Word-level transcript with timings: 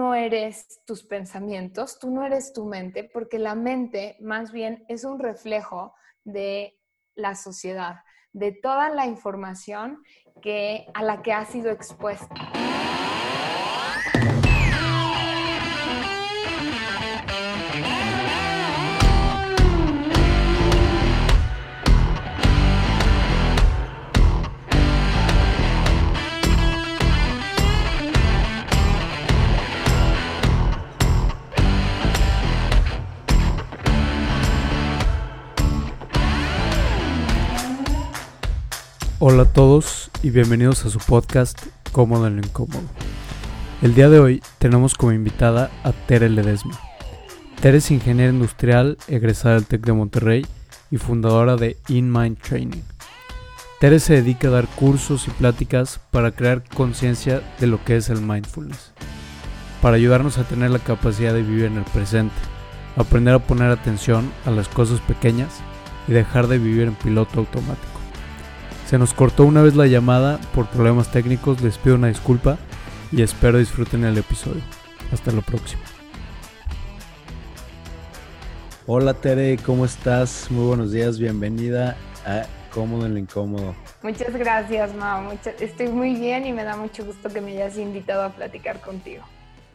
no 0.00 0.14
eres 0.14 0.80
tus 0.86 1.02
pensamientos, 1.02 1.98
tú 1.98 2.10
no 2.10 2.24
eres 2.24 2.54
tu 2.54 2.64
mente, 2.64 3.04
porque 3.04 3.38
la 3.38 3.54
mente 3.54 4.16
más 4.18 4.50
bien 4.50 4.82
es 4.88 5.04
un 5.04 5.18
reflejo 5.18 5.92
de 6.24 6.78
la 7.14 7.34
sociedad, 7.34 7.96
de 8.32 8.52
toda 8.52 8.88
la 8.88 9.04
información 9.04 10.02
que, 10.40 10.86
a 10.94 11.02
la 11.02 11.20
que 11.20 11.34
ha 11.34 11.44
sido 11.44 11.70
expuesta. 11.70 12.34
Hola 39.22 39.42
a 39.42 39.52
todos 39.52 40.10
y 40.22 40.30
bienvenidos 40.30 40.86
a 40.86 40.88
su 40.88 40.98
podcast 40.98 41.66
Cómodo 41.92 42.26
en 42.26 42.36
lo 42.36 42.42
Incómodo. 42.42 42.80
El 43.82 43.94
día 43.94 44.08
de 44.08 44.18
hoy 44.18 44.42
tenemos 44.58 44.94
como 44.94 45.12
invitada 45.12 45.70
a 45.84 45.92
Tere 45.92 46.30
Ledesma. 46.30 46.80
Tere 47.60 47.76
es 47.76 47.90
ingeniera 47.90 48.32
industrial, 48.32 48.96
egresada 49.08 49.56
del 49.56 49.66
TEC 49.66 49.82
de 49.82 49.92
Monterrey 49.92 50.46
y 50.90 50.96
fundadora 50.96 51.56
de 51.56 51.76
InMind 51.88 52.38
Training. 52.38 52.80
Tere 53.78 54.00
se 54.00 54.14
dedica 54.14 54.48
a 54.48 54.52
dar 54.52 54.66
cursos 54.68 55.28
y 55.28 55.30
pláticas 55.32 56.00
para 56.10 56.30
crear 56.30 56.64
conciencia 56.74 57.42
de 57.58 57.66
lo 57.66 57.84
que 57.84 57.96
es 57.96 58.08
el 58.08 58.22
mindfulness, 58.22 58.92
para 59.82 59.96
ayudarnos 59.96 60.38
a 60.38 60.44
tener 60.44 60.70
la 60.70 60.78
capacidad 60.78 61.34
de 61.34 61.42
vivir 61.42 61.66
en 61.66 61.76
el 61.76 61.84
presente, 61.84 62.34
aprender 62.96 63.34
a 63.34 63.38
poner 63.38 63.70
atención 63.70 64.32
a 64.46 64.50
las 64.50 64.68
cosas 64.68 64.98
pequeñas 65.02 65.60
y 66.08 66.12
dejar 66.12 66.46
de 66.46 66.56
vivir 66.56 66.84
en 66.84 66.94
piloto 66.94 67.40
automático. 67.40 67.99
Se 68.90 68.98
nos 68.98 69.14
cortó 69.14 69.44
una 69.44 69.62
vez 69.62 69.76
la 69.76 69.86
llamada 69.86 70.40
por 70.52 70.66
problemas 70.66 71.12
técnicos, 71.12 71.62
les 71.62 71.78
pido 71.78 71.94
una 71.94 72.08
disculpa 72.08 72.58
y 73.12 73.22
espero 73.22 73.58
disfruten 73.58 74.02
el 74.02 74.18
episodio. 74.18 74.62
Hasta 75.12 75.30
lo 75.30 75.42
próximo. 75.42 75.80
Hola 78.88 79.14
Tere, 79.14 79.58
¿cómo 79.64 79.84
estás? 79.84 80.50
Muy 80.50 80.66
buenos 80.66 80.90
días, 80.90 81.20
bienvenida 81.20 81.96
a 82.26 82.46
Cómodo 82.74 83.06
en 83.06 83.12
lo 83.12 83.20
Incómodo. 83.20 83.76
Muchas 84.02 84.34
gracias, 84.34 84.92
Mao. 84.96 85.38
Estoy 85.60 85.86
muy 85.86 86.16
bien 86.16 86.44
y 86.44 86.52
me 86.52 86.64
da 86.64 86.76
mucho 86.76 87.04
gusto 87.04 87.28
que 87.28 87.40
me 87.40 87.52
hayas 87.52 87.78
invitado 87.78 88.24
a 88.24 88.30
platicar 88.30 88.80
contigo. 88.80 89.22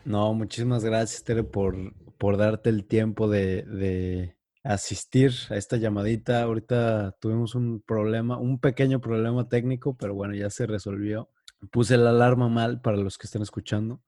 No, 0.03 0.33
muchísimas 0.33 0.83
gracias, 0.83 1.23
Tere, 1.23 1.43
por, 1.43 1.93
por 2.17 2.35
darte 2.35 2.69
el 2.69 2.83
tiempo 2.83 3.29
de, 3.29 4.34
asistir 4.65 5.31
a 5.49 5.57
esta 5.57 5.77
llamadita. 5.77 6.41
Ahorita 6.41 7.15
tuvimos 7.21 7.55
un 7.55 7.81
problema, 7.81 8.37
un 8.37 8.59
pequeño 8.59 8.99
problema 8.99 9.47
técnico, 9.47 9.95
pero 9.95 10.15
bueno, 10.15 10.33
ya 10.35 10.49
se 10.49 10.65
resolvió. 10.65 11.29
Puse 11.71 11.97
la 11.97 12.09
alarma 12.09 12.49
mal 12.49 12.81
para 12.81 12.97
los 12.97 13.17
que 13.17 13.27
estén 13.27 13.43
escuchando, 13.43 14.01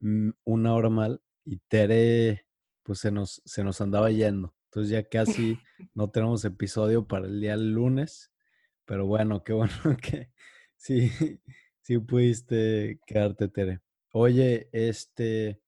mm, 0.00 0.30
una 0.44 0.74
hora 0.74 0.90
mal, 0.90 1.22
y 1.44 1.58
Tere, 1.68 2.46
pues 2.82 3.00
se 3.00 3.12
nos, 3.12 3.42
se 3.44 3.62
nos 3.62 3.80
andaba 3.80 4.10
yendo. 4.10 4.54
Entonces 4.66 4.90
ya 4.90 5.04
casi 5.08 5.58
no 5.94 6.10
tenemos 6.10 6.44
episodio 6.44 7.06
para 7.06 7.26
el 7.26 7.40
día 7.40 7.56
lunes, 7.56 8.32
pero 8.86 9.06
bueno, 9.06 9.44
qué 9.44 9.52
bueno 9.52 9.72
que 10.02 10.30
sí, 10.76 11.10
sí 11.82 11.98
pudiste 11.98 13.00
quedarte, 13.06 13.48
Tere. 13.48 13.80
Oye, 14.12 14.68
este, 14.72 15.60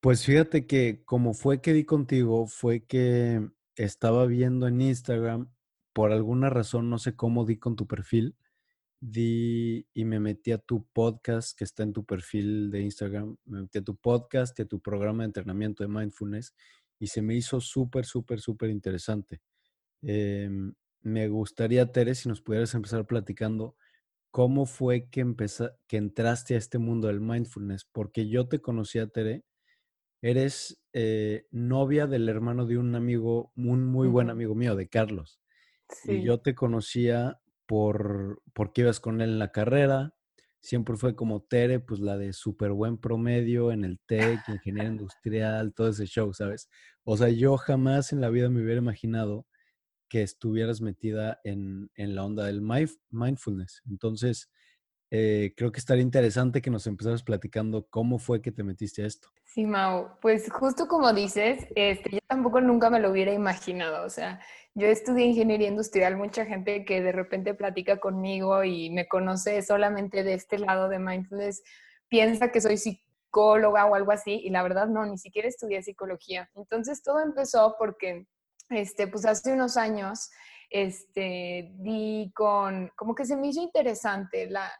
pues 0.00 0.24
fíjate 0.24 0.66
que 0.66 1.02
como 1.04 1.34
fue 1.34 1.60
que 1.60 1.72
di 1.72 1.84
contigo, 1.84 2.46
fue 2.46 2.84
que 2.84 3.48
estaba 3.76 4.26
viendo 4.26 4.66
en 4.68 4.80
Instagram, 4.80 5.50
por 5.92 6.12
alguna 6.12 6.50
razón, 6.50 6.90
no 6.90 6.98
sé 6.98 7.16
cómo 7.16 7.44
di 7.44 7.58
con 7.58 7.76
tu 7.76 7.86
perfil, 7.86 8.36
di 9.00 9.86
y 9.94 10.04
me 10.04 10.20
metí 10.20 10.52
a 10.52 10.58
tu 10.58 10.86
podcast 10.92 11.56
que 11.56 11.64
está 11.64 11.82
en 11.82 11.92
tu 11.92 12.04
perfil 12.04 12.70
de 12.70 12.82
Instagram, 12.82 13.36
me 13.44 13.62
metí 13.62 13.78
a 13.78 13.82
tu 13.82 13.96
podcast 13.96 14.58
y 14.58 14.62
a 14.62 14.66
tu 14.66 14.80
programa 14.80 15.22
de 15.22 15.26
entrenamiento 15.26 15.82
de 15.84 15.88
mindfulness 15.88 16.54
y 16.98 17.08
se 17.08 17.22
me 17.22 17.34
hizo 17.36 17.60
súper, 17.60 18.06
súper, 18.06 18.40
súper 18.40 18.70
interesante. 18.70 19.40
Em, 20.02 20.74
me 21.02 21.28
gustaría, 21.28 21.90
Tere, 21.92 22.14
si 22.14 22.28
nos 22.28 22.40
pudieras 22.42 22.74
empezar 22.74 23.06
platicando 23.06 23.76
cómo 24.30 24.66
fue 24.66 25.08
que, 25.10 25.24
que 25.86 25.96
entraste 25.96 26.54
a 26.54 26.58
este 26.58 26.78
mundo 26.78 27.08
del 27.08 27.20
mindfulness, 27.20 27.84
porque 27.84 28.28
yo 28.28 28.48
te 28.48 28.60
conocí 28.60 28.98
a 28.98 29.08
Tere 29.08 29.44
eres 30.20 30.82
eh, 30.92 31.46
novia 31.50 32.06
del 32.06 32.28
hermano 32.28 32.66
de 32.66 32.78
un 32.78 32.94
amigo, 32.94 33.52
un 33.56 33.86
muy 33.86 34.08
buen 34.08 34.30
amigo 34.30 34.54
mío, 34.54 34.74
de 34.76 34.88
Carlos. 34.88 35.40
Y 36.04 36.22
yo 36.22 36.40
te 36.40 36.54
conocía 36.54 37.40
por 37.66 38.42
porque 38.52 38.82
ibas 38.82 39.00
con 39.00 39.20
él 39.20 39.30
en 39.30 39.38
la 39.38 39.52
carrera. 39.52 40.14
Siempre 40.60 40.96
fue 40.96 41.14
como 41.14 41.42
Tere, 41.42 41.80
pues 41.80 42.00
la 42.00 42.18
de 42.18 42.32
súper 42.32 42.72
buen 42.72 42.98
promedio 42.98 43.70
en 43.72 43.84
el 43.84 44.00
TEC, 44.00 44.40
ingeniería 44.48 44.90
industrial, 44.90 45.72
todo 45.72 45.88
ese 45.88 46.06
show, 46.06 46.34
¿sabes? 46.34 46.68
O 47.04 47.16
sea, 47.16 47.28
yo 47.28 47.56
jamás 47.56 48.12
en 48.12 48.20
la 48.20 48.28
vida 48.28 48.50
me 48.50 48.62
hubiera 48.62 48.80
imaginado 48.80 49.46
que 50.08 50.22
estuvieras 50.22 50.80
metida 50.80 51.40
en, 51.44 51.90
en 51.94 52.14
la 52.14 52.24
onda 52.24 52.46
del 52.46 52.60
mindfulness. 53.10 53.82
Entonces, 53.88 54.50
eh, 55.10 55.54
creo 55.56 55.72
que 55.72 55.78
estaría 55.78 56.02
interesante 56.02 56.60
que 56.60 56.70
nos 56.70 56.86
empezaras 56.86 57.22
platicando 57.22 57.86
cómo 57.88 58.18
fue 58.18 58.42
que 58.42 58.52
te 58.52 58.62
metiste 58.62 59.02
a 59.02 59.06
esto. 59.06 59.28
Sí, 59.44 59.64
Mau, 59.64 60.18
pues 60.20 60.50
justo 60.52 60.86
como 60.86 61.12
dices, 61.12 61.66
este, 61.74 62.10
yo 62.10 62.20
tampoco 62.26 62.60
nunca 62.60 62.90
me 62.90 63.00
lo 63.00 63.10
hubiera 63.10 63.32
imaginado. 63.32 64.04
O 64.04 64.10
sea, 64.10 64.40
yo 64.74 64.86
estudié 64.86 65.26
ingeniería 65.26 65.68
industrial, 65.68 66.16
mucha 66.16 66.44
gente 66.44 66.84
que 66.84 67.02
de 67.02 67.12
repente 67.12 67.54
platica 67.54 67.98
conmigo 67.98 68.64
y 68.64 68.90
me 68.90 69.08
conoce 69.08 69.62
solamente 69.62 70.24
de 70.24 70.34
este 70.34 70.58
lado 70.58 70.88
de 70.88 70.98
mindfulness 70.98 71.62
piensa 72.08 72.50
que 72.50 72.60
soy 72.60 72.76
psicóloga 72.76 73.86
o 73.86 73.94
algo 73.94 74.12
así, 74.12 74.40
y 74.44 74.50
la 74.50 74.62
verdad 74.62 74.88
no, 74.88 75.04
ni 75.06 75.18
siquiera 75.18 75.48
estudié 75.48 75.82
psicología. 75.82 76.50
Entonces 76.54 77.02
todo 77.02 77.20
empezó 77.20 77.76
porque, 77.78 78.26
este, 78.70 79.06
pues 79.06 79.24
hace 79.24 79.52
unos 79.52 79.76
años, 79.76 80.30
este, 80.70 81.70
di 81.76 82.32
con, 82.34 82.90
como 82.96 83.14
que 83.14 83.24
se 83.24 83.36
me 83.36 83.48
hizo 83.48 83.62
interesante 83.62 84.48
la, 84.50 84.70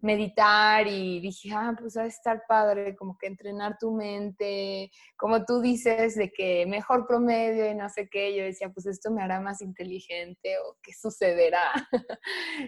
meditar 0.00 0.86
y 0.86 1.20
dije, 1.20 1.50
ah, 1.52 1.74
pues 1.78 1.96
va 1.96 2.02
a 2.02 2.06
estar 2.06 2.44
padre, 2.46 2.94
como 2.94 3.18
que 3.18 3.26
entrenar 3.26 3.78
tu 3.78 3.90
mente, 3.92 4.90
como 5.16 5.44
tú 5.44 5.60
dices, 5.60 6.14
de 6.14 6.30
que 6.30 6.66
mejor 6.66 7.06
promedio 7.06 7.68
y 7.68 7.74
no 7.74 7.88
sé 7.88 8.08
qué, 8.08 8.36
yo 8.36 8.44
decía, 8.44 8.70
pues 8.70 8.86
esto 8.86 9.10
me 9.10 9.22
hará 9.22 9.40
más 9.40 9.60
inteligente 9.60 10.56
o 10.58 10.76
qué 10.82 10.92
sucederá. 10.92 11.72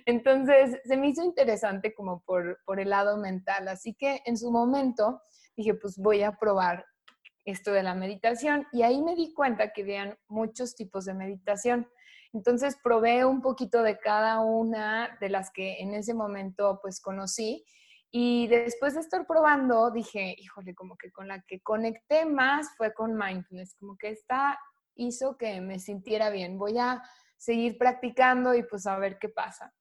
Entonces, 0.06 0.80
se 0.84 0.96
me 0.96 1.08
hizo 1.08 1.22
interesante 1.22 1.94
como 1.94 2.22
por, 2.24 2.58
por 2.64 2.80
el 2.80 2.90
lado 2.90 3.16
mental, 3.16 3.68
así 3.68 3.94
que 3.94 4.22
en 4.24 4.36
su 4.36 4.50
momento 4.50 5.22
dije, 5.56 5.74
pues 5.74 5.96
voy 5.98 6.22
a 6.22 6.32
probar 6.32 6.84
esto 7.44 7.72
de 7.72 7.82
la 7.82 7.94
meditación 7.94 8.66
y 8.72 8.82
ahí 8.82 9.02
me 9.02 9.14
di 9.14 9.32
cuenta 9.32 9.72
que 9.72 9.82
habían 9.82 10.18
muchos 10.28 10.74
tipos 10.74 11.04
de 11.04 11.14
meditación. 11.14 11.88
Entonces 12.32 12.76
probé 12.82 13.24
un 13.24 13.42
poquito 13.42 13.82
de 13.82 13.98
cada 13.98 14.40
una 14.40 15.16
de 15.20 15.28
las 15.28 15.50
que 15.50 15.80
en 15.80 15.94
ese 15.94 16.14
momento 16.14 16.78
pues 16.80 17.00
conocí 17.00 17.64
y 18.12 18.48
después 18.48 18.94
de 18.94 19.00
estar 19.00 19.26
probando 19.26 19.90
dije, 19.90 20.34
híjole, 20.38 20.74
como 20.74 20.96
que 20.96 21.12
con 21.12 21.28
la 21.28 21.42
que 21.42 21.60
conecté 21.60 22.24
más 22.26 22.68
fue 22.76 22.92
con 22.92 23.16
mindfulness, 23.16 23.74
como 23.74 23.96
que 23.96 24.10
esta 24.10 24.58
hizo 24.96 25.36
que 25.36 25.60
me 25.60 25.78
sintiera 25.78 26.30
bien. 26.30 26.58
Voy 26.58 26.78
a 26.78 27.02
seguir 27.36 27.78
practicando 27.78 28.54
y 28.54 28.64
pues 28.64 28.86
a 28.86 28.98
ver 28.98 29.18
qué 29.18 29.28
pasa. 29.28 29.72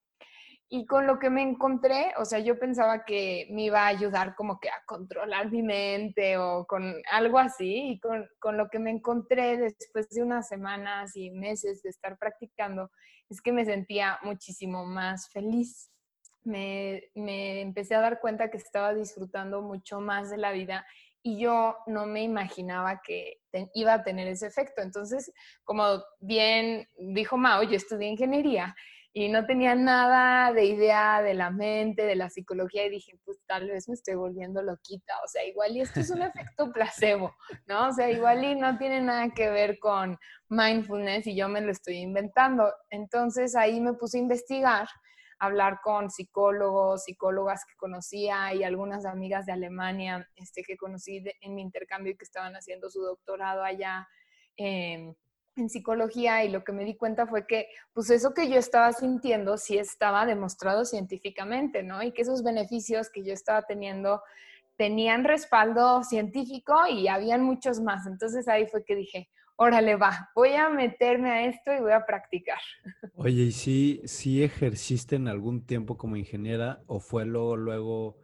Y 0.72 0.86
con 0.86 1.08
lo 1.08 1.18
que 1.18 1.32
me 1.32 1.42
encontré, 1.42 2.14
o 2.20 2.26
sea, 2.26 2.38
yo 2.38 2.60
pensaba 2.60 3.04
que 3.04 3.48
me 3.50 3.64
iba 3.64 3.82
a 3.82 3.88
ayudar 3.88 4.36
como 4.36 4.60
que 4.60 4.70
a 4.70 4.84
controlar 4.86 5.52
mi 5.52 5.64
mente 5.64 6.38
o 6.38 6.68
con 6.68 6.94
algo 7.12 7.40
así. 7.40 7.90
Y 7.90 8.00
con, 8.00 8.28
con, 8.40 8.56
lo 8.56 8.70
que 8.70 8.78
me 8.78 8.92
encontré 8.92 9.58
después 9.58 10.10
de 10.10 10.22
unas 10.22 10.48
semanas 10.48 11.16
y 11.16 11.32
meses 11.32 11.82
de 11.82 11.90
estar 11.90 12.20
practicando, 12.20 12.92
es 13.30 13.42
que 13.42 13.52
me 13.52 13.66
sentía 13.66 14.20
muchísimo 14.22 14.86
más 14.86 15.30
feliz. 15.32 15.92
Me, 16.44 17.04
me 17.16 17.62
empecé 17.62 17.96
a 17.96 18.02
dar 18.02 18.20
cuenta 18.20 18.52
que 18.52 18.58
estaba 18.58 18.94
disfrutando 18.94 19.64
mucho 19.64 20.00
más 20.00 20.30
de 20.30 20.38
la 20.38 20.52
vida 20.52 20.86
y 21.24 21.40
yo 21.40 21.78
no 21.88 22.06
me 22.06 22.22
imaginaba 22.22 23.02
que 23.04 23.40
iba 23.74 23.94
a 23.94 24.04
tener 24.04 24.28
ese 24.28 24.48
efecto. 24.48 24.82
Entonces, 24.84 25.34
como 25.64 26.04
bien 26.20 26.88
dijo 26.98 27.38
Mao, 27.38 27.64
yo 27.64 27.76
estudié 27.76 28.08
ingeniería 28.08 28.76
y 29.26 29.28
no 29.28 29.46
tenía 29.46 29.76
nada 29.76 30.54
de 30.54 30.64
idea 30.64 31.22
de 31.22 31.34
la 31.34 31.50
mente, 31.50 32.04
de 32.04 32.16
la 32.16 32.30
psicología 32.30 32.86
y 32.86 32.90
dije, 32.90 33.20
pues 33.26 33.38
tal 33.46 33.68
vez 33.68 33.90
me 33.90 33.96
estoy 33.96 34.16
volviendo 34.16 34.62
loquita, 34.62 35.14
o 35.26 35.28
sea, 35.28 35.46
igual 35.46 35.76
y 35.76 35.82
esto 35.82 36.00
es 36.00 36.10
un 36.10 36.22
efecto 36.22 36.72
placebo, 36.72 37.36
¿no? 37.68 37.90
O 37.90 37.92
sea, 37.92 38.10
igual 38.10 38.44
y 38.46 38.56
no 38.56 38.78
tiene 38.78 39.02
nada 39.02 39.30
que 39.32 39.50
ver 39.50 39.78
con 39.80 40.18
mindfulness 40.48 41.28
y 41.28 41.36
yo 41.36 41.50
me 41.50 41.60
lo 41.60 41.72
estoy 41.72 41.98
inventando. 41.98 42.72
Entonces 42.90 43.58
ahí 43.58 43.82
me 43.82 43.94
puse 43.94 44.18
a 44.20 44.22
investigar 44.22 44.88
hablar 45.38 45.80
con 45.84 46.10
psicólogos, 46.10 47.04
psicólogas 47.04 47.66
que 47.66 47.76
conocía 47.76 48.54
y 48.54 48.64
algunas 48.64 49.06
amigas 49.06 49.46
de 49.46 49.54
Alemania 49.54 50.30
este, 50.36 50.64
que 50.64 50.78
conocí 50.78 51.24
en 51.42 51.56
mi 51.56 51.62
intercambio 51.62 52.14
y 52.14 52.18
que 52.18 52.26
estaban 52.26 52.54
haciendo 52.56 52.90
su 52.90 53.02
doctorado 53.02 53.64
allá. 53.64 54.08
En 55.56 55.70
psicología 55.70 56.44
y 56.44 56.50
lo 56.50 56.64
que 56.64 56.72
me 56.72 56.86
di 56.86 56.96
cuenta 56.96 57.28
fue 57.28 57.46
que 57.46 57.68
pues 57.94 58.10
eso 58.10 58.34
que 58.34 58.50
yo 58.50 58.56
estaba 58.56 58.94
sintiendo 58.94 59.58
sí 59.58 59.78
estaba 59.78 60.26
demostrado 60.26 60.86
científicamente, 60.86 61.84
¿no? 61.84 62.02
Y 62.02 62.12
que 62.12 62.22
esos 62.22 62.44
beneficios 62.44 63.10
que 63.10 63.24
yo 63.24 63.34
estaba 63.34 63.64
teniendo 63.64 64.22
tenían 64.78 65.26
respaldo 65.26 66.04
científico 66.04 66.88
y 66.90 67.10
habían 67.10 67.44
muchos 67.44 67.82
más. 67.82 68.08
Entonces 68.08 68.48
ahí 68.48 68.66
fue 68.68 68.86
que 68.86 68.96
dije, 68.96 69.30
órale, 69.58 69.98
va, 69.98 70.30
voy 70.34 70.54
a 70.54 70.70
meterme 70.70 71.30
a 71.30 71.46
esto 71.46 71.74
y 71.74 71.82
voy 71.82 71.92
a 71.92 72.06
practicar. 72.06 72.60
Oye, 73.16 73.44
¿y 73.44 73.52
si, 73.52 74.02
si 74.06 74.42
ejerciste 74.42 75.18
en 75.18 75.28
algún 75.28 75.66
tiempo 75.66 75.98
como 75.98 76.16
ingeniera 76.16 76.82
o 76.88 77.02
fue 77.02 77.26
luego, 77.26 77.58
luego, 77.58 78.18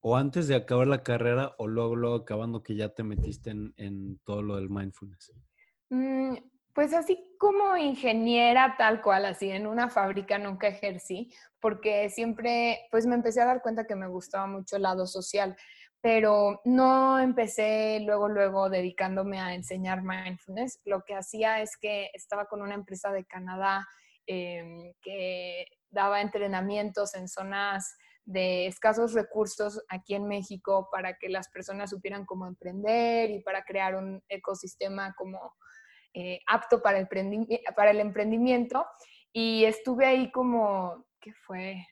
o 0.00 0.16
antes 0.16 0.48
de 0.48 0.54
acabar 0.54 0.86
la 0.86 1.02
carrera 1.02 1.54
o 1.58 1.68
luego, 1.68 1.96
luego 1.96 2.16
acabando 2.16 2.62
que 2.62 2.76
ya 2.76 2.88
te 2.88 3.04
metiste 3.04 3.50
en, 3.50 4.18
todo 4.24 4.40
lo 4.40 4.56
del 4.56 4.70
mindfulness? 4.70 5.32
Mm, 5.94 6.36
pues 6.72 6.92
así 6.92 7.36
como 7.38 7.76
ingeniera 7.76 8.74
tal 8.76 9.00
cual, 9.00 9.26
así 9.26 9.50
en 9.50 9.66
una 9.66 9.88
fábrica 9.88 10.38
nunca 10.38 10.66
ejercí, 10.66 11.32
porque 11.60 12.10
siempre, 12.10 12.88
pues 12.90 13.06
me 13.06 13.14
empecé 13.14 13.40
a 13.40 13.46
dar 13.46 13.62
cuenta 13.62 13.86
que 13.86 13.94
me 13.94 14.08
gustaba 14.08 14.46
mucho 14.46 14.76
el 14.76 14.82
lado 14.82 15.06
social 15.06 15.56
pero 16.04 16.60
no 16.66 17.18
empecé 17.18 17.98
luego, 18.00 18.28
luego 18.28 18.68
dedicándome 18.68 19.40
a 19.40 19.54
enseñar 19.54 20.02
mindfulness. 20.02 20.78
Lo 20.84 21.02
que 21.02 21.14
hacía 21.14 21.62
es 21.62 21.78
que 21.78 22.10
estaba 22.12 22.44
con 22.44 22.60
una 22.60 22.74
empresa 22.74 23.10
de 23.10 23.24
Canadá 23.24 23.88
em, 24.26 24.92
que 25.00 25.64
daba 25.88 26.20
entrenamientos 26.20 27.14
en 27.14 27.26
zonas 27.26 27.96
de 28.26 28.66
escasos 28.66 29.14
recursos 29.14 29.82
aquí 29.88 30.14
en 30.14 30.28
México 30.28 30.90
para 30.92 31.16
que 31.16 31.30
las 31.30 31.48
personas 31.48 31.88
supieran 31.88 32.26
cómo 32.26 32.46
emprender 32.46 33.30
y 33.30 33.40
para 33.40 33.64
crear 33.64 33.94
un 33.94 34.22
ecosistema 34.28 35.14
como 35.16 35.54
eh, 36.14 36.40
apto 36.46 36.80
para 36.80 36.98
el, 36.98 38.00
emprendimiento. 38.00 38.86
Y 39.32 39.64
estuve 39.64 40.06
ahí 40.06 40.30
como, 40.30 41.06
¿qué 41.20 41.32
fue? 41.32 41.84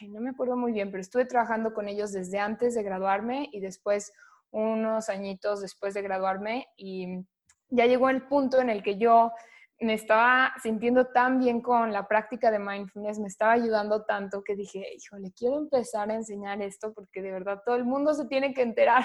ay, 0.00 0.08
no 0.08 0.20
me 0.20 0.30
acuerdo 0.30 0.56
muy 0.56 0.72
bien, 0.72 0.90
pero 0.90 1.00
estuve 1.00 1.24
trabajando 1.24 1.72
con 1.72 1.88
ellos 1.88 2.12
desde 2.12 2.38
antes 2.38 2.74
de 2.74 2.82
graduarme 2.82 3.48
y 3.52 3.60
después 3.60 4.12
unos 4.50 5.08
añitos 5.08 5.60
después 5.60 5.94
de 5.94 6.02
graduarme 6.02 6.66
y 6.76 7.24
ya 7.68 7.86
llegó 7.86 8.08
el 8.08 8.26
punto 8.26 8.60
en 8.60 8.70
el 8.70 8.82
que 8.82 8.98
yo 8.98 9.32
me 9.80 9.94
estaba 9.94 10.52
sintiendo 10.62 11.08
tan 11.08 11.40
bien 11.40 11.60
con 11.60 11.92
la 11.92 12.06
práctica 12.06 12.50
de 12.50 12.60
mindfulness, 12.60 13.18
me 13.18 13.26
estaba 13.26 13.52
ayudando 13.52 14.04
tanto 14.04 14.42
que 14.44 14.54
dije, 14.54 14.86
híjole, 14.94 15.32
quiero 15.36 15.58
empezar 15.58 16.10
a 16.10 16.14
enseñar 16.14 16.62
esto 16.62 16.92
porque 16.94 17.20
de 17.20 17.32
verdad 17.32 17.60
todo 17.64 17.74
el 17.74 17.84
mundo 17.84 18.14
se 18.14 18.26
tiene 18.26 18.54
que 18.54 18.62
enterar. 18.62 19.04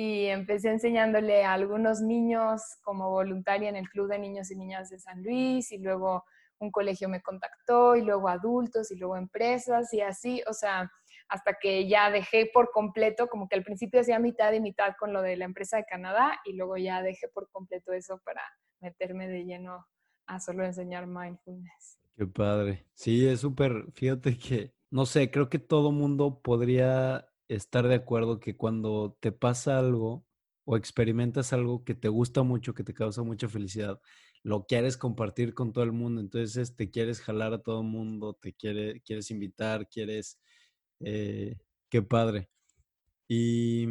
Y 0.00 0.26
empecé 0.26 0.68
enseñándole 0.68 1.44
a 1.44 1.54
algunos 1.54 2.00
niños 2.00 2.62
como 2.82 3.10
voluntaria 3.10 3.68
en 3.68 3.74
el 3.74 3.88
Club 3.88 4.08
de 4.08 4.20
Niños 4.20 4.48
y 4.52 4.54
Niñas 4.54 4.90
de 4.90 5.00
San 5.00 5.24
Luis 5.24 5.72
y 5.72 5.78
luego 5.78 6.22
un 6.60 6.70
colegio 6.70 7.08
me 7.08 7.20
contactó 7.20 7.96
y 7.96 8.02
luego 8.02 8.28
adultos 8.28 8.92
y 8.92 8.96
luego 8.96 9.16
empresas 9.16 9.92
y 9.92 10.00
así, 10.00 10.40
o 10.48 10.52
sea, 10.52 10.88
hasta 11.28 11.54
que 11.60 11.88
ya 11.88 12.12
dejé 12.12 12.48
por 12.54 12.70
completo, 12.70 13.26
como 13.26 13.48
que 13.48 13.56
al 13.56 13.64
principio 13.64 14.00
hacía 14.00 14.20
mitad 14.20 14.52
y 14.52 14.60
mitad 14.60 14.94
con 15.00 15.12
lo 15.12 15.20
de 15.20 15.36
la 15.36 15.46
empresa 15.46 15.78
de 15.78 15.84
Canadá 15.86 16.38
y 16.44 16.52
luego 16.52 16.76
ya 16.76 17.02
dejé 17.02 17.26
por 17.26 17.50
completo 17.50 17.92
eso 17.92 18.20
para 18.24 18.42
meterme 18.78 19.26
de 19.26 19.46
lleno 19.46 19.84
a 20.28 20.38
solo 20.38 20.64
enseñar 20.64 21.08
mindfulness. 21.08 21.98
Qué 22.16 22.24
padre. 22.24 22.86
Sí, 22.94 23.26
es 23.26 23.40
súper, 23.40 23.90
fíjate 23.94 24.38
que, 24.38 24.72
no 24.90 25.06
sé, 25.06 25.28
creo 25.32 25.48
que 25.48 25.58
todo 25.58 25.90
mundo 25.90 26.40
podría 26.40 27.28
estar 27.48 27.88
de 27.88 27.94
acuerdo 27.96 28.40
que 28.40 28.56
cuando 28.56 29.16
te 29.20 29.32
pasa 29.32 29.78
algo 29.78 30.24
o 30.64 30.76
experimentas 30.76 31.52
algo 31.52 31.84
que 31.84 31.94
te 31.94 32.08
gusta 32.08 32.42
mucho, 32.42 32.74
que 32.74 32.84
te 32.84 32.94
causa 32.94 33.22
mucha 33.22 33.48
felicidad, 33.48 34.00
lo 34.42 34.66
quieres 34.66 34.96
compartir 34.96 35.54
con 35.54 35.72
todo 35.72 35.84
el 35.84 35.92
mundo, 35.92 36.20
entonces 36.20 36.76
te 36.76 36.90
quieres 36.90 37.20
jalar 37.20 37.54
a 37.54 37.62
todo 37.62 37.80
el 37.80 37.86
mundo, 37.86 38.34
te 38.34 38.52
quiere, 38.52 39.00
quieres 39.00 39.30
invitar, 39.30 39.88
quieres, 39.88 40.38
eh, 41.00 41.56
qué 41.88 42.02
padre. 42.02 42.50
Y 43.28 43.86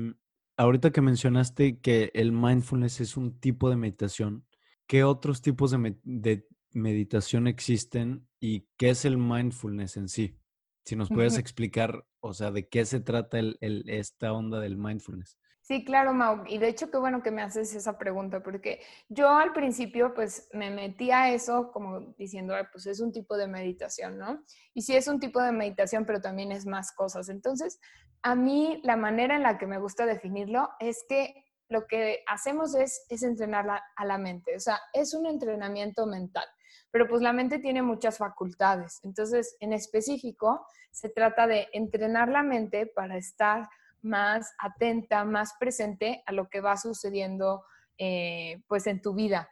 ahorita 0.55 0.91
que 0.91 1.01
mencionaste 1.01 1.79
que 1.79 2.11
el 2.13 2.31
mindfulness 2.31 3.01
es 3.01 3.17
un 3.17 3.39
tipo 3.39 3.69
de 3.69 3.77
meditación, 3.77 4.45
¿qué 4.87 5.03
otros 5.03 5.41
tipos 5.41 5.71
de, 5.71 6.47
meditación 6.73 7.47
existen 7.47 8.27
y 8.39 8.67
qué 8.77 8.89
es 8.89 9.05
el 9.05 9.17
mindfulness 9.17 9.97
en 9.97 10.09
sí? 10.09 10.37
Si 10.85 10.95
nos 10.95 11.09
puedes 11.09 11.37
explicar, 11.37 12.05
o 12.27 12.33
sea, 12.33 12.51
de 12.51 12.67
qué 12.67 12.85
se 12.85 12.99
trata 12.99 13.39
esta 13.61 14.33
onda 14.33 14.59
del 14.59 14.77
mindfulness. 14.77 15.37
Sí, 15.61 15.83
claro, 15.83 16.13
Mau. 16.13 16.43
Y 16.47 16.59
de 16.59 16.69
hecho, 16.69 16.89
qué 16.89 16.97
bueno 16.97 17.21
que 17.21 17.29
me 17.29 17.41
haces 17.41 17.75
esa 17.75 17.97
pregunta, 17.97 18.41
porque 18.41 18.79
yo 19.09 19.29
al 19.29 19.51
principio, 19.51 20.13
pues, 20.13 20.47
me 20.53 20.71
metí 20.71 21.11
a 21.11 21.33
eso 21.33 21.71
como 21.73 22.13
diciendo, 22.17 22.53
pues 22.71 22.85
es 22.85 23.01
un 23.01 23.11
tipo 23.11 23.35
de 23.35 23.49
meditación, 23.49 24.17
¿no? 24.17 24.45
Y 24.73 24.83
sí 24.83 24.95
es 24.95 25.09
un 25.09 25.19
tipo 25.19 25.41
de 25.41 25.51
meditación, 25.51 26.05
pero 26.05 26.21
también 26.21 26.53
es 26.53 26.65
más 26.65 26.93
cosas. 26.93 27.27
Entonces, 27.27 27.81
a 28.21 28.33
mí 28.33 28.79
la 28.85 28.95
manera 28.95 29.35
en 29.35 29.43
la 29.43 29.57
que 29.57 29.67
me 29.67 29.77
gusta 29.77 30.05
definirlo 30.05 30.69
es 30.79 31.03
que 31.09 31.43
lo 31.69 31.85
que 31.85 32.23
hacemos 32.27 32.73
es, 32.73 33.05
es 33.09 33.23
entrenar 33.23 33.67
a 33.95 34.05
la 34.05 34.17
mente. 34.17 34.55
O 34.55 34.59
sea, 34.61 34.79
es 34.93 35.13
un 35.13 35.25
entrenamiento 35.25 36.05
mental, 36.05 36.45
pero 36.91 37.07
pues 37.07 37.21
la 37.21 37.33
mente 37.33 37.59
tiene 37.59 37.81
muchas 37.81 38.17
facultades. 38.17 38.99
Entonces, 39.03 39.55
en 39.59 39.73
específico, 39.73 40.65
se 40.91 41.09
trata 41.09 41.47
de 41.47 41.67
entrenar 41.73 42.29
la 42.29 42.43
mente 42.43 42.87
para 42.87 43.17
estar 43.17 43.67
más 44.01 44.53
atenta, 44.59 45.25
más 45.25 45.53
presente 45.59 46.23
a 46.25 46.31
lo 46.31 46.49
que 46.49 46.61
va 46.61 46.77
sucediendo 46.77 47.63
eh, 47.97 48.61
pues 48.67 48.87
en 48.87 49.01
tu 49.01 49.13
vida 49.13 49.49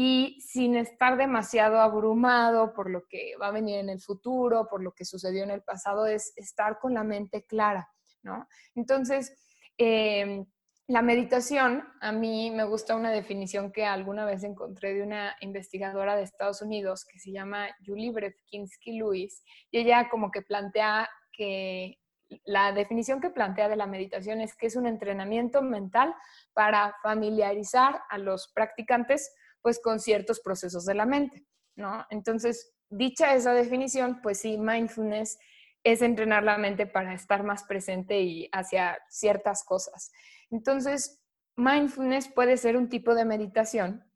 y 0.00 0.40
sin 0.40 0.76
estar 0.76 1.16
demasiado 1.16 1.80
abrumado 1.80 2.72
por 2.72 2.88
lo 2.88 3.08
que 3.08 3.34
va 3.40 3.48
a 3.48 3.50
venir 3.50 3.78
en 3.78 3.88
el 3.88 4.00
futuro, 4.00 4.68
por 4.68 4.80
lo 4.80 4.92
que 4.92 5.04
sucedió 5.04 5.42
en 5.42 5.50
el 5.50 5.62
pasado, 5.62 6.06
es 6.06 6.32
estar 6.36 6.78
con 6.78 6.94
la 6.94 7.02
mente 7.02 7.44
clara, 7.44 7.90
¿no? 8.22 8.46
Entonces, 8.76 9.36
em, 9.76 10.46
la 10.88 11.02
meditación, 11.02 11.84
a 12.00 12.12
mí 12.12 12.50
me 12.50 12.64
gusta 12.64 12.96
una 12.96 13.10
definición 13.10 13.72
que 13.72 13.84
alguna 13.84 14.24
vez 14.24 14.42
encontré 14.42 14.94
de 14.94 15.02
una 15.02 15.36
investigadora 15.42 16.16
de 16.16 16.22
Estados 16.22 16.62
Unidos 16.62 17.04
que 17.04 17.18
se 17.18 17.30
llama 17.30 17.68
Julie 17.84 18.10
Brefkinski 18.10 18.92
Lewis, 18.98 19.44
y 19.70 19.80
ella 19.80 20.08
como 20.08 20.30
que 20.30 20.40
plantea 20.40 21.10
que 21.30 21.98
la 22.44 22.72
definición 22.72 23.20
que 23.20 23.28
plantea 23.28 23.68
de 23.68 23.76
la 23.76 23.86
meditación 23.86 24.40
es 24.40 24.56
que 24.56 24.66
es 24.66 24.76
un 24.76 24.86
entrenamiento 24.86 25.60
mental 25.60 26.14
para 26.54 26.94
familiarizar 27.02 28.00
a 28.08 28.16
los 28.16 28.50
practicantes 28.54 29.34
pues 29.60 29.80
con 29.82 30.00
ciertos 30.00 30.40
procesos 30.40 30.86
de 30.86 30.94
la 30.94 31.04
mente, 31.04 31.44
¿no? 31.76 32.06
Entonces, 32.08 32.72
dicha 32.88 33.34
esa 33.34 33.52
definición, 33.52 34.20
pues 34.22 34.40
sí, 34.40 34.56
mindfulness 34.56 35.38
es 35.84 36.00
entrenar 36.00 36.44
la 36.44 36.56
mente 36.56 36.86
para 36.86 37.12
estar 37.12 37.44
más 37.44 37.64
presente 37.64 38.20
y 38.20 38.48
hacia 38.52 38.98
ciertas 39.10 39.64
cosas. 39.64 40.10
Entonces, 40.50 41.20
mindfulness 41.56 42.28
puede 42.28 42.56
ser 42.56 42.76
un 42.76 42.88
tipo 42.88 43.14
de 43.14 43.24
meditación 43.24 44.08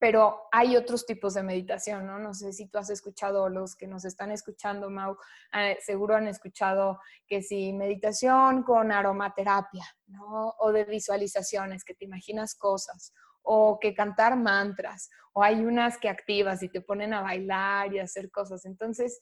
pero 0.00 0.48
hay 0.50 0.76
otros 0.78 1.04
tipos 1.04 1.34
de 1.34 1.42
meditación, 1.42 2.06
¿no? 2.06 2.18
No 2.18 2.32
sé 2.32 2.54
si 2.54 2.66
tú 2.68 2.78
has 2.78 2.88
escuchado, 2.88 3.50
los 3.50 3.76
que 3.76 3.86
nos 3.86 4.06
están 4.06 4.32
escuchando, 4.32 4.88
Mau, 4.88 5.18
eh, 5.52 5.76
seguro 5.80 6.16
han 6.16 6.26
escuchado 6.26 6.98
que 7.26 7.42
si 7.42 7.74
meditación 7.74 8.62
con 8.62 8.92
aromaterapia, 8.92 9.84
¿no? 10.06 10.54
O 10.58 10.72
de 10.72 10.84
visualizaciones, 10.84 11.84
que 11.84 11.94
te 11.94 12.06
imaginas 12.06 12.54
cosas, 12.54 13.12
o 13.42 13.78
que 13.78 13.92
cantar 13.92 14.38
mantras, 14.38 15.10
o 15.34 15.42
hay 15.42 15.60
unas 15.60 15.98
que 15.98 16.08
activas 16.08 16.62
y 16.62 16.70
te 16.70 16.80
ponen 16.80 17.12
a 17.12 17.20
bailar 17.20 17.92
y 17.92 17.98
a 17.98 18.04
hacer 18.04 18.30
cosas. 18.30 18.64
Entonces, 18.64 19.20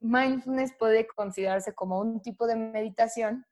mindfulness 0.00 0.72
puede 0.76 1.06
considerarse 1.06 1.72
como 1.72 2.00
un 2.00 2.20
tipo 2.20 2.48
de 2.48 2.56
meditación. 2.56 3.46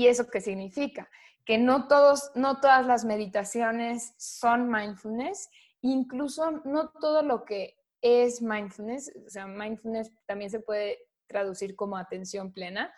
¿Y 0.00 0.08
eso 0.08 0.28
qué 0.30 0.40
significa? 0.40 1.10
Que 1.44 1.58
no, 1.58 1.86
todos, 1.86 2.30
no 2.34 2.60
todas 2.60 2.86
las 2.86 3.04
meditaciones 3.04 4.14
son 4.16 4.70
mindfulness 4.70 5.50
incluso 5.82 6.50
no 6.64 6.90
todo 6.90 7.22
lo 7.22 7.44
que 7.44 7.76
es 8.02 8.40
mindfulness, 8.40 9.12
o 9.26 9.28
sea, 9.28 9.46
mindfulness 9.46 10.10
también 10.26 10.50
se 10.50 10.60
puede 10.60 10.98
traducir 11.26 11.76
como 11.76 11.96
atención 11.96 12.52
plena, 12.52 12.92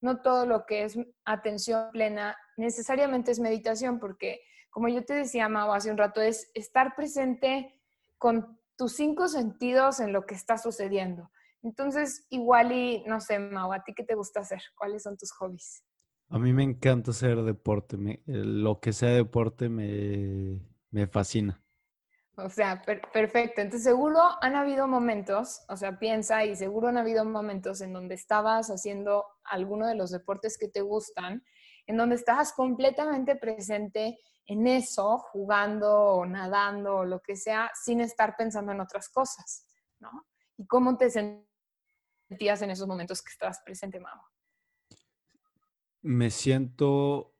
no 0.00 0.20
todo 0.20 0.46
lo 0.46 0.64
que 0.66 0.84
es 0.84 0.98
atención 1.24 1.90
plena 1.92 2.36
necesariamente 2.56 3.30
es 3.30 3.40
meditación, 3.40 3.98
porque 3.98 4.40
como 4.70 4.88
yo 4.88 5.04
te 5.04 5.14
decía, 5.14 5.48
Mau, 5.48 5.72
hace 5.72 5.90
un 5.90 5.98
rato, 5.98 6.20
es 6.20 6.50
estar 6.54 6.94
presente 6.94 7.80
con 8.18 8.60
tus 8.76 8.94
cinco 8.94 9.28
sentidos 9.28 10.00
en 10.00 10.12
lo 10.12 10.26
que 10.26 10.34
está 10.34 10.58
sucediendo. 10.58 11.30
Entonces, 11.62 12.26
igual 12.30 12.72
y, 12.72 13.04
no 13.06 13.20
sé, 13.20 13.38
Mau, 13.38 13.72
¿a 13.72 13.82
ti 13.84 13.94
qué 13.94 14.04
te 14.04 14.14
gusta 14.14 14.40
hacer? 14.40 14.62
¿Cuáles 14.76 15.04
son 15.04 15.16
tus 15.16 15.32
hobbies? 15.32 15.84
A 16.30 16.38
mí 16.38 16.52
me 16.52 16.62
encanta 16.62 17.10
hacer 17.10 17.42
deporte. 17.42 17.96
lo 18.26 18.80
que 18.80 18.92
sea 18.92 19.10
deporte 19.10 19.68
me, 19.68 20.60
me 20.90 21.06
fascina. 21.06 21.60
O 22.36 22.50
sea, 22.50 22.82
perfecto. 22.82 23.60
Entonces, 23.60 23.84
seguro 23.84 24.20
han 24.40 24.56
habido 24.56 24.88
momentos, 24.88 25.64
o 25.68 25.76
sea, 25.76 25.98
piensa 25.98 26.44
y 26.44 26.56
seguro 26.56 26.88
han 26.88 26.98
habido 26.98 27.24
momentos 27.24 27.80
en 27.80 27.92
donde 27.92 28.16
estabas 28.16 28.70
haciendo 28.70 29.24
alguno 29.44 29.86
de 29.86 29.94
los 29.94 30.10
deportes 30.10 30.58
que 30.58 30.68
te 30.68 30.80
gustan, 30.80 31.44
en 31.86 31.96
donde 31.96 32.16
estabas 32.16 32.52
completamente 32.52 33.36
presente 33.36 34.18
en 34.46 34.66
eso, 34.66 35.18
jugando 35.18 35.92
o 35.92 36.26
nadando 36.26 36.96
o 36.96 37.04
lo 37.04 37.20
que 37.20 37.36
sea, 37.36 37.70
sin 37.80 38.00
estar 38.00 38.36
pensando 38.36 38.72
en 38.72 38.80
otras 38.80 39.08
cosas, 39.08 39.66
¿no? 40.00 40.26
¿Y 40.56 40.66
cómo 40.66 40.96
te 40.96 41.10
sentías 41.10 42.62
en 42.62 42.70
esos 42.70 42.88
momentos 42.88 43.22
que 43.22 43.30
estabas 43.30 43.60
presente, 43.64 44.00
Mau? 44.00 44.20
Me 46.04 46.28
siento 46.28 47.34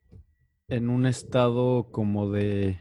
en 0.69 0.89
un 0.89 1.05
estado 1.05 1.91
como 1.93 2.31
de 2.31 2.81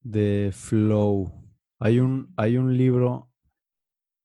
de 0.00 0.52
flow. 0.54 1.30
Hay 1.78 2.00
un, 2.00 2.32
hay 2.38 2.56
un 2.56 2.78
libro, 2.78 3.30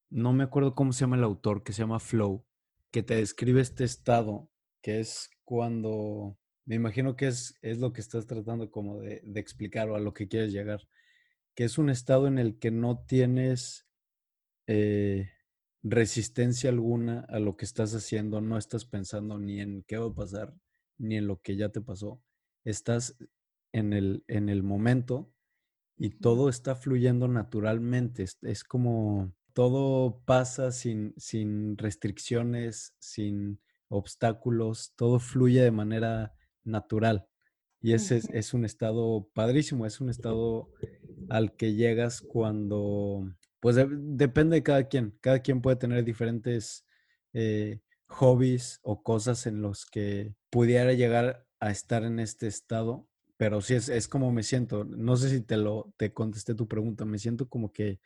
no 0.09 0.31
me 0.31 0.45
acuerdo 0.45 0.73
cómo 0.73 0.93
se 0.93 1.01
llama 1.01 1.17
el 1.17 1.25
autor, 1.25 1.61
que 1.61 1.73
se 1.73 1.81
llama 1.81 1.99
Flow, 1.99 2.45
que 2.89 3.03
te 3.03 3.15
describe 3.17 3.59
este 3.59 3.83
estado, 3.83 4.49
que 4.81 5.01
es 5.01 5.29
cuando, 5.43 6.37
me 6.63 6.75
imagino 6.75 7.17
que 7.17 7.27
es, 7.27 7.55
es 7.61 7.79
lo 7.79 7.91
que 7.91 7.99
estás 7.99 8.25
tratando 8.25 8.71
como 8.71 9.01
de, 9.01 9.21
de 9.25 9.39
explicar 9.41 9.89
o 9.89 9.97
a 9.97 9.99
lo 9.99 10.13
que 10.13 10.29
quieres 10.29 10.53
llegar, 10.53 10.87
que 11.53 11.65
es 11.65 11.77
un 11.77 11.89
estado 11.89 12.27
en 12.27 12.37
el 12.37 12.59
que 12.59 12.71
no 12.71 13.03
tienes 13.05 13.89
eh, 14.67 15.34
resistencia 15.87 16.71
alguna 16.71 17.21
a 17.29 17.39
lo 17.39 17.55
que 17.55 17.65
estás 17.65 17.93
haciendo, 17.93 18.41
no 18.41 18.57
estás 18.57 18.85
pensando 18.85 19.37
ni 19.37 19.61
en 19.61 19.83
qué 19.83 19.97
va 19.97 20.07
a 20.07 20.15
pasar, 20.15 20.55
ni 20.97 21.17
en 21.17 21.27
lo 21.27 21.39
que 21.41 21.55
ya 21.55 21.69
te 21.69 21.79
pasó. 21.79 22.21
Estás 22.63 23.15
en 23.71 23.93
el, 23.93 24.23
en 24.27 24.49
el 24.49 24.63
momento 24.63 25.31
y 25.95 26.09
todo 26.09 26.49
está 26.49 26.75
fluyendo 26.75 27.27
naturalmente. 27.27 28.25
Es, 28.41 28.63
como 28.63 29.31
todo 29.53 30.23
pasa 30.25 30.71
sin, 30.71 31.13
sin 31.17 31.77
restricciones, 31.77 32.95
sin 32.97 33.61
obstáculos, 33.87 34.93
todo 34.95 35.19
fluye 35.19 35.61
de 35.61 35.71
manera 35.71 36.33
natural. 36.63 37.27
Y 37.79 37.93
ese 37.93 38.21
es, 38.33 38.55
un 38.55 38.65
estado 38.65 39.29
padrísimo, 39.35 39.85
es 39.85 40.01
un 40.01 40.09
estado 40.09 40.71
al 41.29 41.55
que 41.55 41.75
llegas 41.75 42.21
cuando, 42.21 43.31
pues 43.65 43.77
depende 43.77 44.57
de 44.57 44.63
cada 44.63 44.83
quien, 44.83 45.17
cada 45.21 45.39
quien 45.39 45.59
puede 45.59 45.77
tener 45.77 46.03
diferentes 46.03 46.85
eh, 47.33 47.79
hobbies 48.05 48.79
o 48.83 49.01
cosas 49.01 49.47
en 49.47 49.63
los 49.63 49.87
que 49.87 50.35
pudiera 50.51 50.93
llegar 50.93 51.47
a 51.59 51.71
estar 51.71 52.03
en 52.03 52.19
este 52.19 52.45
estado 52.45 53.07
pero 53.37 53.61
sí 53.61 53.73
es, 53.73 54.07
como 54.07 54.31
me 54.31 54.43
siento. 54.43 54.85
No 54.85 55.17
sé 55.17 55.29
si 55.29 55.41
te 55.41 55.57
lo 55.57 55.93
te 55.97 56.13
contesté 56.13 56.55
tu 56.55 56.67
pregunta. 56.67 57.05
Me 57.05 57.19
siento 57.19 57.49
como 57.49 57.73
que 57.73 57.99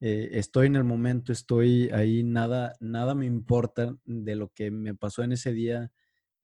eh, 0.00 0.30
estoy 0.32 0.66
en 0.66 0.76
el 0.76 0.84
momento, 0.84 1.32
estoy 1.32 1.88
ahí, 1.90 2.22
nada, 2.24 2.74
nada 2.80 3.14
me 3.14 3.26
importa 3.26 3.96
de 4.04 4.34
lo 4.36 4.50
que 4.50 4.70
me 4.70 4.94
pasó 4.94 5.22
en 5.22 5.32
ese 5.32 5.52
día. 5.52 5.92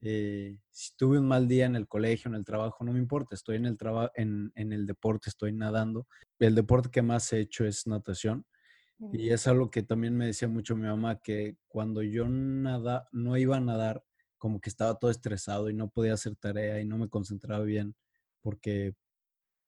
Eh, 0.01 0.57
si 0.71 0.97
tuve 0.97 1.19
un 1.19 1.29
mal 1.29 1.47
día 1.49 1.67
en 1.67 1.77
el 1.77 1.87
colegio, 1.89 2.29
en 2.29 2.37
el 2.37 2.45
trabajo, 2.45 2.85
no 2.85 2.93
me 2.93 2.99
importa. 3.01 3.35
Estoy 3.35 3.57
en 3.57 3.67
el 3.67 3.77
trabajo, 3.77 4.13
en, 4.15 4.53
en, 4.55 4.73
el 4.73 4.87
deporte, 4.87 5.29
estoy 5.29 5.53
nadando. 5.53 6.07
El 6.39 6.55
deporte 6.55 6.91
que 6.91 7.03
más 7.03 7.33
he 7.33 7.41
hecho 7.41 7.65
es 7.67 7.87
natación. 7.87 8.47
Y 9.11 9.31
es 9.31 9.47
algo 9.47 9.71
que 9.71 9.83
también 9.83 10.17
me 10.17 10.27
decía 10.27 10.49
mucho 10.49 10.77
mi 10.77 10.87
mamá, 10.87 11.21
que 11.21 11.57
cuando 11.69 12.03
yo 12.03 12.29
nada, 12.29 13.09
no 13.11 13.37
iba 13.37 13.57
a 13.57 13.61
nadar, 13.61 14.05
como 14.39 14.61
que 14.61 14.69
estaba 14.69 14.99
todo 14.99 15.11
estresado 15.11 15.71
y 15.71 15.75
no 15.75 15.89
podía 15.89 16.15
hacer 16.15 16.37
tarea 16.37 16.81
y 16.81 16.85
no 16.85 16.99
me 16.99 17.09
concentraba 17.09 17.65
bien 17.65 17.95
porque 18.43 18.95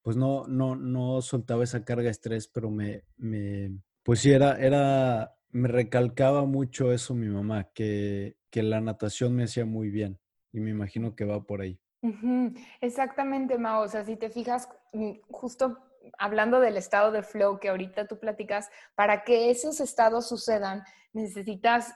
pues 0.03 0.17
no, 0.17 0.47
no, 0.47 0.77
no 0.77 1.23
soltaba 1.23 1.65
esa 1.65 1.85
carga 1.85 2.05
de 2.05 2.11
estrés, 2.11 2.47
pero 2.49 2.71
me, 2.71 3.05
me 3.17 3.79
pues 4.03 4.21
sí, 4.21 4.33
era, 4.33 4.59
era, 4.61 5.35
me 5.49 5.69
recalcaba 5.69 6.45
mucho 6.45 6.93
eso 6.93 7.15
mi 7.15 7.29
mamá, 7.29 7.71
que, 7.73 8.37
que 8.51 8.63
la 8.63 8.83
natación 8.83 9.35
me 9.35 9.45
hacía 9.45 9.65
muy 9.65 9.89
bien 9.89 10.19
y 10.53 10.61
me 10.61 10.71
imagino 10.71 11.17
que 11.17 11.25
va 11.25 11.43
por 11.45 11.63
ahí. 11.63 11.81
Exactamente, 12.83 13.57
Mao. 13.57 13.83
O 13.83 13.89
sea, 13.89 14.05
si 14.05 14.17
te 14.17 14.29
fijas, 14.29 14.69
mm, 14.93 15.13
justo 15.31 15.79
hablando 16.19 16.61
del 16.61 16.77
estado 16.77 17.13
de 17.13 17.23
flow 17.23 17.59
que 17.59 17.69
ahorita 17.69 18.07
tú 18.07 18.19
platicas, 18.19 18.71
para 18.95 19.25
que 19.25 19.51
esos 19.51 19.81
estados 19.81 20.29
sucedan, 20.29 20.83
necesitas 21.13 21.93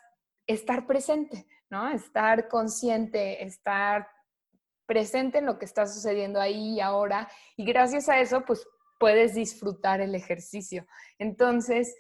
estar 0.47 0.87
presente, 0.87 1.47
¿no? 1.71 1.89
Estar 1.91 2.49
consciente, 2.49 3.45
estar 3.45 4.09
presente 4.87 5.39
en 5.39 5.47
lo 5.47 5.59
que 5.59 5.67
está 5.67 5.87
sucediendo 5.87 6.41
ahí 6.41 6.77
y 6.77 6.81
ahora 6.81 7.29
y 7.57 7.67
gracias 7.67 8.09
a 8.09 8.21
eso 8.21 8.45
pues 8.47 8.67
puedes 8.99 9.35
disfrutar 9.35 10.01
el 10.01 10.15
ejercicio. 10.15 10.87
Entonces, 11.19 11.95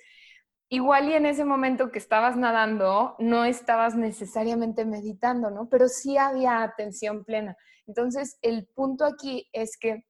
igual 0.68 1.08
y 1.08 1.14
en 1.14 1.26
ese 1.26 1.44
momento 1.44 1.92
que 1.92 1.98
estabas 1.98 2.36
nadando, 2.36 3.14
no 3.18 3.44
estabas 3.44 3.94
necesariamente 3.94 4.84
meditando, 4.84 5.50
¿no? 5.50 5.68
Pero 5.68 5.88
sí 5.88 6.16
había 6.16 6.62
atención 6.62 7.24
plena. 7.24 7.56
Entonces, 7.86 8.38
el 8.42 8.66
punto 8.74 9.04
aquí 9.04 9.48
es 9.52 9.78
que 9.78 10.04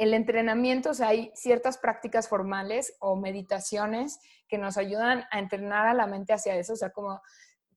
el 0.00 0.14
entrenamiento, 0.14 0.90
o 0.90 0.94
sea, 0.94 1.08
hay 1.08 1.30
ciertas 1.34 1.78
prácticas 1.78 2.28
formales 2.28 2.96
o 3.00 3.16
meditaciones 3.16 4.18
que 4.48 4.58
nos 4.58 4.76
ayudan 4.76 5.24
a 5.30 5.38
entrenar 5.38 5.86
a 5.86 5.94
la 5.94 6.06
mente 6.06 6.32
hacia 6.32 6.56
eso, 6.56 6.72
o 6.72 6.76
sea, 6.76 6.90
como, 6.90 7.20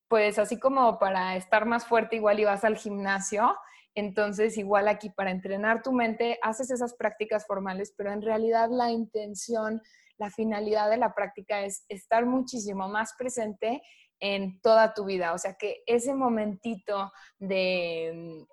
pues 0.08 0.39
así 0.39 0.60
como 0.60 0.98
para 0.98 1.36
estar 1.36 1.65
más 1.65 1.86
fuerte, 1.86 2.15
igual 2.15 2.39
y 2.39 2.46
vas 2.46 2.63
al 2.63 2.77
gimnasio 2.77 3.56
entonces, 3.96 4.58
igual 4.58 4.88
aquí 4.88 5.10
para 5.10 5.32
entrenar 5.32 5.84
tu 5.84 5.92
mente, 5.92 6.39
haces 6.42 6.72
esas 6.72 6.96
prácticas 6.96 7.46
formales, 7.46 7.94
pero 7.96 8.12
en 8.12 8.22
realidad 8.22 8.70
la 8.72 8.92
intención, 8.92 9.82
la 10.18 10.30
finalidad 10.30 10.89
de 10.89 10.98
la 10.98 11.13
práctica 11.13 11.62
es 11.62 11.86
estar 11.89 12.25
muchísimo 12.25 12.88
más 12.88 13.13
presente 13.18 13.84
en 14.20 14.60
toda 14.62 14.94
tu 14.94 15.06
vida. 15.06 15.34
O 15.34 15.38
sea, 15.38 15.56
que 15.56 15.84
ese 15.86 16.15
momentito 16.15 17.12
de 17.38 18.46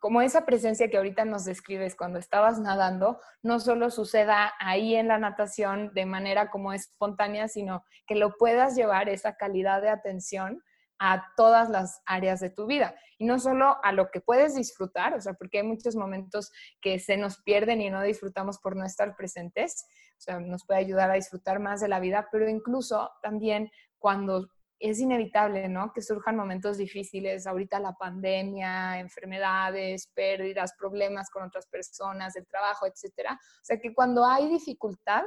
como 0.00 0.22
esa 0.22 0.44
presencia 0.44 0.88
que 0.88 0.96
ahorita 0.96 1.24
nos 1.24 1.44
describes 1.44 1.94
cuando 1.94 2.18
estabas 2.18 2.58
nadando, 2.58 3.20
no 3.42 3.60
solo 3.60 3.90
suceda 3.90 4.52
ahí 4.58 4.94
en 4.94 5.08
la 5.08 5.18
natación 5.18 5.92
de 5.94 6.06
manera 6.06 6.50
como 6.50 6.72
espontánea, 6.72 7.48
sino 7.48 7.84
que 8.06 8.14
lo 8.14 8.36
puedas 8.36 8.76
llevar 8.76 9.08
esa 9.08 9.36
calidad 9.36 9.82
de 9.82 9.90
atención 9.90 10.62
a 10.98 11.32
todas 11.36 11.68
las 11.68 12.00
áreas 12.06 12.38
de 12.38 12.50
tu 12.50 12.66
vida. 12.66 12.94
Y 13.18 13.24
no 13.24 13.40
solo 13.40 13.76
a 13.82 13.92
lo 13.92 14.10
que 14.10 14.20
puedes 14.20 14.54
disfrutar, 14.54 15.14
o 15.14 15.20
sea, 15.20 15.34
porque 15.34 15.58
hay 15.58 15.64
muchos 15.64 15.96
momentos 15.96 16.52
que 16.80 16.98
se 16.98 17.16
nos 17.16 17.42
pierden 17.42 17.80
y 17.80 17.90
no 17.90 18.02
disfrutamos 18.02 18.58
por 18.58 18.76
no 18.76 18.84
estar 18.84 19.16
presentes, 19.16 19.84
o 20.16 20.20
sea, 20.20 20.38
nos 20.38 20.64
puede 20.64 20.78
ayudar 20.78 21.10
a 21.10 21.14
disfrutar 21.14 21.58
más 21.58 21.80
de 21.80 21.88
la 21.88 21.98
vida, 21.98 22.28
pero 22.30 22.48
incluso 22.48 23.10
también 23.20 23.70
cuando 23.98 24.48
es 24.82 25.00
inevitable, 25.00 25.68
¿no? 25.68 25.92
Que 25.92 26.02
surjan 26.02 26.36
momentos 26.36 26.76
difíciles, 26.76 27.46
ahorita 27.46 27.78
la 27.78 27.92
pandemia, 27.92 28.98
enfermedades, 28.98 30.08
pérdidas, 30.08 30.74
problemas 30.78 31.30
con 31.30 31.44
otras 31.44 31.66
personas, 31.66 32.34
el 32.36 32.46
trabajo, 32.46 32.86
etcétera. 32.86 33.38
O 33.40 33.64
sea, 33.64 33.78
que 33.78 33.94
cuando 33.94 34.24
hay 34.26 34.48
dificultad, 34.48 35.22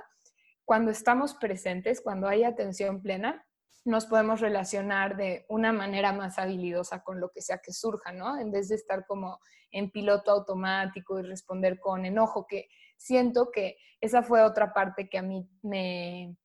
cuando 0.66 0.92
estamos 0.92 1.36
presentes, 1.36 2.02
cuando 2.02 2.28
hay 2.28 2.44
atención 2.44 3.02
plena, 3.02 3.46
nos 3.86 4.08
podemos 4.08 4.42
relacionar 4.42 5.16
de 5.16 5.46
una 5.48 5.72
manera 5.72 6.12
más 6.12 6.40
habilidosa 6.40 7.04
con 7.04 7.20
lo 7.20 7.30
que 7.30 7.42
sea 7.42 7.60
que 7.60 7.72
surja, 7.72 8.12
¿no? 8.12 8.38
En 8.40 8.52
vez 8.52 8.70
de 8.70 8.76
estar 8.76 9.06
como 9.06 9.40
en 9.72 9.92
piloto 9.92 10.32
automático 10.32 11.20
y 11.20 11.24
responder 11.24 11.80
con 11.80 12.06
enojo, 12.06 12.48
que 12.48 12.68
siento 12.98 13.52
que 13.52 13.78
esa 14.02 14.24
fue 14.24 14.42
otra 14.42 14.74
parte 14.74 15.08
que 15.08 15.20
a 15.20 15.22
mí 15.22 15.48
me 15.62 16.36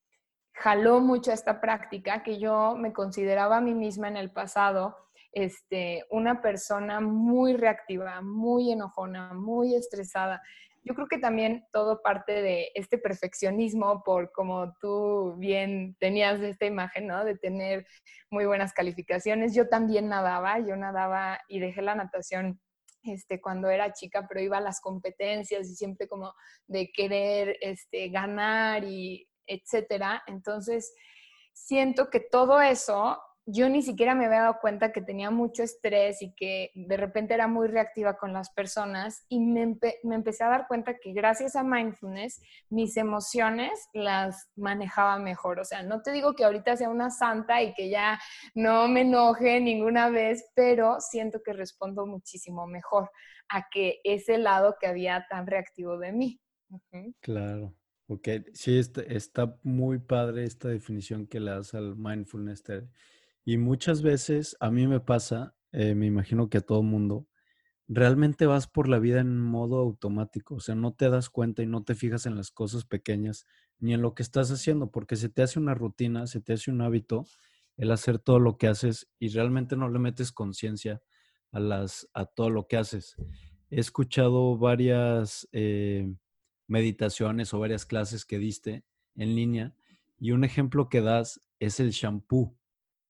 jaló 0.61 1.01
mucho 1.01 1.33
esta 1.33 1.61
práctica, 1.61 2.23
que 2.23 2.39
yo 2.39 2.75
me 2.77 2.93
consideraba 2.93 3.59
a 3.59 3.61
mí 3.61 3.75
misma 3.75 4.09
en 4.09 4.17
el 4.17 4.31
pasado 4.31 4.97
este, 5.33 6.05
una 6.11 6.43
persona 6.43 7.01
muy 7.01 7.55
reactiva, 7.55 8.21
muy 8.21 8.73
enojona, 8.73 9.33
muy 9.35 9.75
estresada 9.75 10.43
yo 10.83 10.95
creo 10.95 11.09
que 11.09 11.19
también 11.19 11.67
todo 11.73 12.01
parte 12.03 12.41
de 12.43 12.71
este 12.75 12.99
perfeccionismo 12.99 14.03
por 14.03 14.33
como 14.33 14.75
tú 14.81 15.35
bien 15.37 15.97
tenías 16.01 16.41
esta 16.41 16.67
imagen, 16.67 17.07
¿no? 17.07 17.25
De 17.25 17.37
tener 17.37 17.87
muy 18.31 18.47
buenas 18.47 18.73
calificaciones. 18.73 19.55
Yo 19.55 19.69
también 19.69 20.09
nadaba, 20.09 20.59
yo 20.61 20.77
nadaba 20.77 21.41
y 21.49 21.61
dejé 21.61 21.83
la 21.83 21.95
natación 21.95 22.61
este, 23.03 23.41
cuando 23.41 23.69
era 23.69 23.93
chica, 23.93 24.27
pero 24.27 24.41
iba 24.41 24.59
a 24.59 24.63
las 24.63 24.81
competencias 24.81 25.69
y 25.69 25.75
siempre 25.75 26.09
como 26.09 26.35
de 26.67 26.91
querer 26.93 27.57
este, 27.61 28.09
ganar 28.09 28.85
y 28.85 29.29
etcétera. 29.51 30.23
Entonces, 30.27 30.95
siento 31.53 32.09
que 32.11 32.21
todo 32.21 32.61
eso 32.61 33.19
yo 33.53 33.69
ni 33.69 33.83
siquiera 33.83 34.15
me 34.15 34.27
había 34.27 34.43
dado 34.43 34.59
cuenta 34.61 34.93
que 34.93 35.03
tenía 35.03 35.31
mucho 35.31 35.63
estrés 35.63 36.23
y 36.23 36.33
que 36.35 36.71
de 36.75 36.97
repente 36.97 37.35
era 37.35 37.49
muy 37.49 37.69
reactiva 37.69 38.17
con 38.17 38.33
las 38.33 38.51
personas 38.51 39.25
y 39.29 39.41
me, 39.41 39.77
empecé 40.05 40.45
a 40.45 40.49
dar 40.49 40.67
cuenta 40.69 40.99
que 40.99 41.13
gracias 41.13 41.57
a 41.57 41.65
mindfulness 41.65 42.41
mis 42.69 42.97
emociones 42.97 43.89
las 43.93 44.51
manejaba 44.57 45.19
mejor. 45.19 45.59
O 45.59 45.65
sea, 45.65 45.83
no 45.83 46.03
te 46.03 46.13
digo 46.13 46.35
que 46.35 46.45
ahorita 46.45 46.77
sea 46.77 46.91
una 46.91 47.11
santa 47.11 47.63
y 47.63 47.75
que 47.75 47.91
ya 47.91 48.21
no 48.55 48.87
me 48.89 49.03
enoje 49.03 49.61
ninguna 49.61 50.11
vez, 50.11 50.45
pero 50.55 51.01
siento 51.01 51.41
que 51.43 51.53
respondo 51.53 52.07
muchísimo 52.07 52.67
mejor 52.67 53.11
a 53.49 53.69
que 53.69 54.01
ese 54.05 54.39
lado 54.39 54.77
que 54.81 54.87
había 54.87 55.27
tan 55.29 55.47
reactivo 55.47 55.99
de 55.99 56.13
mí. 56.13 56.41
Claro. 57.21 57.75
Ok, 58.13 58.27
sí, 58.55 58.77
está, 58.77 59.57
muy 59.63 60.01
padre 60.01 60.43
esta 60.43 60.67
definición 60.67 61.29
que 61.29 61.39
le 61.39 61.53
das 61.53 61.75
al 61.75 61.95
mindfulness. 61.95 62.65
Y 63.45 63.57
muchas 63.57 64.03
veces 64.03 64.57
a 64.59 64.73
mí 64.73 64.89
me 64.89 64.99
pasa, 64.99 65.55
eh, 65.71 65.95
me 65.95 66.07
imagino 66.07 66.51
que 66.51 66.59
a 66.59 66.61
todo 66.61 66.83
mundo, 66.83 67.29
realmente 67.87 68.47
vas 68.47 68.67
por 68.67 68.89
la 68.89 68.99
vida 68.99 69.21
en 69.21 69.39
modo 69.39 69.79
automático, 69.79 70.57
o 70.57 70.61
sea, 70.61 70.75
no 70.75 70.93
te 70.93 71.09
das 71.09 71.31
cuenta 71.31 71.63
y 71.63 71.67
no 71.67 71.85
te 71.85 71.95
fijas 71.95 72.27
en 72.27 72.35
las 72.35 72.51
cosas 72.51 72.85
pequeñas 72.85 73.47
ni 73.79 73.95
en 73.95 74.03
lo 74.03 74.17
que 74.17 74.25
estás 74.25 74.51
haciendo, 74.51 74.91
porque 74.91 75.15
se 75.15 75.29
te 75.29 75.43
hace 75.43 75.61
una 75.61 75.75
rutina, 75.75 76.27
se 76.27 76.41
te 76.41 76.55
hace 76.55 76.73
un 76.73 76.81
hábito 76.81 77.27
el 77.77 77.93
hacer 77.93 78.19
todo 78.19 78.41
lo 78.41 78.59
que 78.59 78.67
haces 78.67 79.09
y 79.21 79.29
realmente 79.29 79.77
no 79.77 79.89
le 79.89 80.01
metes 80.01 80.33
conciencia 80.33 81.01
a, 81.53 81.61
las, 81.61 82.09
a 82.13 82.27
todo 82.27 82.51
lo 82.51 82.67
que 82.67 82.77
haces. 82.77 83.15
He 83.71 83.79
escuchado 83.79 84.59
varias 84.59 85.49
eh, 85.53 86.13
meditaciones 86.71 87.53
o 87.53 87.59
varias 87.59 87.85
clases 87.85 88.25
que 88.25 88.39
diste 88.39 88.85
en 89.17 89.35
línea 89.35 89.75
y 90.19 90.31
un 90.31 90.45
ejemplo 90.45 90.89
que 90.89 91.01
das 91.01 91.41
es 91.59 91.81
el 91.81 91.91
shampoo, 91.91 92.55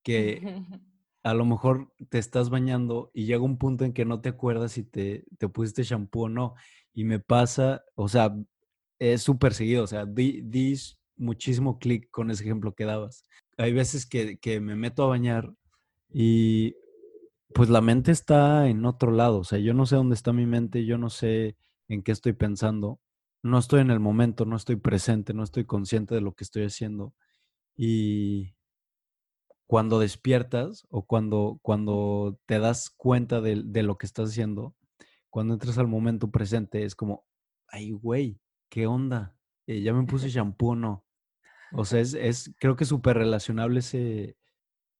que 0.03 0.41
a 1.23 1.33
lo 1.33 1.45
mejor 1.45 1.93
te 2.09 2.17
estás 2.17 2.49
bañando 2.49 3.11
y 3.13 3.25
llega 3.25 3.43
un 3.43 3.57
punto 3.57 3.85
en 3.85 3.93
que 3.93 4.05
no 4.05 4.21
te 4.21 4.29
acuerdas 4.29 4.73
si 4.73 4.83
te, 4.83 5.25
te 5.37 5.47
pusiste 5.47 5.83
shampoo 5.83 6.23
o 6.23 6.29
no. 6.29 6.55
Y 6.93 7.03
me 7.03 7.19
pasa, 7.19 7.83
o 7.95 8.07
sea, 8.07 8.35
es 8.99 9.21
súper 9.21 9.53
seguido, 9.53 9.83
o 9.83 9.87
sea, 9.87 10.05
di, 10.05 10.41
di 10.41 10.75
muchísimo 11.17 11.79
clic 11.79 12.09
con 12.09 12.31
ese 12.31 12.43
ejemplo 12.43 12.73
que 12.73 12.85
dabas. 12.85 13.23
Hay 13.57 13.73
veces 13.73 14.05
que, 14.05 14.39
que 14.39 14.59
me 14.59 14.75
meto 14.75 15.03
a 15.03 15.07
bañar 15.07 15.53
y 16.09 16.75
pues 17.53 17.69
la 17.69 17.81
mente 17.81 18.11
está 18.11 18.67
en 18.67 18.85
otro 18.85 19.11
lado, 19.11 19.39
o 19.39 19.43
sea, 19.43 19.59
yo 19.59 19.73
no 19.73 19.85
sé 19.85 19.95
dónde 19.95 20.15
está 20.15 20.31
mi 20.33 20.45
mente, 20.45 20.85
yo 20.85 20.97
no 20.97 21.09
sé 21.09 21.57
en 21.89 22.01
qué 22.01 22.13
estoy 22.13 22.33
pensando, 22.33 22.99
no 23.43 23.57
estoy 23.57 23.81
en 23.81 23.91
el 23.91 23.99
momento, 23.99 24.45
no 24.45 24.55
estoy 24.55 24.75
presente, 24.75 25.33
no 25.33 25.43
estoy 25.43 25.65
consciente 25.65 26.15
de 26.15 26.21
lo 26.21 26.33
que 26.33 26.43
estoy 26.43 26.63
haciendo. 26.63 27.13
Y 27.75 28.55
cuando 29.67 29.99
despiertas 29.99 30.85
o 30.89 31.05
cuando, 31.05 31.59
cuando 31.61 32.39
te 32.45 32.59
das 32.59 32.89
cuenta 32.89 33.41
de, 33.41 33.61
de 33.63 33.83
lo 33.83 33.97
que 33.97 34.05
estás 34.05 34.29
haciendo, 34.29 34.75
cuando 35.29 35.53
entras 35.53 35.77
al 35.77 35.87
momento 35.87 36.29
presente, 36.29 36.83
es 36.83 36.95
como, 36.95 37.25
ay, 37.67 37.91
güey, 37.91 38.39
¿qué 38.69 38.85
onda? 38.85 39.35
Eh, 39.65 39.81
ya 39.81 39.93
me 39.93 40.03
puse 40.05 40.29
shampoo, 40.29 40.75
¿no? 40.75 41.05
O 41.73 41.85
sea, 41.85 42.01
es, 42.01 42.13
es 42.13 42.53
creo 42.59 42.75
que 42.75 42.83
es 42.83 42.89
súper 42.89 43.17
relacionable 43.17 43.79
ese, 43.79 44.37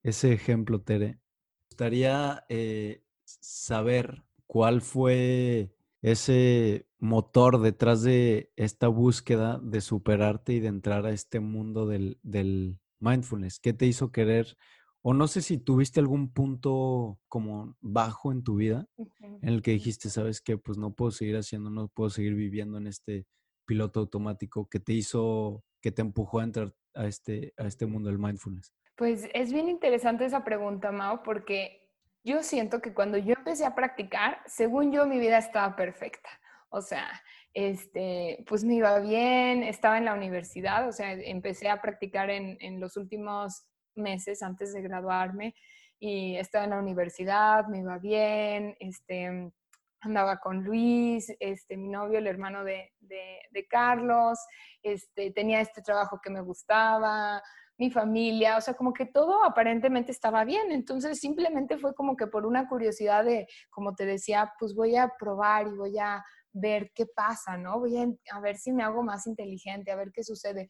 ese 0.02 0.32
ejemplo, 0.32 0.80
Tere. 0.80 1.06
Me 1.08 1.66
gustaría 1.70 2.44
eh, 2.48 3.04
saber 3.24 4.24
cuál 4.46 4.80
fue 4.80 5.74
ese 6.02 6.86
motor 6.98 7.60
detrás 7.60 8.02
de 8.02 8.52
esta 8.56 8.88
búsqueda 8.88 9.58
de 9.62 9.80
superarte 9.80 10.52
y 10.52 10.60
de 10.60 10.68
entrar 10.68 11.06
a 11.06 11.10
este 11.10 11.40
mundo 11.40 11.86
del, 11.86 12.18
del 12.22 12.78
mindfulness. 13.00 13.60
¿Qué 13.60 13.72
te 13.72 13.86
hizo 13.86 14.12
querer? 14.12 14.56
O 15.00 15.14
no 15.14 15.26
sé 15.26 15.42
si 15.42 15.58
tuviste 15.58 16.00
algún 16.00 16.32
punto 16.32 17.18
como 17.28 17.76
bajo 17.80 18.30
en 18.30 18.42
tu 18.42 18.56
vida 18.56 18.86
en 18.98 19.48
el 19.48 19.62
que 19.62 19.72
dijiste, 19.72 20.10
sabes 20.10 20.40
qué, 20.40 20.58
pues 20.58 20.78
no 20.78 20.94
puedo 20.94 21.10
seguir 21.10 21.36
haciendo, 21.36 21.70
no 21.70 21.88
puedo 21.88 22.10
seguir 22.10 22.34
viviendo 22.34 22.78
en 22.78 22.86
este 22.86 23.26
piloto 23.64 24.00
automático 24.00 24.68
que 24.68 24.80
te 24.80 24.92
hizo, 24.92 25.64
que 25.80 25.92
te 25.92 26.02
empujó 26.02 26.40
a 26.40 26.44
entrar 26.44 26.74
a 26.94 27.06
este, 27.06 27.54
a 27.56 27.66
este 27.66 27.86
mundo 27.86 28.10
del 28.10 28.18
mindfulness? 28.18 28.72
Pues 28.96 29.28
es 29.34 29.52
bien 29.52 29.68
interesante 29.68 30.24
esa 30.24 30.44
pregunta, 30.44 30.92
Mao, 30.92 31.22
porque 31.22 31.81
yo 32.24 32.42
siento 32.42 32.80
que 32.80 32.94
cuando 32.94 33.18
yo 33.18 33.34
empecé 33.36 33.64
a 33.64 33.74
practicar, 33.74 34.38
según 34.46 34.92
yo, 34.92 35.06
mi 35.06 35.18
vida 35.18 35.38
estaba 35.38 35.74
perfecta. 35.76 36.28
O 36.68 36.80
sea, 36.80 37.06
este, 37.54 38.44
pues 38.48 38.64
me 38.64 38.74
iba 38.74 38.98
bien, 39.00 39.62
estaba 39.62 39.98
en 39.98 40.06
la 40.06 40.14
universidad, 40.14 40.88
o 40.88 40.92
sea, 40.92 41.12
empecé 41.12 41.68
a 41.68 41.82
practicar 41.82 42.30
en, 42.30 42.80
los 42.80 42.96
últimos 42.96 43.64
meses 43.94 44.42
antes 44.42 44.72
de 44.72 44.80
graduarme 44.80 45.54
y 45.98 46.36
estaba 46.36 46.64
en 46.64 46.70
la 46.70 46.78
universidad, 46.78 47.66
me 47.66 47.80
iba 47.80 47.98
bien, 47.98 48.74
este, 48.80 49.52
andaba 50.00 50.38
con 50.38 50.64
Luis, 50.64 51.30
este, 51.40 51.76
mi 51.76 51.88
novio, 51.88 52.18
el 52.18 52.26
hermano 52.26 52.64
de, 52.64 52.92
de, 53.00 53.66
Carlos, 53.68 54.38
este, 54.82 55.30
tenía 55.30 55.60
este 55.60 55.82
trabajo 55.82 56.20
que 56.22 56.30
me 56.30 56.40
gustaba, 56.40 57.42
mi 57.82 57.90
familia, 57.90 58.56
o 58.56 58.60
sea, 58.60 58.74
como 58.74 58.92
que 58.92 59.06
todo 59.06 59.42
aparentemente 59.42 60.12
estaba 60.12 60.44
bien. 60.44 60.70
Entonces 60.70 61.18
simplemente 61.18 61.78
fue 61.78 61.96
como 61.96 62.16
que 62.16 62.28
por 62.28 62.46
una 62.46 62.68
curiosidad 62.68 63.24
de, 63.24 63.48
como 63.70 63.96
te 63.96 64.06
decía, 64.06 64.52
pues 64.56 64.72
voy 64.72 64.94
a 64.94 65.12
probar 65.18 65.66
y 65.66 65.74
voy 65.74 65.98
a 65.98 66.24
ver 66.52 66.92
qué 66.94 67.06
pasa, 67.06 67.56
¿no? 67.56 67.80
Voy 67.80 67.96
a, 67.96 68.40
ver 68.40 68.56
si 68.56 68.72
me 68.72 68.84
hago 68.84 69.02
más 69.02 69.26
inteligente, 69.26 69.90
a 69.90 69.96
ver 69.96 70.12
qué 70.12 70.22
sucede. 70.22 70.68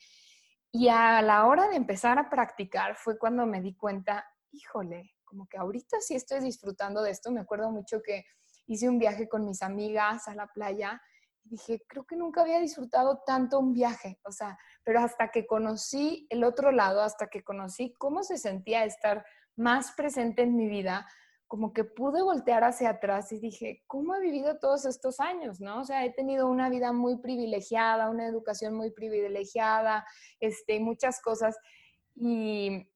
Y 0.70 0.88
a 0.88 1.20
la 1.20 1.44
hora 1.44 1.68
de 1.68 1.76
empezar 1.76 2.18
a 2.18 2.30
practicar 2.30 2.96
fue 2.96 3.18
cuando 3.18 3.44
me 3.44 3.60
di 3.60 3.74
cuenta, 3.74 4.24
híjole, 4.50 5.12
como 5.22 5.46
que 5.46 5.58
ahorita 5.58 6.00
sí 6.00 6.14
estoy 6.14 6.40
disfrutando 6.40 7.02
de 7.02 7.10
esto. 7.10 7.30
Me 7.30 7.40
acuerdo 7.40 7.70
mucho 7.70 8.00
que 8.00 8.24
hice 8.66 8.88
un 8.88 8.98
viaje 8.98 9.28
con 9.28 9.44
mis 9.44 9.60
amigas 9.60 10.28
a 10.28 10.34
la 10.34 10.46
playa 10.46 10.98
dije, 11.44 11.82
creo 11.86 12.04
que 12.04 12.16
nunca 12.16 12.42
había 12.42 12.60
disfrutado 12.60 13.22
tanto 13.26 13.58
un 13.58 13.72
viaje, 13.72 14.18
o 14.24 14.32
sea, 14.32 14.58
pero 14.84 15.00
hasta 15.00 15.30
que 15.30 15.46
conocí 15.46 16.26
el 16.30 16.44
otro 16.44 16.72
lado, 16.72 17.02
hasta 17.02 17.28
que 17.28 17.42
conocí 17.42 17.94
cómo 17.98 18.22
se 18.22 18.38
sentía 18.38 18.84
estar 18.84 19.24
más 19.56 19.92
presente 19.92 20.42
en 20.42 20.56
mi 20.56 20.68
vida, 20.68 21.06
como 21.46 21.74
que 21.74 21.84
pude 21.84 22.22
voltear 22.22 22.64
hacia 22.64 22.88
atrás 22.88 23.30
y 23.30 23.38
dije, 23.38 23.82
¿cómo 23.86 24.14
he 24.14 24.20
vivido 24.20 24.58
todos 24.58 24.86
estos 24.86 25.20
años? 25.20 25.60
¿no? 25.60 25.82
O 25.82 25.84
sea, 25.84 26.02
he 26.06 26.10
tenido 26.10 26.48
una 26.48 26.70
vida 26.70 26.94
muy 26.94 27.18
privilegiada, 27.18 28.08
una 28.08 28.26
educación 28.26 28.72
muy 28.72 28.90
privilegiada, 28.90 30.06
este, 30.40 30.80
muchas 30.80 31.20
cosas. 31.20 31.58
Y 32.14 32.88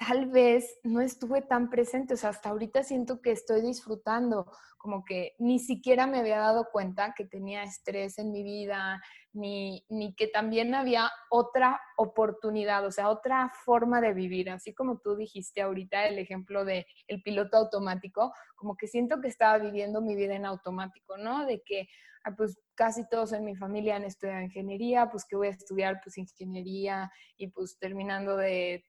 tal 0.00 0.30
vez 0.30 0.80
no 0.82 1.02
estuve 1.02 1.42
tan 1.42 1.68
presente, 1.68 2.14
o 2.14 2.16
sea, 2.16 2.30
hasta 2.30 2.48
ahorita 2.48 2.82
siento 2.82 3.20
que 3.20 3.32
estoy 3.32 3.60
disfrutando, 3.60 4.50
como 4.78 5.04
que 5.04 5.34
ni 5.38 5.58
siquiera 5.58 6.06
me 6.06 6.20
había 6.20 6.38
dado 6.38 6.68
cuenta 6.72 7.12
que 7.14 7.26
tenía 7.26 7.64
estrés 7.64 8.18
en 8.18 8.32
mi 8.32 8.42
vida, 8.42 9.02
ni, 9.34 9.84
ni 9.90 10.14
que 10.14 10.26
también 10.26 10.74
había 10.74 11.10
otra 11.28 11.78
oportunidad, 11.98 12.86
o 12.86 12.90
sea, 12.90 13.10
otra 13.10 13.52
forma 13.66 14.00
de 14.00 14.14
vivir, 14.14 14.48
así 14.48 14.72
como 14.72 15.00
tú 15.00 15.16
dijiste 15.16 15.60
ahorita 15.60 16.06
el 16.06 16.18
ejemplo 16.18 16.64
de 16.64 16.86
el 17.06 17.22
piloto 17.22 17.58
automático, 17.58 18.32
como 18.56 18.78
que 18.78 18.88
siento 18.88 19.20
que 19.20 19.28
estaba 19.28 19.58
viviendo 19.58 20.00
mi 20.00 20.16
vida 20.16 20.34
en 20.34 20.46
automático, 20.46 21.18
¿no? 21.18 21.44
De 21.44 21.62
que 21.62 21.88
ah, 22.24 22.34
pues 22.34 22.58
casi 22.74 23.06
todos 23.06 23.34
en 23.34 23.44
mi 23.44 23.54
familia 23.54 23.96
han 23.96 24.04
estudiado 24.04 24.40
ingeniería, 24.40 25.10
pues 25.10 25.26
que 25.28 25.36
voy 25.36 25.48
a 25.48 25.50
estudiar 25.50 26.00
pues 26.02 26.16
ingeniería 26.16 27.12
y 27.36 27.48
pues 27.48 27.76
terminando 27.78 28.38
de 28.38 28.82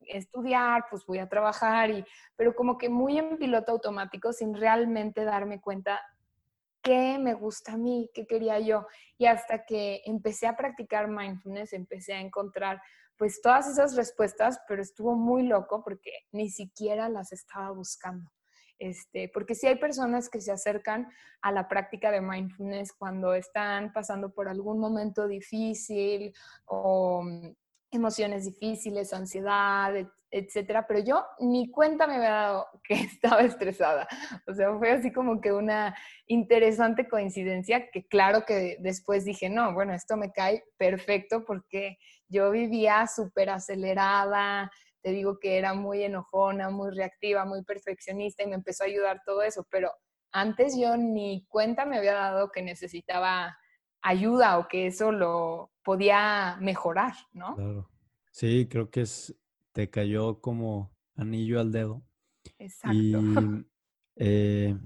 estudiar, 0.00 0.84
pues 0.90 1.04
voy 1.06 1.18
a 1.18 1.28
trabajar, 1.28 1.90
y, 1.90 2.04
pero 2.36 2.54
como 2.54 2.78
que 2.78 2.88
muy 2.88 3.18
en 3.18 3.38
piloto 3.38 3.72
automático 3.72 4.32
sin 4.32 4.54
realmente 4.54 5.24
darme 5.24 5.60
cuenta 5.60 6.00
qué 6.82 7.18
me 7.18 7.34
gusta 7.34 7.72
a 7.72 7.76
mí, 7.76 8.08
qué 8.14 8.26
quería 8.26 8.60
yo. 8.60 8.86
Y 9.18 9.26
hasta 9.26 9.64
que 9.64 10.02
empecé 10.06 10.46
a 10.46 10.56
practicar 10.56 11.08
mindfulness, 11.08 11.72
empecé 11.72 12.14
a 12.14 12.20
encontrar 12.20 12.80
pues 13.16 13.40
todas 13.40 13.68
esas 13.68 13.96
respuestas, 13.96 14.60
pero 14.68 14.82
estuvo 14.82 15.16
muy 15.16 15.42
loco 15.42 15.82
porque 15.82 16.12
ni 16.32 16.48
siquiera 16.50 17.08
las 17.08 17.32
estaba 17.32 17.70
buscando. 17.70 18.30
Este, 18.78 19.30
porque 19.32 19.54
sí 19.54 19.66
hay 19.66 19.76
personas 19.76 20.28
que 20.28 20.40
se 20.40 20.52
acercan 20.52 21.08
a 21.40 21.50
la 21.50 21.66
práctica 21.66 22.10
de 22.10 22.20
mindfulness 22.20 22.92
cuando 22.92 23.32
están 23.32 23.92
pasando 23.92 24.30
por 24.30 24.48
algún 24.48 24.78
momento 24.78 25.26
difícil 25.26 26.34
o 26.66 27.24
emociones 27.90 28.44
difíciles, 28.44 29.12
ansiedad, 29.12 29.94
etcétera, 30.30 30.86
pero 30.86 31.00
yo 31.00 31.24
ni 31.38 31.70
cuenta 31.70 32.06
me 32.06 32.16
había 32.16 32.30
dado 32.30 32.66
que 32.84 32.94
estaba 32.94 33.42
estresada. 33.42 34.06
O 34.46 34.54
sea, 34.54 34.76
fue 34.78 34.90
así 34.90 35.12
como 35.12 35.40
que 35.40 35.52
una 35.52 35.96
interesante 36.26 37.08
coincidencia 37.08 37.90
que 37.90 38.06
claro 38.06 38.44
que 38.44 38.76
después 38.80 39.24
dije, 39.24 39.48
no, 39.48 39.72
bueno, 39.72 39.94
esto 39.94 40.16
me 40.16 40.32
cae 40.32 40.64
perfecto 40.76 41.44
porque 41.44 41.98
yo 42.28 42.50
vivía 42.50 43.06
súper 43.06 43.50
acelerada, 43.50 44.70
te 45.02 45.10
digo 45.12 45.38
que 45.38 45.58
era 45.58 45.74
muy 45.74 46.02
enojona, 46.02 46.68
muy 46.70 46.90
reactiva, 46.90 47.44
muy 47.44 47.62
perfeccionista 47.62 48.42
y 48.42 48.48
me 48.48 48.56
empezó 48.56 48.82
a 48.82 48.88
ayudar 48.88 49.22
todo 49.24 49.42
eso, 49.42 49.64
pero 49.70 49.92
antes 50.32 50.76
yo 50.76 50.96
ni 50.96 51.46
cuenta 51.46 51.86
me 51.86 51.98
había 51.98 52.14
dado 52.14 52.50
que 52.50 52.60
necesitaba 52.60 53.56
ayuda 54.06 54.58
o 54.58 54.68
que 54.68 54.86
eso 54.86 55.12
lo 55.12 55.72
podía 55.82 56.56
mejorar, 56.60 57.14
¿no? 57.32 57.54
Claro. 57.54 57.90
Sí, 58.30 58.66
creo 58.68 58.90
que 58.90 59.02
es, 59.02 59.36
te 59.72 59.90
cayó 59.90 60.40
como 60.40 60.94
anillo 61.16 61.60
al 61.60 61.72
dedo. 61.72 62.02
Exacto. 62.58 62.96
Y 62.96 63.14
eh, 64.16 64.76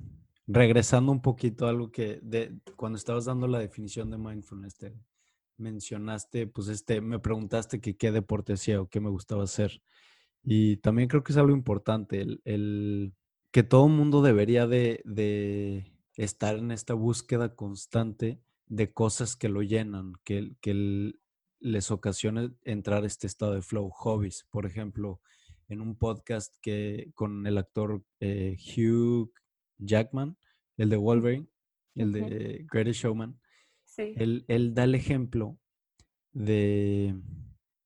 regresando 0.46 1.12
un 1.12 1.20
poquito 1.20 1.66
a 1.66 1.70
algo 1.70 1.90
que 1.90 2.20
de, 2.22 2.58
cuando 2.76 2.96
estabas 2.96 3.24
dando 3.24 3.46
la 3.46 3.58
definición 3.58 4.10
de 4.10 4.18
mindfulness, 4.18 4.76
te 4.76 4.94
mencionaste, 5.56 6.46
pues 6.46 6.68
este, 6.68 7.00
me 7.00 7.18
preguntaste 7.18 7.80
que 7.80 7.96
qué 7.96 8.12
deporte 8.12 8.54
hacía 8.54 8.80
o 8.80 8.88
qué 8.88 9.00
me 9.00 9.10
gustaba 9.10 9.44
hacer. 9.44 9.82
Y 10.42 10.78
también 10.78 11.08
creo 11.08 11.22
que 11.22 11.32
es 11.32 11.38
algo 11.38 11.52
importante, 11.52 12.20
el, 12.22 12.40
el 12.44 13.14
que 13.50 13.62
todo 13.62 13.88
mundo 13.88 14.22
debería 14.22 14.66
de, 14.66 15.02
de, 15.04 15.92
estar 16.14 16.56
en 16.56 16.70
esta 16.70 16.94
búsqueda 16.94 17.54
constante 17.54 18.40
de 18.70 18.92
cosas 18.92 19.36
que 19.36 19.48
lo 19.48 19.62
llenan, 19.62 20.12
que, 20.24 20.54
que 20.60 21.12
les 21.58 21.90
ocasiona 21.90 22.54
entrar 22.62 23.02
a 23.02 23.06
este 23.06 23.26
estado 23.26 23.54
de 23.54 23.62
flow. 23.62 23.90
Hobbies, 23.90 24.46
por 24.48 24.64
ejemplo, 24.64 25.20
en 25.68 25.80
un 25.80 25.96
podcast 25.96 26.54
que 26.62 27.10
con 27.14 27.46
el 27.46 27.58
actor 27.58 28.04
eh, 28.20 28.56
Hugh 28.56 29.32
Jackman, 29.78 30.38
el 30.76 30.88
de 30.88 30.96
Wolverine, 30.96 31.48
el 31.96 32.12
de 32.12 32.64
Greatest 32.70 33.00
Showman, 33.02 33.40
él, 33.98 34.44
él 34.46 34.72
da 34.72 34.84
el 34.84 34.94
ejemplo 34.94 35.58
de 36.32 37.20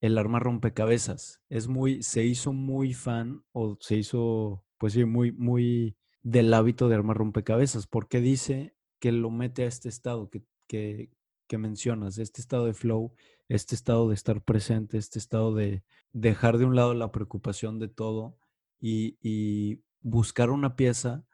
el 0.03 0.19
arma 0.19 0.39
rompecabezas. 0.39 1.41
Es 1.49 1.67
muy, 1.67 2.03
se 2.03 2.25
hizo 2.27 2.53
muy 2.53 2.93
fan 2.93 3.43
o 3.53 3.79
se 3.81 3.97
hizo, 3.97 4.67
pues 4.77 4.93
sí, 4.93 5.07
muy, 5.07 5.33
muy 5.33 5.97
del 6.23 6.53
hábito 6.53 6.91
de 6.91 6.95
armar 6.95 7.17
rompecabezas, 7.17 7.87
porque 7.87 8.21
dice 8.21 8.77
que 9.01 9.13
lo 9.13 9.31
mete 9.31 9.65
a 9.65 9.67
este 9.67 9.89
estado 9.89 10.29
que, 10.29 10.45
que, 10.67 11.11
que 11.47 11.59
mencionas, 11.59 12.19
este 12.19 12.41
estado 12.41 12.67
de 12.67 12.75
flow, 12.75 13.15
este 13.49 13.75
estado 13.75 14.09
de 14.09 14.15
estar 14.15 14.43
presente, 14.43 14.99
este 14.99 15.19
estado 15.19 15.55
de 15.55 15.85
dejar 16.13 16.59
de 16.59 16.65
un 16.65 16.77
lado 16.77 16.95
la 16.95 17.13
preocupación 17.13 17.79
de 17.79 17.89
todo 17.89 18.39
y, 18.81 19.19
y 19.21 19.83
buscar 20.01 20.51
una 20.51 20.77
pieza 20.77 21.25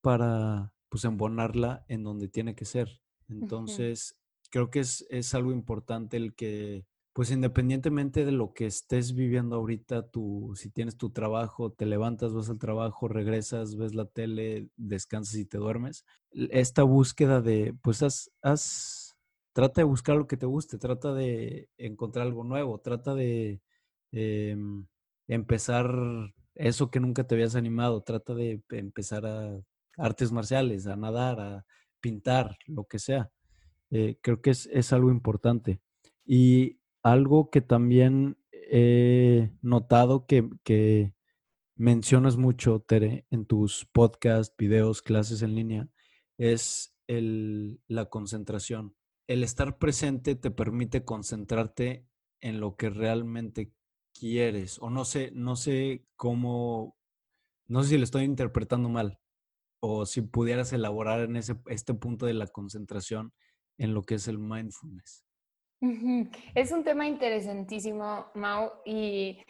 para 0.00 0.72
pues 0.88 1.04
embonarla 1.04 1.84
en 1.88 2.04
donde 2.04 2.28
tiene 2.28 2.54
que 2.54 2.64
ser. 2.64 3.00
Entonces, 3.28 4.16
creo 4.50 4.70
que 4.70 4.80
es, 4.80 5.06
es 5.10 5.34
algo 5.34 5.50
importante 5.50 6.16
el 6.16 6.34
que 6.34 6.86
pues 7.14 7.30
independientemente 7.30 8.24
de 8.24 8.32
lo 8.32 8.52
que 8.54 8.66
estés 8.66 9.14
viviendo 9.14 9.54
ahorita, 9.54 10.08
tú, 10.08 10.52
si 10.56 10.68
tienes 10.68 10.96
tu 10.96 11.10
trabajo, 11.10 11.70
te 11.72 11.86
levantas, 11.86 12.34
vas 12.34 12.50
al 12.50 12.58
trabajo, 12.58 13.06
regresas, 13.06 13.76
ves 13.76 13.94
la 13.94 14.06
tele, 14.06 14.68
descansas 14.76 15.36
y 15.36 15.46
te 15.46 15.58
duermes, 15.58 16.04
esta 16.32 16.82
búsqueda 16.82 17.40
de, 17.40 17.72
pues 17.82 18.02
haz, 18.02 18.32
haz 18.42 19.16
trata 19.52 19.80
de 19.80 19.84
buscar 19.84 20.16
lo 20.16 20.26
que 20.26 20.36
te 20.36 20.46
guste, 20.46 20.76
trata 20.76 21.14
de 21.14 21.68
encontrar 21.78 22.26
algo 22.26 22.42
nuevo, 22.42 22.80
trata 22.80 23.14
de 23.14 23.60
em, 24.10 24.84
empezar 25.28 25.88
eso 26.56 26.90
que 26.90 26.98
nunca 26.98 27.24
te 27.24 27.36
habías 27.36 27.54
animado, 27.54 28.02
trata 28.02 28.34
de 28.34 28.60
empezar 28.70 29.24
a 29.24 29.56
artes 29.96 30.32
marciales, 30.32 30.88
a 30.88 30.96
nadar, 30.96 31.38
a 31.40 31.64
pintar, 32.00 32.56
lo 32.66 32.86
que 32.86 32.98
sea. 32.98 33.30
Eh, 33.90 34.18
creo 34.20 34.42
que 34.42 34.50
es, 34.50 34.66
es 34.72 34.92
algo 34.92 35.12
importante. 35.12 35.80
Y 36.26 36.80
algo 37.04 37.50
que 37.50 37.60
también 37.60 38.38
he 38.50 39.52
notado 39.62 40.26
que, 40.26 41.14
mencionas 41.76 42.36
mucho, 42.36 42.80
Tere, 42.80 43.26
en 43.30 43.46
tus 43.46 43.84
podcasts, 43.92 44.56
videos, 44.56 45.02
clases 45.02 45.42
en 45.42 45.54
línea, 45.54 45.88
es 46.38 46.96
la 47.06 48.06
concentración. 48.06 48.96
El 49.26 49.44
estar 49.44 49.78
presente 49.78 50.34
te 50.34 50.50
permite 50.50 51.04
concentrarte 51.04 52.06
en 52.40 52.58
lo 52.58 52.76
que 52.76 52.88
realmente 52.90 53.72
quieres. 54.18 54.78
O 54.80 54.88
no 54.88 55.04
sé, 55.04 55.30
no 55.34 55.56
sé 55.56 56.06
cómo, 56.16 56.96
no 57.66 57.82
sé 57.82 57.90
si 57.90 57.98
lo 57.98 58.04
estoy 58.04 58.24
interpretando 58.24 58.88
mal. 58.88 59.20
O 59.80 60.06
si 60.06 60.22
pudieras 60.22 60.72
elaborar 60.72 61.20
en 61.20 61.36
ese, 61.36 61.56
este 61.66 61.92
punto 61.92 62.24
de 62.24 62.34
la 62.34 62.46
concentración 62.46 63.34
en 63.76 63.92
lo 63.92 64.02
que 64.04 64.14
es 64.14 64.26
el 64.28 64.38
mindfulness. 64.38 65.24
Es 66.54 66.72
un 66.72 66.84
tema 66.84 67.06
interesantísimo, 67.06 68.30
Mau, 68.34 68.72
y, 68.84 69.44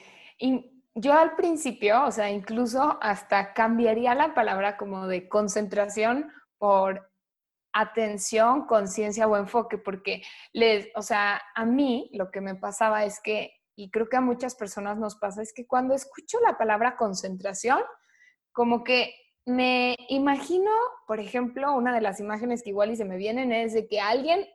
yo 0.96 1.12
al 1.12 1.34
principio, 1.34 2.04
o 2.04 2.10
sea, 2.12 2.30
incluso 2.30 2.98
hasta 3.00 3.52
cambiaría 3.52 4.14
la 4.14 4.32
palabra 4.34 4.76
como 4.76 5.08
de 5.08 5.28
concentración 5.28 6.30
por 6.58 7.10
atención, 7.72 8.66
conciencia 8.66 9.26
o 9.26 9.36
enfoque, 9.36 9.76
porque 9.76 10.22
les, 10.52 10.88
o 10.94 11.02
sea, 11.02 11.42
a 11.56 11.64
mí 11.64 12.10
lo 12.12 12.30
que 12.30 12.40
me 12.40 12.54
pasaba 12.54 13.04
es 13.04 13.20
que, 13.20 13.54
y 13.74 13.90
creo 13.90 14.08
que 14.08 14.16
a 14.16 14.20
muchas 14.20 14.54
personas 14.54 14.96
nos 14.96 15.16
pasa, 15.16 15.42
es 15.42 15.52
que 15.52 15.66
cuando 15.66 15.94
escucho 15.94 16.38
la 16.46 16.56
palabra 16.56 16.96
concentración, 16.96 17.80
como 18.52 18.84
que 18.84 19.14
me 19.46 19.96
imagino, 20.08 20.70
por 21.08 21.18
ejemplo, 21.18 21.74
una 21.74 21.92
de 21.92 22.00
las 22.00 22.20
imágenes 22.20 22.62
que 22.62 22.70
igual 22.70 22.92
y 22.92 22.96
se 22.96 23.04
me 23.04 23.16
vienen 23.16 23.52
es 23.52 23.74
de 23.74 23.88
que 23.88 24.00
alguien 24.00 24.46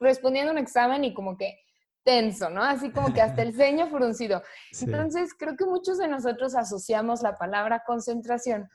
respondiendo 0.00 0.52
un 0.52 0.58
examen 0.58 1.04
y 1.04 1.14
como 1.14 1.36
que 1.36 1.58
tenso, 2.04 2.48
¿no? 2.48 2.62
Así 2.62 2.90
como 2.90 3.12
que 3.12 3.20
hasta 3.20 3.42
el 3.42 3.52
ceño 3.56 3.88
fruncido. 3.88 4.42
Entonces, 4.80 5.34
creo 5.34 5.56
que 5.56 5.66
muchos 5.66 5.98
de 5.98 6.08
nosotros 6.08 6.54
asociamos 6.54 7.22
la 7.22 7.36
palabra 7.36 7.82
concentración 7.84 8.68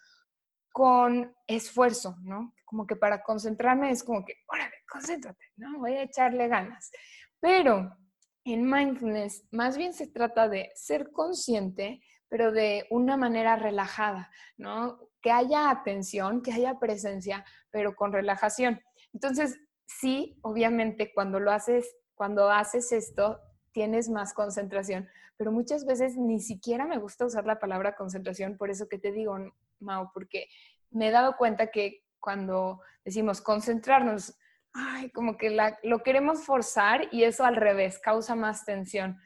con 0.72 1.34
esfuerzo, 1.48 2.18
¿no? 2.22 2.54
Como 2.66 2.86
que 2.86 2.96
para 2.96 3.24
concentrarme 3.24 3.92
es 3.92 4.04
como 4.04 4.24
que, 4.24 4.36
órale, 4.48 4.76
concéntrate, 4.90 5.46
¿no? 5.56 5.80
Voy 5.80 5.94
a 5.94 6.04
echarle 6.04 6.48
ganas. 6.48 6.92
Pero 7.40 7.96
en 8.44 8.70
mindfulness 8.70 9.48
más 9.52 9.78
bien 9.78 9.94
se 9.94 10.08
trata 10.08 10.48
de 10.48 10.72
ser 10.76 11.12
consciente, 11.12 12.02
pero 12.30 12.52
de 12.52 12.88
una 12.90 13.18
manera 13.18 13.56
relajada, 13.56 14.30
¿no? 14.58 15.00
Que 15.22 15.32
haya 15.32 15.70
atención, 15.70 16.42
que 16.42 16.54
haya 16.54 16.80
presencia, 16.80 17.46
pero 17.70 17.96
con 17.96 18.14
relajación. 18.14 18.82
Entonces, 19.14 19.60
sí, 20.00 20.38
obviamente 20.42 21.14
cuando 21.14 21.40
lo 21.40 21.52
haces, 21.52 21.96
cuando 22.16 22.50
haces 22.50 22.92
esto, 22.92 23.40
tienes 23.72 24.10
más 24.10 24.34
concentración, 24.34 25.08
pero 25.38 25.52
muchas 25.52 25.86
veces 25.86 26.18
ni 26.18 26.40
siquiera 26.40 26.86
me 26.86 26.98
gusta 26.98 27.26
usar 27.26 27.46
la 27.46 27.60
palabra 27.60 27.96
concentración, 27.96 28.58
por 28.58 28.70
eso 28.70 28.88
que 28.88 29.00
te 29.00 29.12
digo, 29.12 29.38
Mao, 29.80 30.12
porque 30.14 30.48
me 30.92 31.08
he 31.08 31.12
dado 31.12 31.36
cuenta 31.38 31.72
que 31.72 32.04
cuando 32.20 32.82
decimos 33.04 33.42
concentrarnos, 33.42 34.38
ay, 34.74 35.10
como 35.12 35.38
que 35.38 35.58
lo 35.84 36.04
queremos 36.04 36.46
forzar 36.46 37.08
y 37.12 37.24
eso 37.24 37.44
al 37.44 37.56
revés, 37.56 38.00
causa 38.00 38.36
más 38.36 38.66
tensión. 38.66 39.20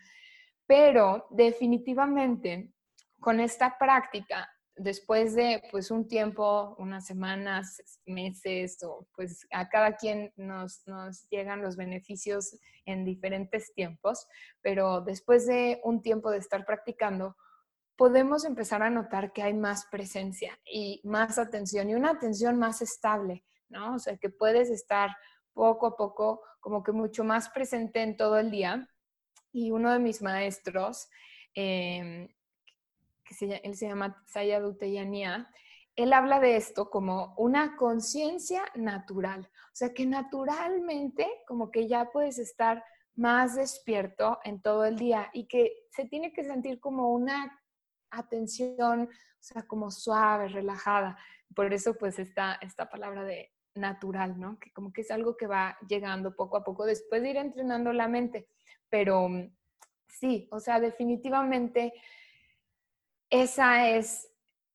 Pero 0.65 1.27
definitivamente 1.31 2.71
con 3.19 3.39
esta 3.39 3.77
práctica 3.77 4.49
después 4.77 5.35
de 5.35 5.63
pues 5.71 5.91
un 5.91 6.07
tiempo, 6.07 6.75
unas 6.79 7.05
semanas, 7.05 7.81
meses, 8.05 8.83
o 8.83 9.07
pues 9.15 9.47
a 9.51 9.69
cada 9.69 9.95
quien 9.95 10.33
nos, 10.35 10.83
llegan 11.29 11.61
los 11.61 11.75
beneficios 11.75 12.57
en 12.85 13.05
diferentes 13.05 13.73
tiempos, 13.73 14.27
pero 14.61 15.01
después 15.01 15.47
de 15.47 15.79
un 15.83 16.01
tiempo 16.01 16.29
de 16.29 16.39
estar 16.39 16.65
practicando, 16.65 17.35
podemos 17.95 18.43
empezar 18.43 18.83
a 18.83 18.89
notar 18.89 19.31
que 19.31 19.43
hay 19.43 19.53
más 19.53 19.85
presencia 19.85 20.59
y 20.65 20.99
más 21.03 21.37
atención 21.37 21.89
y 21.89 21.95
una 21.95 22.11
atención 22.11 22.59
más 22.59 22.81
estable, 22.81 23.45
¿no? 23.69 23.95
O 23.95 23.99
sea, 23.99 24.17
que 24.17 24.29
puedes 24.29 24.69
estar 24.69 25.15
poco 25.53 25.87
a 25.87 25.95
poco 25.95 26.41
como 26.59 26.83
que 26.83 26.91
mucho 26.91 27.23
más 27.23 27.49
presente 27.49 28.01
en 28.01 28.17
todo 28.17 28.37
el 28.37 28.51
día. 28.51 28.89
Y 29.53 29.71
uno 29.71 29.93
de 29.93 29.99
mis 29.99 30.21
maestros, 30.21 31.07
eh, 31.55 32.27
que 33.25 33.61
él 33.63 33.75
se 33.75 33.87
llama 33.87 34.23
Teyania, 34.79 35.49
él 35.95 36.13
habla 36.13 36.39
de 36.39 36.55
esto 36.55 36.89
como 36.89 37.33
una 37.37 37.75
conciencia 37.75 38.63
natural. 38.75 39.49
O 39.67 39.75
sea, 39.75 39.93
que 39.93 40.05
naturalmente 40.05 41.27
como 41.47 41.71
que 41.71 41.87
ya 41.87 42.11
puedes 42.11 42.37
estar 42.37 42.83
más 43.15 43.55
despierto 43.55 44.39
en 44.43 44.61
todo 44.61 44.85
el 44.85 44.97
día 44.97 45.29
y 45.33 45.47
que 45.47 45.73
se 45.89 46.05
tiene 46.05 46.33
que 46.33 46.43
sentir 46.43 46.79
como 46.79 47.11
una 47.11 47.59
atención, 48.11 49.03
o 49.03 49.43
sea, 49.43 49.63
como 49.63 49.89
suave, 49.89 50.49
relajada. 50.49 51.17
Por 51.55 51.73
eso 51.73 51.95
pues 51.95 52.19
está 52.19 52.57
esta 52.61 52.89
palabra 52.89 53.23
de 53.23 53.51
natural, 53.73 54.39
¿no? 54.39 54.59
Que 54.59 54.71
como 54.71 54.91
que 54.91 55.01
es 55.01 55.11
algo 55.11 55.37
que 55.37 55.47
va 55.47 55.77
llegando 55.87 56.35
poco 56.35 56.57
a 56.57 56.63
poco 56.63 56.85
después 56.85 57.21
de 57.21 57.31
ir 57.31 57.37
entrenando 57.37 57.93
la 57.93 58.07
mente. 58.07 58.47
Pero 58.89 59.29
sí, 60.07 60.47
o 60.51 60.59
sea, 60.59 60.79
definitivamente 60.79 61.93
esa 63.29 63.89
es, 63.89 64.29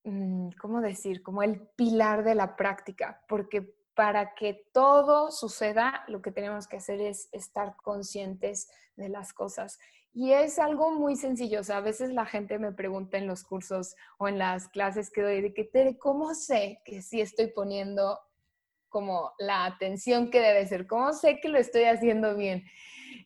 mm, 0.05 0.51
¿cómo 0.61 0.81
decir? 0.81 1.23
Como 1.23 1.43
el 1.43 1.61
pilar 1.77 2.25
de 2.25 2.35
la 2.35 2.57
práctica, 2.57 3.25
porque 3.29 3.75
para 3.95 4.35
que 4.35 4.67
todo 4.73 5.31
suceda, 5.31 6.05
lo 6.09 6.23
que 6.23 6.33
tenemos 6.33 6.67
que 6.67 6.79
hacer 6.79 7.01
es 7.01 7.29
estar 7.33 7.77
conscientes 7.77 8.71
de 8.97 9.09
las 9.09 9.33
cosas. 9.33 9.79
Y 10.13 10.33
es 10.33 10.59
algo 10.59 10.91
muy 10.91 11.17
sencillo. 11.17 11.61
A 11.73 11.81
veces 11.81 12.11
la 12.11 12.27
gente 12.27 12.59
me 12.59 12.73
pregunta 12.73 13.19
en 13.19 13.27
los 13.27 13.45
cursos 13.45 13.95
o 14.19 14.27
en 14.27 14.39
las 14.39 14.69
clases 14.69 15.11
que 15.11 15.23
doy 15.23 15.41
de 15.41 15.55
que, 15.55 15.99
¿cómo 15.99 16.35
sé 16.35 16.81
que 16.85 17.03
sí 17.03 17.21
estoy 17.21 17.49
poniendo 17.49 18.19
como 18.89 19.33
la 19.39 19.67
atención 19.67 20.31
que 20.31 20.41
debe 20.41 20.67
ser? 20.67 20.87
¿Cómo 20.87 21.13
sé 21.13 21.39
que 21.41 21.49
lo 21.49 21.59
estoy 21.59 21.85
haciendo 21.85 22.37
bien? 22.37 22.65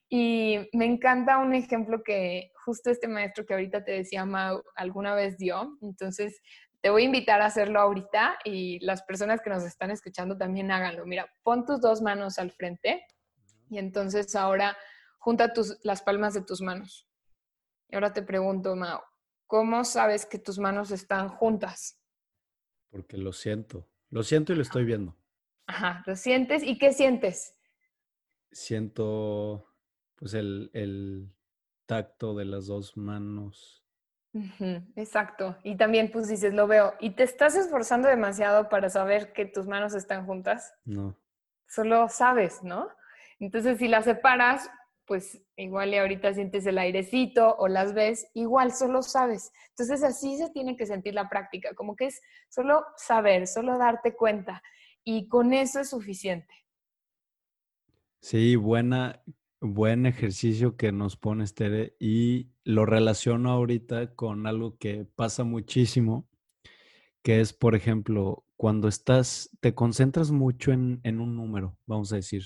Y 0.08 0.68
me 0.72 0.84
encanta 0.84 1.38
un 1.38 1.54
ejemplo 1.54 2.02
que 2.04 2.52
justo 2.64 2.90
este 2.90 3.08
maestro 3.08 3.44
que 3.46 3.54
ahorita 3.54 3.84
te 3.84 3.92
decía, 3.92 4.24
Mau, 4.24 4.62
alguna 4.76 5.14
vez 5.14 5.38
dio. 5.38 5.76
Entonces, 5.82 6.40
te 6.80 6.90
voy 6.90 7.02
a 7.02 7.06
invitar 7.06 7.40
a 7.40 7.46
hacerlo 7.46 7.80
ahorita 7.80 8.38
y 8.44 8.78
las 8.84 9.02
personas 9.02 9.40
que 9.40 9.50
nos 9.50 9.64
están 9.64 9.90
escuchando 9.90 10.36
también 10.36 10.70
háganlo. 10.70 11.06
Mira, 11.06 11.26
pon 11.42 11.64
tus 11.64 11.80
dos 11.80 12.02
manos 12.02 12.38
al 12.38 12.50
frente 12.50 13.06
y 13.70 13.78
entonces 13.78 14.36
ahora 14.36 14.76
junta 15.18 15.54
tus, 15.54 15.78
las 15.82 16.02
palmas 16.02 16.34
de 16.34 16.42
tus 16.42 16.60
manos. 16.60 17.08
Y 17.88 17.94
ahora 17.94 18.12
te 18.12 18.22
pregunto, 18.22 18.76
Mau, 18.76 19.00
¿cómo 19.46 19.84
sabes 19.84 20.26
que 20.26 20.38
tus 20.38 20.58
manos 20.58 20.90
están 20.90 21.30
juntas? 21.30 21.98
Porque 22.90 23.16
lo 23.16 23.32
siento. 23.32 23.88
Lo 24.10 24.22
siento 24.22 24.52
y 24.52 24.56
lo 24.56 24.62
estoy 24.62 24.84
viendo. 24.84 25.16
Ajá, 25.66 26.02
lo 26.06 26.14
sientes. 26.14 26.62
¿Y 26.62 26.78
qué 26.78 26.92
sientes? 26.92 27.56
Siento 28.52 29.73
pues 30.24 30.32
el, 30.32 31.30
tacto 31.84 32.34
de 32.34 32.46
las 32.46 32.64
dos 32.64 32.96
manos. 32.96 33.84
exacto. 34.96 35.58
Y 35.62 35.76
también 35.76 36.10
pues 36.10 36.28
dices, 36.28 36.54
lo 36.54 36.66
veo. 36.66 36.94
¿Y 36.98 37.10
te 37.10 37.24
estás 37.24 37.54
esforzando 37.56 38.08
demasiado 38.08 38.70
para 38.70 38.88
saber 38.88 39.34
que 39.34 39.44
tus 39.44 39.66
manos 39.66 39.94
están 39.94 40.24
juntas? 40.24 40.72
No. 40.86 41.14
Solo 41.68 42.08
sabes, 42.08 42.62
¿no? 42.62 42.88
Entonces, 43.38 43.76
si 43.76 43.86
las 43.86 44.06
separas, 44.06 44.70
pues 45.04 45.42
igual 45.56 45.92
y 45.92 45.98
ahorita 45.98 46.32
sientes 46.32 46.64
el 46.64 46.78
airecito 46.78 47.54
o 47.58 47.68
las 47.68 47.92
ves, 47.92 48.26
igual 48.32 48.72
solo 48.72 49.02
sabes. 49.02 49.52
Entonces 49.76 50.02
así 50.02 50.38
se 50.38 50.48
tiene 50.48 50.74
que 50.74 50.86
sentir 50.86 51.12
la 51.12 51.28
práctica, 51.28 51.74
como 51.74 51.96
que 51.96 52.06
es 52.06 52.22
solo 52.48 52.82
saber, 52.96 53.46
solo 53.46 53.76
darte 53.76 54.16
cuenta 54.16 54.62
y 55.04 55.28
con 55.28 55.52
eso 55.52 55.80
es 55.80 55.90
suficiente. 55.90 56.54
Sí, 58.22 58.56
buena, 58.56 59.22
buen 59.64 60.06
ejercicio 60.06 60.76
que 60.76 60.92
nos 60.92 61.16
pone 61.16 61.44
Tere 61.46 61.96
y 61.98 62.50
lo 62.64 62.86
relaciono 62.86 63.50
ahorita 63.50 64.14
con 64.14 64.46
algo 64.46 64.76
que 64.78 65.06
pasa 65.16 65.44
muchísimo, 65.44 66.28
que 67.22 67.40
es, 67.40 67.52
por 67.52 67.74
ejemplo, 67.74 68.44
cuando 68.56 68.88
estás, 68.88 69.50
te 69.60 69.74
concentras 69.74 70.30
mucho 70.30 70.72
en, 70.72 71.00
en 71.02 71.20
un 71.20 71.36
número, 71.36 71.76
vamos 71.86 72.12
a 72.12 72.16
decir, 72.16 72.44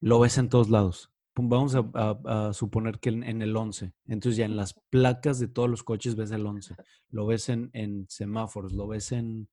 lo 0.00 0.18
ves 0.20 0.38
en 0.38 0.48
todos 0.48 0.70
lados. 0.70 1.10
Vamos 1.36 1.74
a, 1.74 2.52
suponer 2.52 2.98
que 2.98 3.10
en, 3.10 3.40
el 3.40 3.56
11, 3.56 3.92
entonces 4.08 4.36
ya 4.36 4.44
en 4.44 4.56
las 4.56 4.74
placas 4.90 5.38
de 5.38 5.48
todos 5.48 5.70
los 5.70 5.82
coches 5.82 6.16
ves 6.16 6.32
el 6.32 6.44
11, 6.44 6.74
lo 7.10 7.26
ves 7.26 7.48
en, 7.48 8.06
semáforos, 8.08 8.72
lo 8.72 8.86
ves 8.88 9.12
en, 9.12 9.48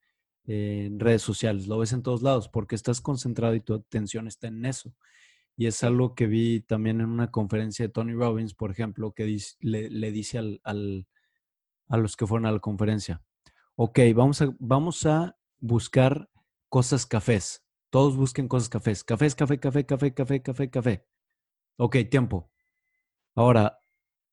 redes 0.46 1.22
sociales, 1.22 1.68
lo 1.68 1.78
ves 1.78 1.94
en 1.94 2.02
todos 2.02 2.24
lados, 2.24 2.50
porque 2.50 2.76
estás 2.76 3.00
concentrado 3.00 3.54
y 3.56 3.62
tu 3.62 3.76
atención 3.76 4.28
está 4.28 4.48
en 4.48 4.66
eso. 4.66 4.94
Y 5.58 5.66
es 5.66 5.84
algo 5.84 6.14
que 6.14 6.28
vi 6.28 6.62
también 6.62 7.02
en 7.02 7.10
una 7.10 7.32
conferencia 7.32 7.86
de 7.86 7.92
Tony 7.92 8.14
Robbins, 8.14 8.54
por 8.54 8.70
ejemplo, 8.72 9.12
que 9.14 9.38
le, 9.60 10.12
dice 10.12 10.38
al, 10.38 10.62
a 10.64 11.98
los 11.98 12.16
que 12.16 12.28
fueron 12.28 12.46
a 12.46 12.52
la 12.52 12.60
conferencia, 12.60 13.24
ok, 13.76 14.00
vamos 14.16 14.42
a, 14.42 14.56
vamos 14.60 15.06
a 15.08 15.36
buscar 15.60 16.30
cosas 16.70 17.06
cafés. 17.06 17.66
Todos 17.90 18.16
busquen 18.16 18.48
cosas 18.48 18.70
cafés. 18.70 19.04
Cafés, 19.04 19.34
café, 19.34 19.60
café, 19.60 19.86
café, 19.86 20.14
café, 20.14 20.42
café, 20.42 20.70
café. 20.70 21.06
Ok, 21.78 21.98
tiempo. 22.10 22.52
Ahora, 23.34 23.80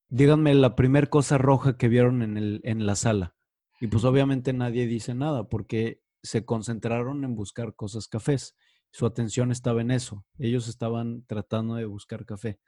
díganme 0.09 0.55
la 0.55 0.77
primera 0.77 1.07
cosa 1.09 1.39
roja 1.39 1.77
que 1.77 1.89
vieron 1.89 2.23
en, 2.23 2.37
el, 2.37 2.61
en 2.65 2.85
la 2.85 2.97
sala. 2.97 3.35
Y 3.81 3.87
pues 3.87 4.05
obviamente 4.05 4.53
nadie 4.53 4.87
dice 4.87 5.15
nada 5.15 5.49
porque 5.49 6.03
se 6.23 6.45
concentraron 6.45 7.25
en 7.25 7.35
buscar 7.35 7.75
cosas 7.75 8.09
cafés. 8.09 8.57
Su 8.95 9.07
atención 9.07 9.51
estaba 9.51 9.81
en 9.81 9.91
eso. 9.91 10.25
Ellos 10.39 10.69
estaban 10.69 11.25
tratando 11.27 11.75
de 11.75 11.85
buscar 11.85 12.25
café. 12.25 12.61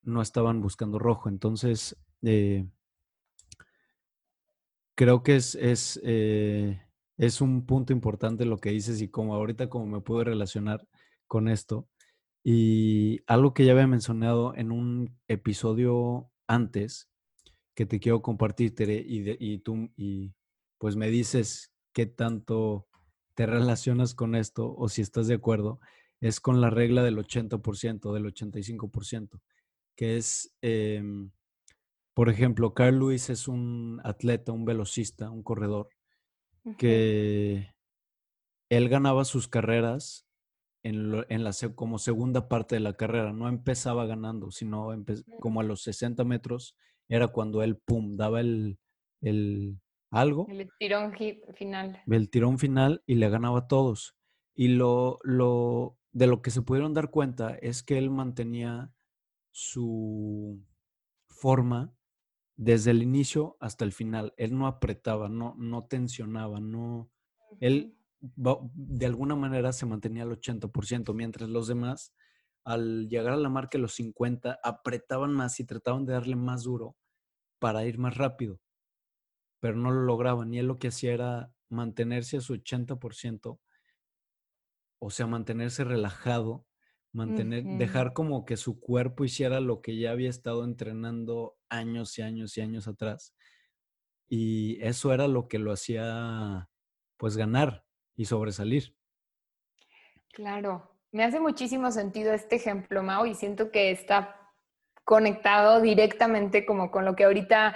No 0.00 0.22
estaban 0.22 0.60
buscando 0.60 1.00
rojo. 1.00 1.28
Entonces, 1.28 1.96
eh, 2.22 2.68
creo 4.94 5.24
que 5.24 5.34
es, 5.34 5.56
es, 5.56 6.00
eh, 6.04 6.80
es 7.16 7.40
un 7.40 7.66
punto 7.66 7.92
importante 7.92 8.44
lo 8.44 8.58
que 8.58 8.70
dices 8.70 9.02
y 9.02 9.08
como 9.08 9.34
ahorita 9.34 9.68
como 9.68 9.86
me 9.86 10.00
puedo 10.00 10.22
relacionar 10.22 10.86
con 11.26 11.48
esto, 11.48 11.88
y 12.44 13.18
algo 13.26 13.52
que 13.52 13.64
ya 13.64 13.72
había 13.72 13.88
mencionado 13.88 14.54
en 14.54 14.70
un 14.70 15.18
episodio 15.26 16.30
antes, 16.46 17.10
que 17.74 17.84
te 17.84 17.98
quiero 17.98 18.22
compartir, 18.22 18.76
Tere, 18.76 19.04
y, 19.04 19.24
y 19.40 19.58
tú, 19.58 19.90
y 19.96 20.34
pues 20.78 20.94
me 20.94 21.10
dices 21.10 21.72
qué 21.92 22.06
tanto 22.06 22.86
te 23.34 23.46
relacionas 23.46 24.14
con 24.14 24.34
esto 24.34 24.74
o 24.76 24.88
si 24.88 25.02
estás 25.02 25.26
de 25.26 25.34
acuerdo, 25.34 25.80
es 26.20 26.40
con 26.40 26.60
la 26.60 26.70
regla 26.70 27.02
del 27.02 27.18
80%, 27.18 28.12
del 28.12 28.26
85%, 28.26 29.40
que 29.96 30.16
es, 30.16 30.54
em, 30.62 31.30
por 32.14 32.28
ejemplo, 32.28 32.74
Carl 32.74 32.98
Lewis 32.98 33.30
es 33.30 33.48
un 33.48 34.00
atleta, 34.04 34.52
un 34.52 34.64
velocista, 34.64 35.30
un 35.30 35.42
corredor, 35.42 35.88
que 36.78 37.74
él 38.70 38.88
ganaba 38.88 39.24
sus 39.24 39.48
carreras 39.48 40.26
en, 40.84 41.10
la, 41.10 41.52
como 41.74 41.98
segunda 41.98 42.48
parte 42.48 42.76
de 42.76 42.80
la 42.80 42.94
carrera. 42.94 43.32
No 43.32 43.48
empezaba 43.48 44.06
ganando, 44.06 44.50
sino 44.50 44.90
como 45.40 45.60
a 45.60 45.64
los 45.64 45.82
60 45.82 46.24
metros 46.24 46.76
era 47.08 47.28
cuando 47.28 47.62
él, 47.62 47.76
pum, 47.76 48.16
daba 48.16 48.40
el, 48.40 48.78
el 49.20 49.80
algo. 50.12 50.46
El 50.48 50.70
tirón 50.78 51.12
final. 51.54 52.02
El 52.06 52.30
tirón 52.30 52.58
final 52.58 53.02
y 53.06 53.16
le 53.16 53.28
ganaba 53.28 53.60
a 53.60 53.66
todos. 53.66 54.14
Y 54.54 54.68
lo, 54.68 55.18
lo, 55.24 55.98
de 56.12 56.26
lo 56.26 56.42
que 56.42 56.50
se 56.50 56.62
pudieron 56.62 56.94
dar 56.94 57.10
cuenta 57.10 57.54
es 57.54 57.82
que 57.82 57.98
él 57.98 58.10
mantenía 58.10 58.92
su 59.50 60.62
forma 61.26 61.94
desde 62.56 62.92
el 62.92 63.02
inicio 63.02 63.56
hasta 63.58 63.84
el 63.84 63.92
final. 63.92 64.34
Él 64.36 64.56
no 64.56 64.66
apretaba, 64.66 65.28
no, 65.28 65.54
no 65.58 65.86
tensionaba, 65.86 66.60
no. 66.60 67.10
Él 67.58 67.96
de 68.20 69.06
alguna 69.06 69.34
manera 69.34 69.72
se 69.72 69.86
mantenía 69.86 70.22
al 70.22 70.30
80%, 70.30 71.12
mientras 71.14 71.48
los 71.48 71.66
demás, 71.66 72.14
al 72.64 73.08
llegar 73.08 73.32
a 73.32 73.36
la 73.36 73.48
marca 73.48 73.78
de 73.78 73.82
los 73.82 73.94
50, 73.94 74.60
apretaban 74.62 75.32
más 75.32 75.58
y 75.58 75.64
trataban 75.64 76.04
de 76.04 76.12
darle 76.12 76.36
más 76.36 76.62
duro 76.62 76.96
para 77.58 77.84
ir 77.84 77.98
más 77.98 78.16
rápido, 78.16 78.60
pero 79.62 79.76
no 79.76 79.92
lo 79.92 80.02
lograban. 80.02 80.52
Y 80.52 80.58
él 80.58 80.66
lo 80.66 80.80
que 80.80 80.88
hacía 80.88 81.12
era 81.12 81.52
mantenerse 81.68 82.36
a 82.36 82.40
su 82.40 82.52
80%, 82.52 83.60
o 84.98 85.10
sea, 85.10 85.28
mantenerse 85.28 85.84
relajado, 85.84 86.66
mantener, 87.12 87.62
dejar 87.78 88.12
como 88.12 88.44
que 88.44 88.56
su 88.56 88.80
cuerpo 88.80 89.24
hiciera 89.24 89.60
lo 89.60 89.80
que 89.80 89.96
ya 89.96 90.10
había 90.10 90.30
estado 90.30 90.64
entrenando 90.64 91.56
años 91.68 92.18
y 92.18 92.22
años 92.22 92.58
y 92.58 92.60
años 92.60 92.88
atrás. 92.88 93.36
Y 94.28 94.82
eso 94.82 95.14
era 95.14 95.28
lo 95.28 95.46
que 95.46 95.60
lo 95.60 95.70
hacía, 95.70 96.68
pues, 97.16 97.36
ganar 97.36 97.84
y 98.16 98.24
sobresalir. 98.24 98.96
Claro, 100.32 100.90
me 101.12 101.22
hace 101.22 101.38
muchísimo 101.38 101.92
sentido 101.92 102.32
este 102.32 102.56
ejemplo, 102.56 103.04
Mao, 103.04 103.26
y 103.26 103.36
siento 103.36 103.70
que 103.70 103.92
está 103.92 104.41
conectado 105.04 105.80
directamente 105.80 106.64
como 106.64 106.90
con 106.90 107.04
lo 107.04 107.16
que 107.16 107.24
ahorita 107.24 107.74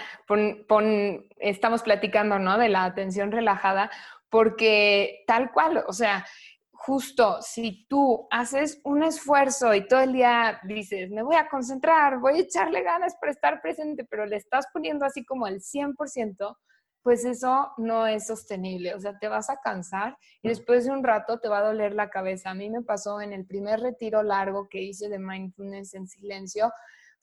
estamos 1.39 1.83
platicando, 1.83 2.39
¿no? 2.39 2.59
De 2.59 2.69
la 2.69 2.85
atención 2.85 3.33
relajada, 3.33 3.91
porque 4.31 5.25
tal 5.27 5.53
cual, 5.53 5.85
o 5.87 5.93
sea, 5.93 6.25
justo 6.73 7.43
si 7.43 7.87
tú 7.89 8.29
haces 8.31 8.81
un 8.85 9.03
esfuerzo 9.03 9.75
y 9.75 9.89
todo 9.89 10.01
el 10.01 10.12
día 10.12 10.61
dices, 10.65 11.11
me 11.11 11.23
voy 11.23 11.37
a 11.37 11.49
concentrar, 11.49 12.19
voy 12.19 12.39
a 12.39 12.43
echarle 12.43 12.83
ganas 12.83 13.17
para 13.21 13.33
estar 13.33 13.61
presente, 13.61 14.05
pero 14.05 14.25
le 14.25 14.37
estás 14.37 14.67
poniendo 14.73 15.05
así 15.05 15.25
como 15.25 15.47
el 15.47 15.61
100%, 15.61 16.57
pues 17.03 17.25
eso 17.25 17.73
no 17.77 18.07
es 18.07 18.27
sostenible. 18.27 18.95
O 18.95 19.01
sea, 19.01 19.19
te 19.19 19.29
vas 19.29 19.49
a 19.49 19.61
cansar 19.61 20.17
y 20.43 20.49
después 20.49 20.85
de 20.85 20.93
un 20.93 21.03
rato 21.03 21.41
te 21.41 21.49
va 21.49 21.59
a 21.59 21.67
doler 21.67 21.95
la 21.95 22.11
cabeza. 22.11 22.51
A 22.51 22.55
mí 22.55 22.69
me 22.69 22.83
pasó 22.83 23.21
en 23.21 23.33
el 23.33 23.47
primer 23.47 23.81
retiro 23.81 24.23
largo 24.23 24.69
que 24.69 24.83
hice 24.83 25.09
de 25.09 25.19
mindfulness 25.19 25.95
en 25.95 26.07
silencio. 26.09 26.73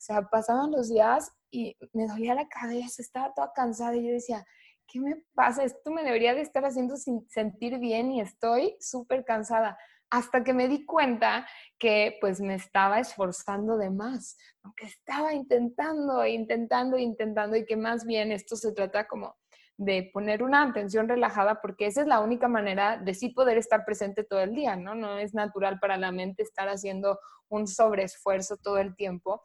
Sea, 0.04 0.20
pasaban 0.28 0.70
los 0.70 0.90
días 0.90 1.32
y 1.50 1.78
me 1.94 2.06
dolía 2.06 2.34
la 2.34 2.46
cabeza, 2.46 3.00
estaba 3.00 3.32
toda 3.32 3.54
cansada 3.54 3.96
y 3.96 4.06
yo 4.06 4.12
decía, 4.12 4.44
¿qué 4.86 5.00
me 5.00 5.16
pasa? 5.34 5.64
Esto 5.64 5.90
me 5.90 6.04
debería 6.04 6.34
de 6.34 6.42
estar 6.42 6.62
haciendo 6.66 6.94
sentir 6.98 7.78
bien 7.78 8.12
y 8.12 8.20
estoy 8.20 8.76
súper 8.80 9.24
cansada. 9.24 9.78
Hasta 10.10 10.44
que 10.44 10.52
me 10.52 10.68
di 10.68 10.84
cuenta 10.84 11.46
que 11.78 12.18
pues 12.20 12.42
me 12.42 12.54
estaba 12.54 13.00
esforzando 13.00 13.78
de 13.78 13.88
más, 13.88 14.36
aunque 14.62 14.84
estaba 14.84 15.32
intentando, 15.32 16.26
intentando, 16.26 16.98
intentando 16.98 17.56
y 17.56 17.64
que 17.64 17.78
más 17.78 18.04
bien 18.04 18.30
esto 18.30 18.56
se 18.56 18.72
trata 18.72 19.08
como 19.08 19.34
de 19.78 20.10
poner 20.12 20.42
una 20.42 20.64
atención 20.64 21.08
relajada, 21.08 21.62
porque 21.62 21.86
esa 21.86 22.02
es 22.02 22.06
la 22.06 22.20
única 22.20 22.46
manera 22.46 22.98
de 22.98 23.14
sí 23.14 23.30
poder 23.30 23.56
estar 23.56 23.86
presente 23.86 24.22
todo 24.22 24.40
el 24.40 24.54
día, 24.54 24.76
¿no? 24.76 24.94
No 24.94 25.16
es 25.18 25.32
natural 25.32 25.80
para 25.80 25.96
la 25.96 26.12
mente 26.12 26.42
estar 26.42 26.68
haciendo 26.68 27.18
un 27.48 27.66
sobreesfuerzo 27.66 28.58
todo 28.58 28.76
el 28.76 28.94
tiempo. 28.94 29.42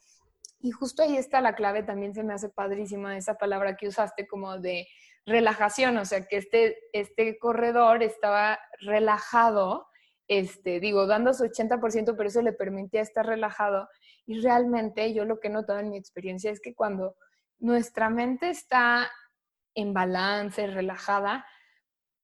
Y 0.61 0.71
justo 0.71 1.03
ahí 1.03 1.15
está 1.15 1.41
la 1.41 1.55
clave, 1.55 1.83
también 1.83 2.13
se 2.13 2.23
me 2.23 2.33
hace 2.33 2.49
padrísima 2.49 3.17
esa 3.17 3.35
palabra 3.35 3.77
que 3.77 3.87
usaste 3.87 4.27
como 4.27 4.57
de 4.59 4.87
relajación, 5.25 5.97
o 5.97 6.05
sea, 6.05 6.27
que 6.27 6.37
este, 6.37 6.77
este 6.91 7.37
corredor 7.39 8.03
estaba 8.03 8.59
relajado, 8.81 9.87
este, 10.27 10.79
digo, 10.79 11.07
dando 11.07 11.33
su 11.33 11.45
80%, 11.45 12.15
pero 12.17 12.29
eso 12.29 12.41
le 12.41 12.53
permitía 12.53 13.01
estar 13.01 13.25
relajado. 13.25 13.87
Y 14.25 14.41
realmente 14.41 15.13
yo 15.13 15.25
lo 15.25 15.39
que 15.39 15.47
he 15.47 15.51
notado 15.51 15.79
en 15.79 15.89
mi 15.89 15.97
experiencia 15.97 16.51
es 16.51 16.59
que 16.59 16.75
cuando 16.75 17.15
nuestra 17.59 18.09
mente 18.09 18.49
está 18.49 19.09
en 19.75 19.93
balance, 19.93 20.67
relajada, 20.67 21.45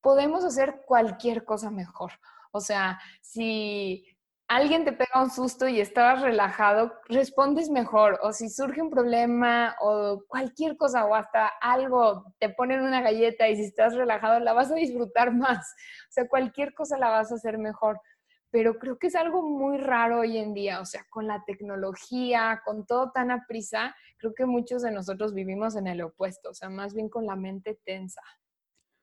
podemos 0.02 0.43
hacer 0.43 0.84
cualquier 0.86 1.45
cosa 1.45 1.71
mejor. 1.71 2.12
O 2.52 2.60
sea, 2.60 3.00
si 3.21 4.06
alguien 4.47 4.86
te 4.86 4.91
pega 4.91 5.23
un 5.23 5.29
susto 5.29 5.67
y 5.67 5.79
estabas 5.79 6.21
relajado, 6.21 6.93
respondes 7.08 7.69
mejor. 7.69 8.19
O 8.21 8.31
si 8.31 8.49
surge 8.49 8.81
un 8.81 8.89
problema 8.89 9.75
o 9.81 10.23
cualquier 10.27 10.77
cosa 10.77 11.05
o 11.05 11.15
hasta 11.15 11.51
algo, 11.62 12.25
te 12.39 12.49
ponen 12.49 12.81
una 12.81 13.01
galleta 13.01 13.49
y 13.49 13.55
si 13.55 13.63
estás 13.63 13.95
relajado, 13.95 14.39
la 14.39 14.53
vas 14.53 14.71
a 14.71 14.75
disfrutar 14.75 15.34
más. 15.36 15.73
O 16.10 16.12
sea, 16.12 16.27
cualquier 16.27 16.73
cosa 16.73 16.97
la 16.97 17.10
vas 17.10 17.31
a 17.31 17.36
hacer 17.36 17.58
mejor. 17.58 17.99
pero 18.51 18.79
creo 18.79 18.97
que 18.97 19.08
es 19.08 19.15
algo 19.15 19.41
muy 19.41 19.77
raro 19.77 20.21
hoy 20.21 20.38
en 20.38 20.53
día, 20.53 20.79
o 20.79 20.86
sea, 20.86 21.05
con 21.10 21.27
la 21.27 21.43
tecnología, 21.45 22.62
con 22.63 22.86
todo 22.86 23.12
tan 23.12 23.29
a 23.31 23.45
prisa, 23.47 23.93
creo 24.17 24.34
que 24.34 24.45
muchos 24.45 24.81
de 24.81 24.91
nosotros 24.91 25.34
vivimos 25.34 25.75
en 25.75 25.88
el 25.88 26.01
opuesto, 26.01 26.51
o 26.51 26.53
sea, 26.53 26.69
más 26.69 26.93
bien 26.93 27.10
con 27.10 27.25
la 27.25 27.36
mente 27.36 27.77
tensa. 27.84 28.21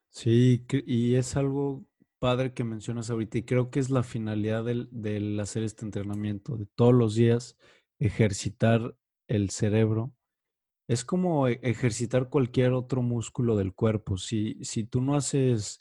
Sí, 0.08 0.64
y 0.86 1.16
es 1.16 1.36
algo 1.36 1.84
padre 2.22 2.54
que 2.54 2.62
mencionas 2.62 3.10
ahorita 3.10 3.38
y 3.38 3.42
creo 3.42 3.68
que 3.68 3.80
es 3.80 3.90
la 3.90 4.04
finalidad 4.04 4.64
del, 4.64 5.40
hacer 5.40 5.64
este 5.64 5.84
entrenamiento, 5.84 6.56
de 6.56 6.66
todos 6.66 6.94
los 6.94 7.16
días 7.16 7.58
ejercitar 7.98 8.96
el 9.26 9.50
cerebro. 9.50 10.14
Es 10.86 11.04
como 11.04 11.48
e, 11.48 11.58
ejercitar 11.64 12.28
cualquier 12.28 12.74
otro 12.74 13.02
músculo 13.02 13.56
del 13.56 13.74
cuerpo. 13.74 14.18
Si, 14.18 14.56
si 14.62 14.84
tú 14.84 15.00
no 15.00 15.16
haces 15.16 15.80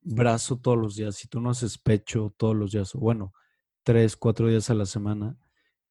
brazo 0.00 0.60
todos 0.60 0.78
los 0.78 0.94
días, 0.94 1.16
si 1.16 1.26
tú 1.26 1.40
no 1.40 1.50
haces 1.50 1.76
pecho 1.76 2.32
todos 2.36 2.54
los 2.54 2.70
días, 2.70 2.94
o 2.94 3.00
bueno, 3.00 3.34
tres, 3.82 4.16
cuatro 4.16 4.46
días 4.46 4.70
a 4.70 4.74
la 4.74 4.86
semana, 4.86 5.36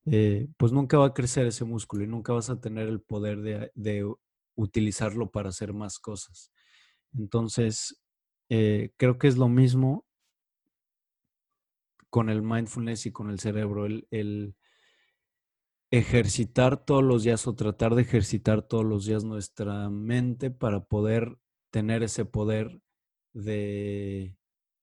eh, 0.05 0.47
pues 0.55 0.71
nunca 0.71 0.97
va 0.97 1.07
a 1.07 1.13
crecer 1.13 1.45
ese 1.45 1.65
músculo 1.65 2.05
y 2.05 2.07
nunca 2.07 2.31
vas 2.31 2.49
a 2.49 2.61
tener 2.61 2.87
el 2.87 3.01
poder 3.01 3.41
de, 3.41 3.69
de 3.75 4.09
utilizarlo 4.55 5.29
para 5.29 5.49
hacer 5.49 5.73
más 5.73 5.99
cosas. 5.99 6.53
Entonces, 7.13 8.01
eh, 8.49 8.91
creo 8.97 9.17
que 9.17 9.27
es 9.27 9.37
lo 9.37 9.49
mismo 9.49 10.05
con 12.09 12.29
el 12.29 12.41
mindfulness 12.41 13.05
y 13.05 13.11
con 13.11 13.29
el 13.29 13.39
cerebro, 13.39 13.85
el, 13.85 14.07
el, 14.11 14.55
ejercitar 15.91 16.83
todos 16.83 17.03
los 17.03 17.23
días 17.23 17.47
o 17.47 17.55
tratar 17.55 17.95
de 17.95 18.01
ejercitar 18.01 18.61
todos 18.61 18.85
los 18.85 19.05
días 19.05 19.23
nuestra 19.23 19.89
mente 19.89 20.51
para 20.51 20.85
poder 20.85 21.37
tener 21.71 22.03
ese 22.03 22.25
poder 22.25 22.81
de 23.33 24.37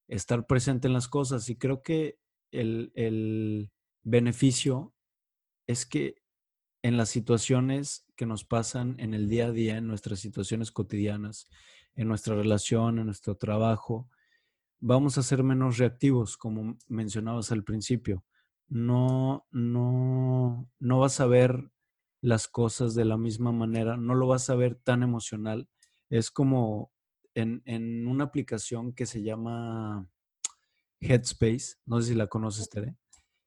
estar 0.08 0.46
presente 0.46 0.86
en 0.88 0.94
las 0.94 1.08
cosas. 1.08 1.48
Y 1.50 1.56
creo 1.56 1.82
que 1.82 2.18
el, 2.52 2.92
el 2.94 3.70
beneficio 4.02 4.94
es 5.66 5.86
que 5.86 6.22
en 6.82 6.96
las 6.96 7.08
situaciones 7.08 8.06
que 8.16 8.26
nos 8.26 8.44
pasan 8.44 8.96
en 8.98 9.14
el 9.14 9.28
día 9.28 9.46
a 9.46 9.52
día, 9.52 9.78
en 9.78 9.86
nuestras 9.86 10.20
situaciones 10.20 10.70
cotidianas, 10.70 11.48
en 11.96 12.08
nuestra 12.08 12.34
relación, 12.34 12.98
en 12.98 13.06
nuestro 13.06 13.36
trabajo, 13.36 14.08
vamos 14.80 15.16
a 15.18 15.22
ser 15.22 15.42
menos 15.42 15.78
reactivos, 15.78 16.36
como 16.36 16.76
mencionabas 16.88 17.52
al 17.52 17.64
principio. 17.64 18.24
No, 18.68 19.46
no, 19.50 20.68
no 20.78 20.98
vas 20.98 21.20
a 21.20 21.26
ver 21.26 21.70
las 22.20 22.48
cosas 22.48 22.94
de 22.94 23.04
la 23.04 23.18
misma 23.18 23.52
manera, 23.52 23.96
no 23.96 24.14
lo 24.14 24.26
vas 24.26 24.48
a 24.50 24.54
ver 24.54 24.76
tan 24.76 25.02
emocional. 25.02 25.68
Es 26.08 26.30
como 26.30 26.90
en, 27.34 28.06
una 28.06 28.24
aplicación 28.24 28.92
que 28.92 29.06
se 29.06 29.22
llama 29.22 30.08
Headspace, 31.00 31.76
no 31.86 32.00
sé 32.00 32.08
si 32.08 32.14
la 32.14 32.26
conoces, 32.26 32.68
Tere. 32.68 32.96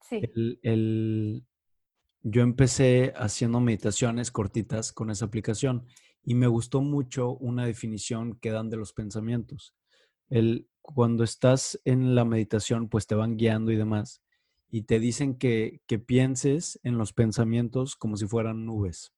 Sí. 0.01 0.21
yo 2.21 2.41
empecé 2.41 3.13
haciendo 3.17 3.59
meditaciones 3.59 4.31
cortitas 4.31 4.93
con 4.93 5.09
esa 5.09 5.25
aplicación 5.25 5.85
y 6.27 6.35
me 6.35 6.47
gustó 6.47 6.81
mucho 6.81 7.37
una 7.37 7.65
definición 7.65 8.37
que 8.41 8.51
dan 8.51 8.69
de 8.69 8.75
los 8.75 8.91
pensamientos. 8.91 9.73
El, 10.27 10.67
cuando 10.81 11.23
estás 11.23 11.79
en 11.85 12.15
la 12.15 12.25
meditación, 12.25 12.89
pues 12.89 13.07
te 13.07 13.15
van 13.15 13.37
guiando 13.37 13.71
y 13.71 13.77
demás, 13.77 14.21
y 14.69 14.81
te 14.81 14.99
dicen 14.99 15.37
que, 15.37 15.81
pienses 16.05 16.81
en 16.83 16.97
los 16.97 17.13
pensamientos 17.13 17.95
como 17.95 18.17
si 18.17 18.27
fueran 18.27 18.65
nubes. 18.65 19.13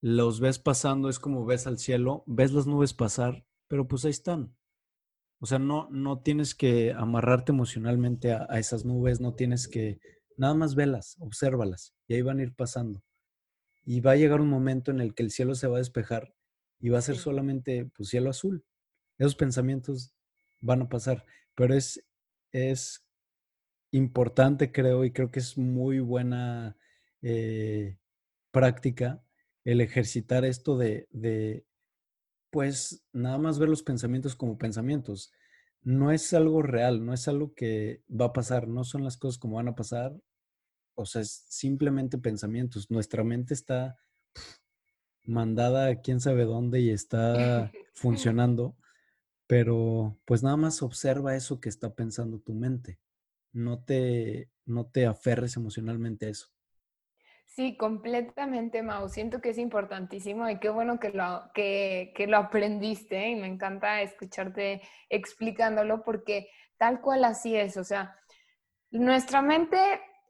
Los 0.00 0.40
ves 0.40 0.58
pasando, 0.58 1.08
es 1.08 1.20
como 1.20 1.46
ves 1.46 1.68
al 1.68 1.78
cielo, 1.78 2.24
ves 2.26 2.50
las 2.50 2.66
nubes 2.66 2.92
pasar, 2.92 3.46
pero 3.68 3.86
pues 3.86 4.04
ahí 4.04 4.10
están. 4.10 4.56
O 5.38 5.46
sea, 5.46 5.60
no, 5.60 5.88
no 5.88 6.18
tienes 6.18 6.56
que 6.56 6.92
amarrarte 6.92 7.52
emocionalmente 7.52 8.32
a, 8.32 8.44
a 8.50 8.58
esas 8.58 8.84
nubes, 8.84 9.20
no 9.20 9.34
tienes 9.34 9.68
que, 9.68 10.00
nada 10.36 10.54
más 10.54 10.74
velas, 10.74 11.16
obsérvalas, 11.20 11.94
y 12.08 12.14
ahí 12.14 12.22
van 12.22 12.40
a 12.40 12.42
ir 12.42 12.56
pasando 12.56 13.04
y 13.84 14.00
va 14.00 14.12
a 14.12 14.16
llegar 14.16 14.40
un 14.40 14.48
momento 14.48 14.90
en 14.90 15.00
el 15.00 15.14
que 15.14 15.22
el 15.22 15.30
cielo 15.30 15.54
se 15.54 15.66
va 15.66 15.76
a 15.76 15.78
despejar 15.78 16.34
y 16.80 16.88
va 16.88 16.98
a 16.98 17.02
ser 17.02 17.16
solamente 17.16 17.90
pues, 17.96 18.08
cielo 18.08 18.30
azul. 18.30 18.64
Esos 19.18 19.36
pensamientos 19.36 20.12
van 20.60 20.82
a 20.82 20.88
pasar, 20.88 21.24
pero 21.54 21.74
es, 21.74 22.04
es 22.52 23.06
importante, 23.90 24.72
creo, 24.72 25.04
y 25.04 25.12
creo 25.12 25.30
que 25.30 25.40
es 25.40 25.56
muy 25.58 26.00
buena 26.00 26.76
eh, 27.22 27.98
práctica 28.50 29.22
el 29.64 29.80
ejercitar 29.80 30.44
esto 30.44 30.76
de, 30.76 31.08
de, 31.10 31.64
pues, 32.50 33.04
nada 33.12 33.38
más 33.38 33.58
ver 33.58 33.68
los 33.68 33.82
pensamientos 33.82 34.36
como 34.36 34.58
pensamientos. 34.58 35.32
No 35.82 36.12
es 36.12 36.32
algo 36.34 36.62
real, 36.62 37.04
no 37.04 37.12
es 37.12 37.28
algo 37.28 37.54
que 37.54 38.02
va 38.08 38.26
a 38.26 38.32
pasar, 38.32 38.68
no 38.68 38.84
son 38.84 39.04
las 39.04 39.16
cosas 39.16 39.38
como 39.38 39.56
van 39.56 39.68
a 39.68 39.74
pasar, 39.74 40.14
o 40.94 41.06
sea, 41.06 41.22
es 41.22 41.44
simplemente 41.48 42.18
pensamientos. 42.18 42.90
Nuestra 42.90 43.24
mente 43.24 43.54
está 43.54 43.98
mandada 45.24 45.88
a 45.88 46.00
quién 46.00 46.20
sabe 46.20 46.44
dónde 46.44 46.80
y 46.80 46.90
está 46.90 47.70
funcionando, 47.94 48.76
pero 49.46 50.18
pues 50.24 50.42
nada 50.42 50.56
más 50.56 50.82
observa 50.82 51.36
eso 51.36 51.60
que 51.60 51.68
está 51.68 51.94
pensando 51.94 52.38
tu 52.38 52.54
mente. 52.54 52.98
No 53.52 53.82
te, 53.82 54.50
no 54.66 54.86
te 54.86 55.06
aferres 55.06 55.56
emocionalmente 55.56 56.26
a 56.26 56.30
eso. 56.30 56.48
Sí, 57.46 57.76
completamente, 57.76 58.82
Mau. 58.82 59.08
Siento 59.08 59.40
que 59.40 59.50
es 59.50 59.58
importantísimo 59.58 60.48
y 60.48 60.58
qué 60.58 60.70
bueno 60.70 60.98
que 60.98 61.10
lo, 61.10 61.50
que, 61.54 62.12
que 62.16 62.26
lo 62.26 62.36
aprendiste 62.38 63.28
y 63.28 63.36
me 63.36 63.46
encanta 63.46 64.02
escucharte 64.02 64.82
explicándolo 65.08 66.02
porque 66.02 66.48
tal 66.78 67.00
cual 67.00 67.24
así 67.24 67.54
es. 67.54 67.76
O 67.76 67.84
sea, 67.84 68.18
nuestra 68.90 69.40
mente 69.40 69.78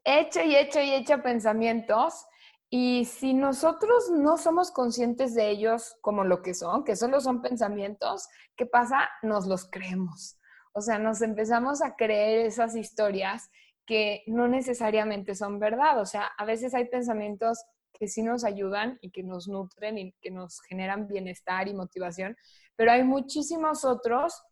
hecha 0.05 0.43
y 0.43 0.55
hecha 0.55 0.81
y 0.83 0.93
hecha 0.93 1.21
pensamientos 1.21 2.25
y 2.69 3.05
si 3.05 3.33
nosotros 3.33 4.09
no 4.11 4.37
somos 4.37 4.71
conscientes 4.71 5.33
de 5.33 5.49
ellos 5.49 5.97
como 6.01 6.23
lo 6.23 6.41
que 6.41 6.53
son, 6.53 6.83
que 6.83 6.95
solo 6.95 7.19
son 7.21 7.41
pensamientos, 7.41 8.27
¿qué 8.55 8.65
pasa? 8.65 9.09
Nos 9.21 9.47
los 9.47 9.69
creemos. 9.69 10.37
O 10.73 10.81
sea, 10.81 10.99
nos 10.99 11.21
empezamos 11.21 11.81
a 11.81 11.95
creer 11.95 12.45
esas 12.45 12.75
historias 12.75 13.49
que 13.85 14.23
no 14.27 14.47
necesariamente 14.47 15.35
son 15.35 15.59
verdad. 15.59 16.01
O 16.01 16.05
sea, 16.05 16.31
a 16.37 16.45
veces 16.45 16.73
hay 16.73 16.85
pensamientos 16.89 17.63
que 17.93 18.07
sí 18.07 18.23
nos 18.23 18.43
ayudan 18.43 18.97
y 19.01 19.11
que 19.11 19.23
nos 19.23 19.47
nutren 19.47 19.97
y 19.97 20.13
que 20.21 20.31
nos 20.31 20.59
generan 20.61 21.07
bienestar 21.07 21.67
y 21.67 21.73
motivación, 21.73 22.35
pero 22.75 22.91
hay 22.91 23.03
muchísimos 23.03 23.85
otros 23.85 24.43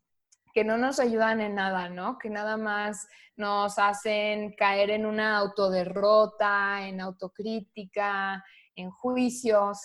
que 0.54 0.64
no 0.64 0.78
nos 0.78 1.00
ayudan 1.00 1.42
en 1.42 1.56
nada, 1.56 1.90
¿no? 1.90 2.18
Que 2.18 2.30
nada 2.30 2.58
más 2.58 3.08
nos 3.36 3.80
hacen 3.80 4.54
caer 4.54 4.92
en 4.92 5.06
una 5.06 5.38
autoderrota, 5.38 6.88
en 6.88 7.02
autocrítica, 7.02 8.44
en 8.76 8.92
juicios. 8.92 9.80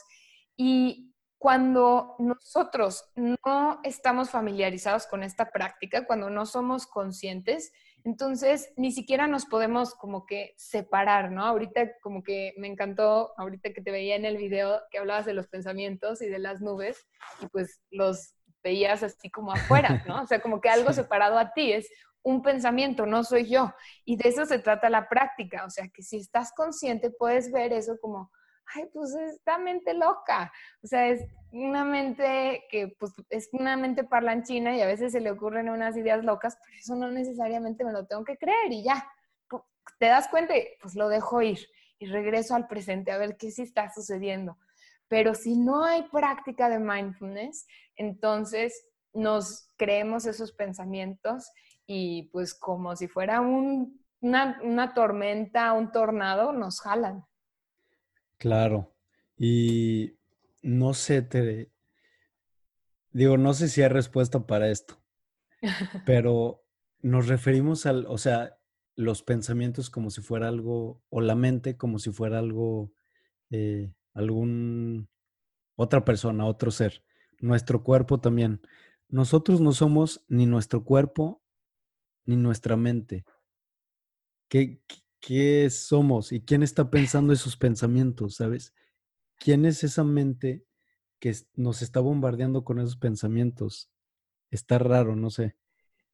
Y 0.56 1.14
cuando 1.38 2.16
nosotros 2.18 3.04
no 3.14 3.80
estamos 3.84 4.30
familiarizados 4.30 5.06
con 5.06 5.22
esta 5.22 5.50
práctica, 5.50 6.04
cuando 6.06 6.30
no 6.30 6.46
somos 6.46 6.86
conscientes, 6.86 7.72
entonces 8.04 8.72
ni 8.76 8.92
siquiera 8.92 9.26
nos 9.26 9.46
podemos 9.46 9.94
como 9.94 10.26
que 10.26 10.54
separar, 10.56 11.30
¿no? 11.30 11.44
Ahorita 11.44 11.92
como 12.02 12.22
que 12.22 12.54
me 12.58 12.66
encantó, 12.66 13.32
ahorita 13.38 13.72
que 13.72 13.82
te 13.82 13.90
veía 13.90 14.16
en 14.16 14.24
el 14.24 14.36
video 14.36 14.80
que 14.90 14.98
hablabas 14.98 15.26
de 15.26 15.34
los 15.34 15.46
pensamientos 15.48 16.22
y 16.22 16.28
de 16.28 16.38
las 16.38 16.60
nubes, 16.60 17.06
y 17.40 17.46
pues 17.46 17.80
los 17.90 18.34
veías 18.68 19.02
así 19.02 19.30
como 19.30 19.52
afuera, 19.52 20.04
¿no? 20.06 20.22
O 20.22 20.26
sea, 20.26 20.40
como 20.40 20.60
que 20.60 20.68
algo 20.70 20.92
separado 20.92 21.38
a 21.38 21.52
ti, 21.52 21.72
es 21.72 21.88
un 22.22 22.42
pensamiento, 22.42 23.06
no 23.06 23.24
soy 23.24 23.48
yo. 23.48 23.72
Y 24.04 24.16
de 24.16 24.28
eso 24.28 24.44
se 24.44 24.58
trata 24.58 24.90
la 24.90 25.08
práctica, 25.08 25.64
o 25.64 25.70
sea, 25.70 25.88
que 25.88 26.02
si 26.02 26.18
estás 26.18 26.52
consciente 26.52 27.10
puedes 27.10 27.50
ver 27.50 27.72
eso 27.72 27.96
como, 28.00 28.30
ay, 28.74 28.84
pues 28.92 29.14
esta 29.14 29.58
mente 29.58 29.94
loca, 29.94 30.52
o 30.82 30.86
sea, 30.86 31.08
es 31.08 31.24
una 31.50 31.84
mente 31.84 32.64
que 32.70 32.94
pues 32.98 33.12
es 33.30 33.48
una 33.52 33.78
mente 33.78 34.04
parlanchina 34.04 34.76
y 34.76 34.82
a 34.82 34.86
veces 34.86 35.12
se 35.12 35.20
le 35.20 35.30
ocurren 35.30 35.70
unas 35.70 35.96
ideas 35.96 36.22
locas, 36.22 36.58
pero 36.62 36.76
eso 36.76 36.94
no 36.94 37.10
necesariamente 37.10 37.84
me 37.84 37.92
lo 37.92 38.06
tengo 38.06 38.24
que 38.24 38.36
creer 38.36 38.70
y 38.70 38.84
ya, 38.84 39.10
te 39.98 40.06
das 40.06 40.28
cuenta 40.28 40.54
y 40.54 40.66
pues 40.82 40.94
lo 40.94 41.08
dejo 41.08 41.40
ir 41.40 41.58
y 41.98 42.06
regreso 42.06 42.54
al 42.54 42.68
presente 42.68 43.10
a 43.10 43.18
ver 43.18 43.36
qué 43.38 43.50
sí 43.50 43.62
está 43.62 43.90
sucediendo. 43.90 44.58
Pero 45.08 45.34
si 45.34 45.56
no 45.56 45.84
hay 45.84 46.02
práctica 46.10 46.68
de 46.68 46.78
mindfulness, 46.78 47.66
entonces 47.96 48.86
nos 49.12 49.70
creemos 49.76 50.26
esos 50.26 50.52
pensamientos 50.52 51.50
y 51.86 52.24
pues 52.24 52.54
como 52.54 52.94
si 52.96 53.08
fuera 53.08 53.40
una, 53.40 54.94
tormenta, 54.94 55.72
un 55.72 55.90
tornado, 55.90 56.52
nos 56.52 56.80
jalan. 56.80 57.24
Claro. 58.36 58.94
Y 59.36 60.18
no 60.62 60.92
sé, 60.94 61.22
te 61.22 61.70
digo, 63.12 63.38
no 63.38 63.54
sé 63.54 63.68
si 63.68 63.82
hay 63.82 63.88
respuesta 63.88 64.46
para 64.46 64.68
esto, 64.68 65.00
pero 66.06 66.62
nos 67.00 67.28
referimos 67.28 67.86
al, 67.86 68.06
o 68.06 68.18
sea, 68.18 68.58
los 68.94 69.22
pensamientos 69.22 69.90
como 69.90 70.10
si 70.10 70.20
fuera 70.20 70.48
algo, 70.48 71.00
o 71.08 71.20
la 71.20 71.36
mente 71.36 71.76
como 71.76 71.98
si 71.98 72.10
fuera 72.10 72.38
algo 72.38 72.92
eh, 73.50 73.92
algún 74.18 75.08
otra 75.76 76.04
persona, 76.04 76.44
otro 76.44 76.70
ser. 76.70 77.04
Nuestro 77.40 77.82
cuerpo 77.82 78.20
también. 78.20 78.60
Nosotros 79.08 79.60
no 79.60 79.72
somos 79.72 80.24
ni 80.28 80.44
nuestro 80.44 80.84
cuerpo 80.84 81.40
ni 82.24 82.36
nuestra 82.36 82.76
mente. 82.76 83.24
¿Qué, 84.48 84.80
¿Qué 85.20 85.70
somos 85.70 86.32
y 86.32 86.40
quién 86.40 86.62
está 86.62 86.90
pensando 86.90 87.32
esos 87.32 87.56
pensamientos, 87.56 88.36
sabes? 88.36 88.74
¿Quién 89.38 89.64
es 89.64 89.84
esa 89.84 90.02
mente 90.04 90.64
que 91.20 91.32
nos 91.54 91.80
está 91.80 92.00
bombardeando 92.00 92.64
con 92.64 92.80
esos 92.80 92.96
pensamientos? 92.96 93.90
Está 94.50 94.78
raro, 94.78 95.14
no 95.14 95.30
sé. 95.30 95.56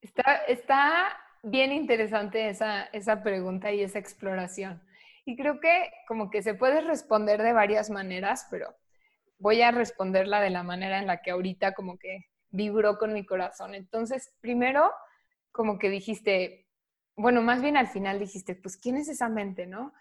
Está, 0.03 0.37
está 0.47 1.17
bien 1.43 1.73
interesante 1.73 2.51
esa, 2.51 2.85
esa 2.85 3.23
pregunta 3.23 3.73
y 3.73 3.81
esa 3.81 3.99
exploración. 3.99 4.83
Y 5.25 5.37
creo 5.37 5.61
que 5.61 5.91
como 6.07 6.31
que 6.31 6.43
se 6.43 6.55
puede 6.55 6.81
responder 6.81 7.43
de 7.43 7.53
varias 7.53 7.91
maneras, 7.91 8.47
pero 8.51 8.75
voy 9.39 9.63
a 9.63 9.71
responderla 9.71 10.41
de 10.41 10.51
la 10.51 10.63
manera 10.63 10.99
en 10.99 11.07
la 11.07 11.23
que 11.23 11.31
ahorita 11.31 11.75
como 11.75 11.99
que 11.99 12.27
vibró 12.51 12.99
con 12.99 13.13
mi 13.13 13.25
corazón. 13.27 13.75
Entonces, 13.75 14.33
primero, 14.41 14.93
como 15.51 15.79
que 15.79 15.91
dijiste, 15.91 16.67
bueno, 17.17 17.43
más 17.43 17.63
bien 17.63 17.77
al 17.77 17.89
final 17.89 18.19
dijiste, 18.19 18.55
pues, 18.55 18.77
¿quién 18.77 18.97
es 18.97 19.09
esa 19.09 19.29
mente, 19.29 19.67
no? 19.67 19.93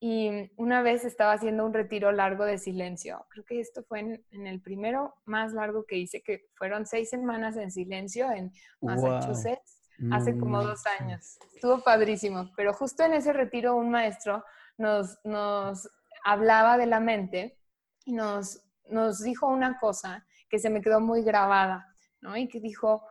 Y 0.00 0.50
una 0.56 0.82
vez 0.82 1.04
estaba 1.04 1.32
haciendo 1.32 1.64
un 1.64 1.72
retiro 1.72 2.10
largo 2.10 2.44
de 2.44 2.58
silencio. 2.58 3.24
Creo 3.30 3.44
que 3.44 3.60
esto 3.60 3.84
fue 3.84 4.00
en, 4.00 4.46
el 4.46 4.60
primero 4.60 5.14
más 5.26 5.52
largo 5.52 5.84
que 5.84 5.96
hice, 5.96 6.22
que 6.22 6.46
fueron 6.54 6.86
seis 6.86 7.10
semanas 7.10 7.56
en 7.56 7.70
silencio 7.70 8.30
en 8.32 8.52
Massachusetts, 8.80 9.80
hace 10.10 10.36
como 10.36 10.62
dos 10.64 10.84
años. 11.00 11.38
Estuvo 11.54 11.84
padrísimo. 11.84 12.50
Pero 12.56 12.72
justo 12.72 13.04
en 13.04 13.14
ese 13.14 13.32
retiro 13.32 13.76
un 13.76 13.90
maestro 13.90 14.44
nos, 14.82 15.88
hablaba 16.24 16.76
de 16.76 16.86
la 16.86 17.00
mente 17.00 17.58
y 18.04 18.12
nos, 18.12 18.62
nos 18.88 19.22
dijo 19.22 19.46
una 19.46 19.78
cosa 19.78 20.26
que 20.48 20.58
se 20.58 20.70
me 20.70 20.82
quedó 20.82 21.00
muy 21.00 21.22
grabada, 21.22 21.94
¿no? 22.20 22.36
Y 22.36 22.48
que 22.48 22.60
dijo, 22.60 23.04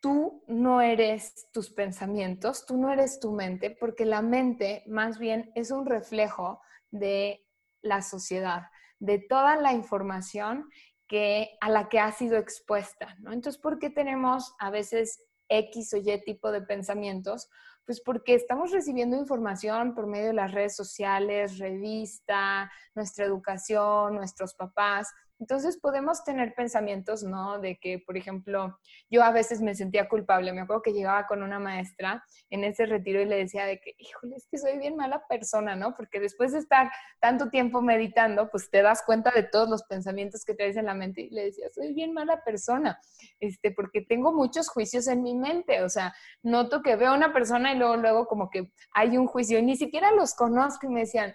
tú 0.00 0.42
no 0.46 0.80
eres 0.80 1.48
tus 1.52 1.70
pensamientos, 1.70 2.64
tú 2.66 2.76
no 2.76 2.92
eres 2.92 3.20
tu 3.20 3.32
mente, 3.32 3.70
porque 3.70 4.04
la 4.04 4.22
mente 4.22 4.82
más 4.86 5.18
bien 5.18 5.52
es 5.54 5.70
un 5.70 5.86
reflejo 5.86 6.60
de 6.90 7.46
la 7.82 8.02
sociedad, 8.02 8.64
de 8.98 9.18
toda 9.18 9.56
la 9.56 9.72
información 9.72 10.68
que, 11.06 11.56
a 11.60 11.68
la 11.68 11.88
que 11.88 11.98
ha 11.98 12.12
sido 12.12 12.38
expuesta, 12.38 13.16
¿no? 13.20 13.32
Entonces, 13.32 13.60
¿por 13.60 13.78
qué 13.78 13.90
tenemos 13.90 14.54
a 14.58 14.70
veces 14.70 15.26
X 15.48 15.92
o 15.94 15.96
Y 15.96 16.22
tipo 16.24 16.52
de 16.52 16.62
pensamientos? 16.62 17.48
Pues 17.90 18.00
porque 18.00 18.36
estamos 18.36 18.70
recibiendo 18.70 19.16
información 19.16 19.96
por 19.96 20.06
medio 20.06 20.28
de 20.28 20.34
las 20.34 20.52
redes 20.52 20.76
sociales, 20.76 21.58
revista, 21.58 22.70
nuestra 22.94 23.24
educación, 23.24 24.14
nuestros 24.14 24.54
papás. 24.54 25.08
Entonces 25.40 25.78
podemos 25.78 26.22
tener 26.22 26.54
pensamientos, 26.54 27.22
¿no? 27.22 27.58
De 27.58 27.78
que, 27.80 27.98
por 27.98 28.18
ejemplo, 28.18 28.78
yo 29.10 29.24
a 29.24 29.32
veces 29.32 29.62
me 29.62 29.74
sentía 29.74 30.08
culpable. 30.08 30.52
Me 30.52 30.60
acuerdo 30.60 30.82
que 30.82 30.92
llegaba 30.92 31.26
con 31.26 31.42
una 31.42 31.58
maestra 31.58 32.22
en 32.50 32.62
ese 32.62 32.84
retiro 32.84 33.22
y 33.22 33.24
le 33.24 33.36
decía 33.36 33.64
de 33.64 33.80
que, 33.80 33.94
híjole, 33.98 34.36
es 34.36 34.46
que 34.50 34.58
soy 34.58 34.78
bien 34.78 34.96
mala 34.96 35.26
persona, 35.28 35.74
¿no? 35.76 35.94
Porque 35.94 36.20
después 36.20 36.52
de 36.52 36.58
estar 36.58 36.90
tanto 37.20 37.48
tiempo 37.48 37.80
meditando, 37.80 38.50
pues 38.50 38.70
te 38.70 38.82
das 38.82 39.02
cuenta 39.04 39.30
de 39.30 39.42
todos 39.42 39.68
los 39.70 39.82
pensamientos 39.84 40.44
que 40.44 40.54
traes 40.54 40.76
en 40.76 40.84
la 40.84 40.94
mente 40.94 41.22
y 41.22 41.30
le 41.30 41.46
decía, 41.46 41.68
soy 41.74 41.94
bien 41.94 42.12
mala 42.12 42.44
persona, 42.44 43.00
este, 43.40 43.70
porque 43.70 44.02
tengo 44.02 44.32
muchos 44.32 44.68
juicios 44.68 45.08
en 45.08 45.22
mi 45.22 45.34
mente. 45.34 45.82
O 45.82 45.88
sea, 45.88 46.14
noto 46.42 46.82
que 46.82 46.96
veo 46.96 47.12
a 47.12 47.16
una 47.16 47.32
persona 47.32 47.72
y 47.72 47.78
luego, 47.78 47.96
luego 47.96 48.26
como 48.26 48.50
que 48.50 48.70
hay 48.92 49.16
un 49.16 49.26
juicio 49.26 49.58
y 49.58 49.62
ni 49.62 49.76
siquiera 49.76 50.12
los 50.12 50.34
conozco 50.34 50.86
y 50.86 50.90
me 50.90 51.00
decían, 51.00 51.34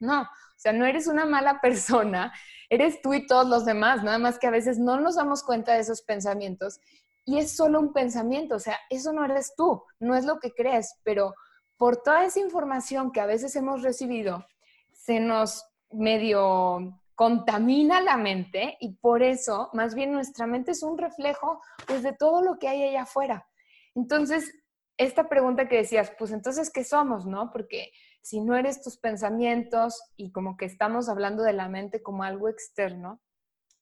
no, 0.00 0.22
o 0.22 0.26
sea, 0.56 0.72
no 0.72 0.86
eres 0.86 1.06
una 1.06 1.26
mala 1.26 1.60
persona, 1.62 2.32
eres 2.68 3.00
tú 3.02 3.14
y 3.14 3.26
todos 3.26 3.46
los 3.46 3.64
demás, 3.64 4.02
nada 4.02 4.18
más 4.18 4.38
que 4.38 4.46
a 4.46 4.52
veces 4.52 4.78
no 4.78 5.00
nos 5.00 5.16
damos 5.16 5.42
cuenta 5.42 5.74
de 5.74 5.80
esos 5.80 6.02
pensamientos 6.02 6.80
y 7.24 7.38
es 7.38 7.54
solo 7.54 7.80
un 7.80 7.92
pensamiento, 7.92 8.56
o 8.56 8.60
sea, 8.60 8.78
eso 8.90 9.12
no 9.12 9.24
eres 9.24 9.54
tú, 9.56 9.82
no 10.00 10.14
es 10.14 10.24
lo 10.24 10.38
que 10.38 10.54
crees, 10.54 10.94
pero 11.02 11.34
por 11.76 12.02
toda 12.02 12.24
esa 12.24 12.40
información 12.40 13.12
que 13.12 13.20
a 13.20 13.26
veces 13.26 13.54
hemos 13.54 13.82
recibido, 13.82 14.46
se 14.92 15.20
nos 15.20 15.64
medio 15.90 17.00
contamina 17.18 18.00
la 18.00 18.16
mente 18.16 18.76
y 18.78 18.94
por 18.94 19.24
eso, 19.24 19.70
más 19.72 19.96
bien 19.96 20.12
nuestra 20.12 20.46
mente 20.46 20.70
es 20.70 20.84
un 20.84 20.96
reflejo 20.96 21.60
pues, 21.84 22.04
de 22.04 22.12
todo 22.12 22.42
lo 22.42 22.60
que 22.60 22.68
hay 22.68 22.84
allá 22.84 23.02
afuera. 23.02 23.48
Entonces, 23.96 24.54
esta 24.96 25.28
pregunta 25.28 25.68
que 25.68 25.78
decías, 25.78 26.12
pues 26.16 26.30
entonces, 26.30 26.70
¿qué 26.70 26.84
somos? 26.84 27.26
¿No? 27.26 27.50
Porque 27.50 27.90
si 28.22 28.40
no 28.40 28.56
eres 28.56 28.82
tus 28.82 28.98
pensamientos 28.98 30.02
y 30.16 30.32
como 30.32 30.56
que 30.56 30.66
estamos 30.66 31.08
hablando 31.08 31.42
de 31.42 31.52
la 31.52 31.68
mente 31.68 32.02
como 32.02 32.24
algo 32.24 32.48
externo, 32.48 33.20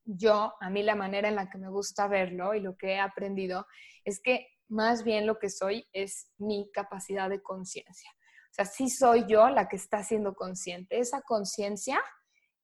yo, 0.04 0.54
a 0.60 0.70
mí 0.70 0.82
la 0.82 0.94
manera 0.94 1.28
en 1.28 1.34
la 1.34 1.50
que 1.50 1.58
me 1.58 1.68
gusta 1.68 2.06
verlo 2.06 2.54
y 2.54 2.60
lo 2.60 2.76
que 2.76 2.92
he 2.92 3.00
aprendido 3.00 3.66
es 4.04 4.20
que 4.20 4.46
más 4.68 5.02
bien 5.02 5.26
lo 5.26 5.38
que 5.38 5.50
soy 5.50 5.86
es 5.92 6.30
mi 6.38 6.70
capacidad 6.72 7.28
de 7.28 7.42
conciencia. 7.42 8.10
O 8.10 8.54
sea, 8.56 8.64
sí 8.64 8.88
soy 8.88 9.26
yo 9.28 9.48
la 9.48 9.68
que 9.68 9.76
está 9.76 10.02
siendo 10.02 10.34
consciente. 10.34 10.98
Esa 10.98 11.22
conciencia, 11.22 12.00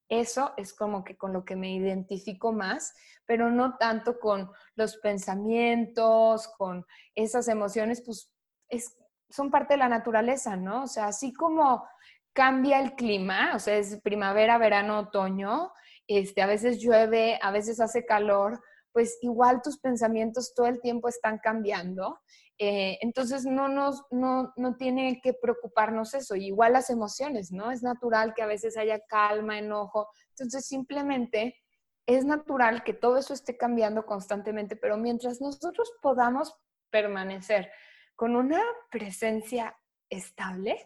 eso 0.09 0.55
es 0.57 0.73
como 0.73 1.05
que 1.05 1.17
con 1.17 1.33
lo 1.33 1.45
que 1.45 1.57
me 1.57 1.73
identifico 1.75 2.53
más, 2.53 2.95
pero 3.27 3.51
no 3.51 3.77
tanto 3.77 4.19
con 4.19 4.51
los 4.75 4.97
pensamientos, 4.99 6.49
con 6.57 6.87
esas 7.15 7.49
emociones, 7.49 8.03
pues 8.05 8.33
es 8.69 8.97
son 9.33 9.51
parte 9.51 9.75
de 9.75 9.79
la 9.79 9.89
naturaleza, 9.89 10.57
¿no? 10.57 10.85
O 10.85 10.87
sea, 10.87 11.07
así 11.07 11.33
como 11.33 11.85
cambia 12.33 12.81
el 12.81 12.95
clima, 12.95 13.53
o 13.55 13.59
sea, 13.59 13.77
es 13.77 14.01
primavera, 14.03 14.59
verano, 14.59 14.99
otoño, 14.99 15.73
este, 16.07 16.43
a 16.43 16.47
veces 16.47 16.79
llueve, 16.81 17.39
a 17.43 17.51
veces 17.51 17.81
hace 17.81 18.05
calor, 18.05 18.61
pues 18.93 19.19
igual 19.23 19.63
tus 19.63 19.79
pensamientos 19.79 20.55
todo 20.55 20.67
el 20.67 20.81
tiempo 20.81 21.09
están 21.09 21.39
cambiando. 21.39 22.21
Eh, 22.59 22.99
entonces 23.01 23.45
no, 23.45 23.69
nos, 23.69 24.03
no, 24.11 24.53
no 24.57 24.77
tiene 24.77 25.21
que 25.23 25.33
preocuparnos 25.33 26.15
eso. 26.15 26.37
Igual 26.37 26.75
las 26.75 26.91
emociones, 26.91 27.51
¿no? 27.51 27.71
Es 27.71 27.83
natural 27.83 28.35
que 28.35 28.43
a 28.43 28.47
veces 28.47 28.77
haya 28.77 29.01
calma, 29.09 29.59
enojo. 29.59 30.09
Entonces 30.31 30.67
simplemente 30.67 31.57
es 32.07 32.25
natural 32.25 32.85
que 32.85 32.93
todo 32.93 33.17
eso 33.17 33.33
esté 33.33 33.57
cambiando 33.57 34.05
constantemente, 34.05 34.77
pero 34.77 34.97
mientras 34.97 35.41
nosotros 35.41 35.91
podamos 36.03 36.55
permanecer 36.91 37.71
con 38.23 38.37
una 38.37 38.63
presencia 38.89 39.77
estable, 40.09 40.77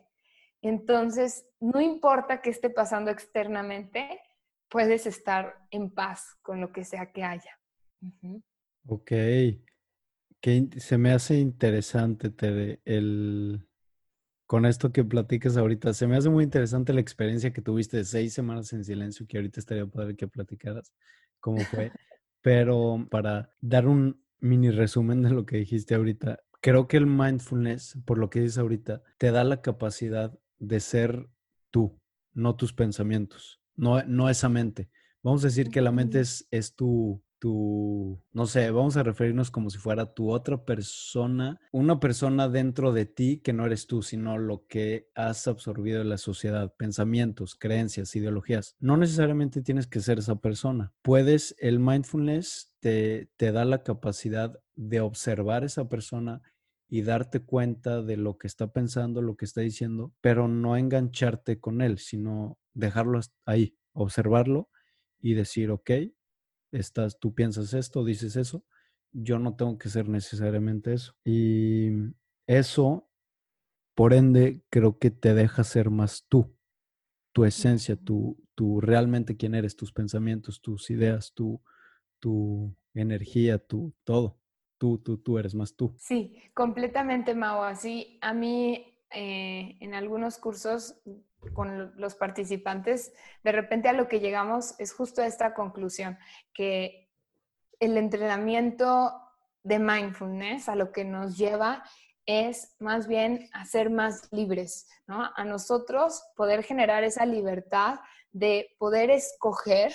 entonces 0.62 1.45
no 1.61 1.82
importa 1.82 2.41
qué 2.41 2.49
esté 2.49 2.70
pasando 2.70 3.11
externamente, 3.11 4.22
puedes 4.70 5.05
estar 5.05 5.55
en 5.70 5.91
paz 5.91 6.34
con 6.41 6.62
lo 6.62 6.72
que 6.72 6.82
sea 6.82 7.12
que 7.12 7.24
haya. 7.24 7.61
Ok. 8.87 9.12
Que 10.41 10.68
se 10.78 10.97
me 10.97 11.12
hace 11.12 11.34
interesante, 11.34 12.30
Tere, 12.30 12.80
el, 12.87 13.68
con 14.47 14.64
esto 14.64 14.91
que 14.91 15.05
platicas 15.05 15.59
ahorita. 15.59 15.93
Se 15.93 16.07
me 16.07 16.16
hace 16.16 16.30
muy 16.30 16.43
interesante 16.43 16.95
la 16.95 17.03
experiencia 17.03 17.53
que 17.53 17.61
tuviste 17.61 17.99
de 17.99 18.05
seis 18.07 18.32
semanas 18.32 18.72
en 18.72 18.82
silencio, 18.82 19.26
que 19.28 19.37
ahorita 19.37 19.61
estaría 19.61 19.84
padre 19.84 20.16
que 20.16 20.26
platicaras 20.26 20.91
cómo 21.39 21.61
fue. 21.61 21.93
Pero 22.41 23.07
para 23.11 23.51
dar 23.61 23.87
un 23.87 24.24
mini 24.41 24.70
resumen 24.70 25.20
de 25.20 25.30
lo 25.30 25.45
que 25.45 25.59
dijiste 25.59 25.95
ahorita, 25.95 26.41
creo 26.67 26.89
que 26.89 26.97
el 26.97 27.07
mindfulness, 27.07 27.97
por 28.05 28.19
lo 28.19 28.29
que 28.29 28.41
dices 28.41 28.59
ahorita, 28.59 29.01
te 29.19 29.31
da 29.31 29.45
la 29.45 29.62
capacidad 29.62 30.37
de 30.59 30.81
ser 30.81 31.29
tú, 31.71 32.01
no 32.35 32.57
tus 32.57 32.73
pensamientos, 32.73 33.61
no, 33.77 34.03
no 34.03 34.29
esa 34.29 34.49
mente. 34.49 34.91
Vamos 35.23 35.45
a 35.45 35.47
decir 35.47 35.71
que 35.71 35.81
la 35.81 35.93
mente 35.93 36.19
es, 36.19 36.49
es 36.51 36.75
tu, 36.75 37.23
tu, 37.39 38.21
no 38.33 38.47
sé, 38.47 38.69
vamos 38.73 38.97
a 38.97 39.05
referirnos 39.05 39.53
como 39.53 39.71
si 39.71 39.79
fuera 39.79 40.12
tu 40.12 40.33
otra 40.33 40.64
persona, 40.64 41.61
una 41.71 42.01
persona 42.01 42.49
dentro 42.49 42.93
de 42.93 43.07
ti 43.07 43.39
que 43.45 43.53
no 43.53 43.64
eres 43.64 43.87
tú, 43.87 44.03
sino 44.03 44.37
lo 44.37 44.67
que 44.67 45.09
has 45.14 45.47
absorbido 45.47 46.01
de 46.01 46.07
la 46.07 46.19
sociedad, 46.19 46.75
pensamientos, 46.77 47.55
creencias, 47.55 48.17
ideologías. 48.17 48.75
No 48.81 48.97
necesariamente 48.97 49.62
tienes 49.62 49.87
que 49.87 50.01
ser 50.01 50.19
esa 50.19 50.41
persona. 50.41 50.93
Puedes, 51.03 51.55
el 51.61 51.79
mindfulness 51.79 52.75
te, 52.81 53.31
te 53.37 53.53
da 53.53 53.64
la 53.64 53.85
capacidad 53.85 54.59
de 54.75 55.01
observar 55.01 55.62
esa 55.62 55.89
persona 55.89 56.43
y 56.89 57.03
darte 57.03 57.41
cuenta 57.41 58.03
de 58.03 58.16
lo 58.16 58.39
que 58.39 58.47
está 58.47 58.72
pensando, 58.72 59.22
lo 59.22 59.37
que 59.37 59.45
está 59.45 59.61
diciendo, 59.61 60.14
pero 60.20 60.49
no 60.49 60.76
engancharte 60.76 61.59
con 61.59 61.82
él, 61.82 61.99
sino 61.99 62.59
dejarlo 62.74 63.20
ahí, 63.45 63.76
observarlo 63.93 64.70
y 65.20 65.34
decir, 65.34 65.70
ok, 65.70 65.91
estás, 66.70 67.18
tú 67.18 67.34
piensas 67.34 67.74
esto, 67.74 68.05
dices 68.05 68.37
eso, 68.37 68.64
yo 69.12 69.39
no 69.39 69.57
tengo 69.57 69.78
que 69.78 69.89
ser 69.89 70.09
necesariamente 70.09 70.93
eso. 70.93 71.14
Y 71.24 71.91
eso, 72.47 73.11
por 73.95 74.12
ende, 74.12 74.62
creo 74.70 74.99
que 74.99 75.11
te 75.11 75.34
deja 75.34 75.64
ser 75.64 75.91
más 75.91 76.26
tú, 76.28 76.57
tu 77.32 77.45
esencia, 77.45 77.97
tu, 77.97 78.39
tu 78.55 78.80
realmente 78.80 79.37
quién 79.37 79.55
eres, 79.55 79.74
tus 79.76 79.93
pensamientos, 79.93 80.61
tus 80.61 80.91
ideas, 80.91 81.32
tu, 81.34 81.61
tu 82.20 82.76
energía, 82.95 83.59
tu 83.59 83.95
todo 84.05 84.39
tú, 84.79 84.99
tú, 84.99 85.18
tú 85.18 85.39
eres 85.39 85.55
más 85.55 85.74
tú. 85.74 85.95
Sí, 85.99 86.37
completamente, 86.55 87.35
Mao. 87.35 87.62
Así, 87.62 88.18
a 88.20 88.33
mí 88.33 88.97
eh, 89.11 89.77
en 89.81 89.95
algunos 89.95 90.39
cursos 90.39 91.01
con 91.53 91.93
los 91.97 92.14
participantes, 92.16 93.12
de 93.45 93.53
repente 93.53 93.89
a 93.89 93.93
lo 93.93 94.09
que 94.09 94.20
llegamos 94.20 94.74
es 94.79 94.93
justo 94.93 95.22
a 95.22 95.27
esta 95.27 95.55
conclusión, 95.55 96.18
que 96.53 97.09
el 97.79 97.97
entrenamiento 97.97 99.12
de 99.62 99.79
mindfulness 99.79 100.68
a 100.68 100.77
lo 100.77 100.93
que 100.93 101.05
nos 101.05 101.37
lleva 101.37 101.85
es 102.24 102.74
más 102.81 103.07
bien 103.07 103.49
hacer 103.53 103.91
más 103.91 104.29
libres, 104.33 104.89
¿no? 105.07 105.31
A 105.37 105.45
nosotros 105.45 106.24
poder 106.37 106.64
generar 106.64 107.05
esa 107.05 107.24
libertad 107.24 108.01
de 108.33 108.74
poder 108.79 109.11
escoger 109.11 109.95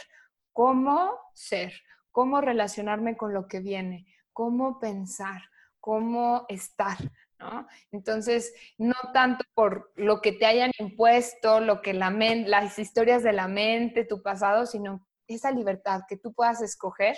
cómo 0.53 1.11
ser, 1.33 1.73
cómo 2.11 2.41
relacionarme 2.41 3.17
con 3.17 3.33
lo 3.33 3.47
que 3.47 3.59
viene, 3.59 4.05
cómo 4.33 4.79
pensar, 4.79 5.41
cómo 5.79 6.45
estar, 6.49 6.97
¿no? 7.39 7.67
Entonces, 7.91 8.53
no 8.77 8.95
tanto 9.13 9.43
por 9.53 9.91
lo 9.95 10.21
que 10.21 10.31
te 10.31 10.45
hayan 10.45 10.71
impuesto, 10.79 11.59
lo 11.59 11.81
que 11.81 11.93
la 11.93 12.09
las 12.09 12.79
historias 12.79 13.23
de 13.23 13.33
la 13.33 13.47
mente, 13.47 14.05
tu 14.05 14.21
pasado, 14.21 14.65
sino 14.65 15.05
esa 15.27 15.51
libertad 15.51 16.01
que 16.07 16.17
tú 16.17 16.33
puedas 16.33 16.61
escoger 16.61 17.15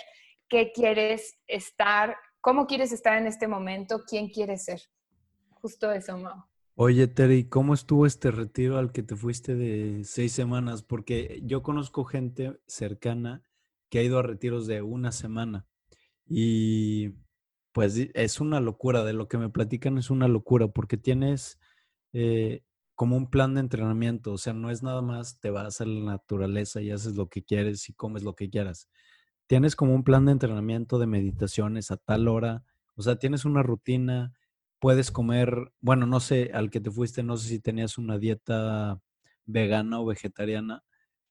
qué 0.48 0.72
quieres 0.72 1.38
estar, 1.46 2.16
cómo 2.40 2.66
quieres 2.66 2.92
estar 2.92 3.18
en 3.18 3.26
este 3.26 3.48
momento, 3.48 4.02
quién 4.06 4.28
quieres 4.28 4.64
ser. 4.64 4.80
Justo 5.54 5.90
eso, 5.92 6.16
Mau. 6.18 6.44
Oye, 6.76 7.06
Terry, 7.06 7.48
¿cómo 7.48 7.72
estuvo 7.72 8.04
este 8.04 8.32
retiro 8.32 8.78
al 8.78 8.90
que 8.90 9.04
te 9.04 9.14
fuiste 9.14 9.54
de 9.54 10.02
seis 10.04 10.32
semanas? 10.32 10.82
Porque 10.82 11.40
yo 11.44 11.62
conozco 11.62 12.04
gente 12.04 12.58
cercana 12.66 13.44
que 13.88 14.00
ha 14.00 14.02
ido 14.02 14.18
a 14.18 14.22
retiros 14.22 14.66
de 14.66 14.82
una 14.82 15.12
semana 15.12 15.66
y 16.26 17.10
pues 17.72 17.96
es 18.14 18.40
una 18.40 18.60
locura, 18.60 19.04
de 19.04 19.12
lo 19.14 19.28
que 19.28 19.38
me 19.38 19.50
platican 19.50 19.98
es 19.98 20.10
una 20.10 20.28
locura 20.28 20.68
porque 20.68 20.96
tienes 20.96 21.58
eh, 22.12 22.62
como 22.94 23.16
un 23.16 23.30
plan 23.30 23.54
de 23.54 23.60
entrenamiento, 23.60 24.32
o 24.32 24.38
sea, 24.38 24.52
no 24.54 24.70
es 24.70 24.82
nada 24.82 25.02
más 25.02 25.40
te 25.40 25.50
vas 25.50 25.80
a 25.80 25.86
la 25.86 26.04
naturaleza 26.12 26.80
y 26.82 26.90
haces 26.92 27.16
lo 27.16 27.28
que 27.28 27.42
quieres 27.44 27.88
y 27.88 27.94
comes 27.94 28.22
lo 28.22 28.34
que 28.36 28.50
quieras. 28.50 28.88
Tienes 29.48 29.76
como 29.76 29.94
un 29.94 30.04
plan 30.04 30.26
de 30.26 30.32
entrenamiento 30.32 30.98
de 30.98 31.06
meditaciones 31.06 31.90
a 31.90 31.96
tal 31.98 32.28
hora, 32.28 32.64
o 32.96 33.02
sea, 33.02 33.16
tienes 33.18 33.44
una 33.44 33.62
rutina, 33.62 34.32
puedes 34.80 35.10
comer, 35.10 35.72
bueno, 35.80 36.06
no 36.06 36.20
sé, 36.20 36.52
al 36.54 36.70
que 36.70 36.80
te 36.80 36.90
fuiste, 36.90 37.22
no 37.24 37.36
sé 37.36 37.48
si 37.48 37.60
tenías 37.60 37.98
una 37.98 38.18
dieta 38.18 39.00
vegana 39.46 40.00
o 40.00 40.06
vegetariana, 40.06 40.84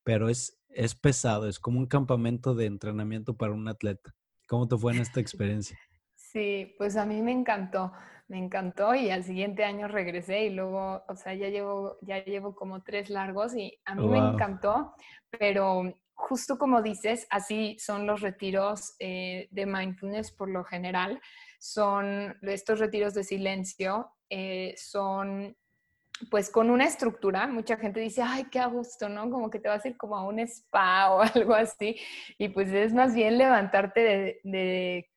pero 0.04 0.30
es, 0.30 0.58
es 0.70 0.96
pesado, 0.96 1.48
es 1.48 1.60
como 1.60 1.80
un 1.80 1.88
campamento 1.88 2.56
de 2.56 2.66
entrenamiento 2.66 3.38
para 3.38 3.54
un 3.54 3.68
atleta. 3.70 4.16
¿Cómo 4.48 4.68
te 4.68 4.78
fue 4.78 4.94
en 4.94 5.02
esta 5.02 5.20
experiencia? 5.20 5.78
Sí, 6.16 6.74
pues 6.78 6.96
a 6.96 7.06
mí 7.06 7.22
me 7.22 7.32
encantó, 7.32 7.92
me 8.28 8.38
encantó 8.38 8.96
y 8.96 9.12
al 9.12 9.24
siguiente 9.24 9.64
año 9.64 9.88
regresé 9.88 10.46
y 10.46 10.50
luego, 10.50 11.04
o 11.08 11.16
sea, 11.16 11.34
ya 11.36 11.50
llevo, 11.50 11.98
ya 12.02 12.24
llevo 12.24 12.56
como 12.56 12.82
tres 12.82 13.10
largos 13.10 13.56
y 13.56 13.80
a 13.86 13.94
mí 13.94 14.08
me 14.08 14.18
encantó, 14.18 14.94
pero 15.30 15.84
justo 16.16 16.58
como 16.58 16.82
dices, 16.82 17.28
así 17.30 17.78
son 17.80 18.08
los 18.08 18.22
retiros 18.22 18.96
eh, 19.00 19.48
de 19.52 19.66
mindfulness 19.66 20.32
por 20.32 20.50
lo 20.50 20.64
general 20.64 21.22
son 21.64 22.38
estos 22.42 22.80
retiros 22.80 23.14
de 23.14 23.24
silencio, 23.24 24.12
eh, 24.30 24.74
son 24.76 25.56
pues 26.30 26.50
con 26.50 26.70
una 26.70 26.86
estructura, 26.86 27.48
mucha 27.48 27.78
gente 27.78 28.00
dice, 28.00 28.22
ay, 28.22 28.46
qué 28.46 28.60
a 28.60 28.68
gusto, 28.68 29.10
¿no? 29.10 29.30
Como 29.30 29.50
que 29.50 29.60
te 29.60 29.70
vas 29.70 29.84
a 29.84 29.88
ir 29.88 29.98
como 29.98 30.16
a 30.16 30.28
un 30.28 30.40
spa 30.40 31.12
o 31.12 31.22
algo 31.36 31.54
así, 31.54 31.98
y 32.38 32.50
pues 32.50 32.70
es 32.70 32.94
más 32.94 33.14
bien 33.14 33.38
levantarte 33.38 34.40
de, 34.44 35.10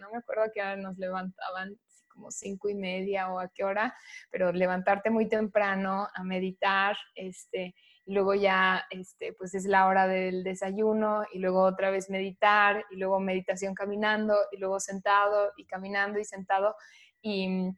no 0.00 0.10
me 0.10 0.18
acuerdo 0.18 0.44
a 0.44 0.50
qué 0.52 0.60
hora 0.60 0.76
nos 0.76 0.96
levantaban, 0.98 1.78
como 2.08 2.30
cinco 2.32 2.68
y 2.68 2.74
media 2.74 3.30
o 3.32 3.38
a 3.38 3.48
qué 3.48 3.62
hora, 3.62 3.94
pero 4.30 4.50
levantarte 4.50 5.08
muy 5.08 5.28
temprano 5.28 6.08
a 6.12 6.24
meditar, 6.24 6.96
este, 7.14 7.76
luego 8.06 8.34
ya 8.34 8.84
este, 8.90 9.34
pues 9.34 9.54
es 9.54 9.66
la 9.66 9.86
hora 9.86 10.08
del 10.08 10.42
desayuno 10.42 11.24
y 11.32 11.38
luego 11.38 11.62
otra 11.62 11.90
vez 11.90 12.10
meditar 12.10 12.84
y 12.90 12.96
luego 12.96 13.20
meditación 13.20 13.72
caminando 13.72 14.34
y 14.50 14.56
luego 14.56 14.80
sentado 14.80 15.52
y 15.56 15.66
caminando 15.66 16.18
y 16.18 16.24
sentado. 16.24 16.74
Y 17.22 17.70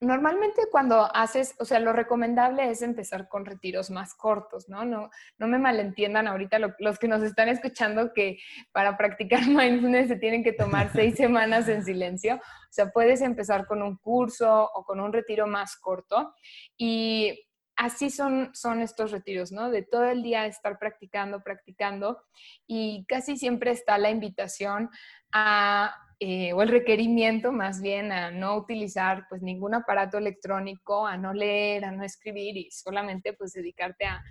normalmente 0.00 0.62
cuando 0.70 1.08
haces, 1.14 1.54
o 1.58 1.64
sea, 1.64 1.80
lo 1.80 1.92
recomendable 1.92 2.70
es 2.70 2.82
empezar 2.82 3.28
con 3.28 3.44
retiros 3.44 3.90
más 3.90 4.14
cortos, 4.14 4.68
¿no? 4.68 4.84
No, 4.84 5.10
no 5.38 5.46
me 5.46 5.58
malentiendan 5.58 6.28
ahorita 6.28 6.58
los 6.78 6.98
que 6.98 7.08
nos 7.08 7.22
están 7.22 7.48
escuchando 7.48 8.12
que 8.12 8.38
para 8.72 8.96
practicar 8.96 9.40
mindfulness 9.48 10.08
se 10.08 10.16
tienen 10.16 10.44
que 10.44 10.52
tomar 10.52 10.90
seis 10.92 11.16
semanas 11.16 11.68
en 11.68 11.84
silencio. 11.84 12.36
O 12.36 12.72
sea, 12.72 12.90
puedes 12.90 13.20
empezar 13.20 13.66
con 13.66 13.82
un 13.82 13.96
curso 13.96 14.70
o 14.74 14.84
con 14.84 15.00
un 15.00 15.12
retiro 15.12 15.46
más 15.46 15.76
corto 15.76 16.34
y 16.76 17.48
así 17.76 18.10
son, 18.10 18.50
son 18.54 18.80
estos 18.80 19.10
retiros, 19.10 19.52
¿no? 19.52 19.70
De 19.70 19.82
todo 19.82 20.04
el 20.04 20.22
día 20.22 20.46
estar 20.46 20.78
practicando, 20.78 21.42
practicando 21.42 22.22
y 22.66 23.04
casi 23.06 23.36
siempre 23.36 23.70
está 23.70 23.98
la 23.98 24.10
invitación 24.10 24.90
a, 25.32 25.94
eh, 26.20 26.52
o 26.52 26.62
el 26.62 26.68
requerimiento 26.68 27.52
más 27.52 27.80
bien 27.82 28.12
a 28.12 28.30
no 28.30 28.56
utilizar 28.56 29.26
pues 29.28 29.42
ningún 29.42 29.74
aparato 29.74 30.18
electrónico, 30.18 31.06
a 31.06 31.16
no 31.16 31.32
leer, 31.32 31.84
a 31.84 31.92
no 31.92 32.04
escribir 32.04 32.56
y 32.56 32.70
solamente 32.70 33.32
pues 33.32 33.52
dedicarte 33.52 34.04
a, 34.06 34.24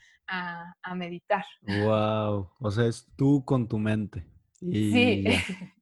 meditar. 0.95 1.43
Wow, 1.61 2.49
o 2.59 2.71
sea, 2.71 2.87
es 2.87 3.07
tú 3.15 3.43
con 3.45 3.67
tu 3.67 3.77
mente. 3.77 4.25
Sí. 4.59 5.25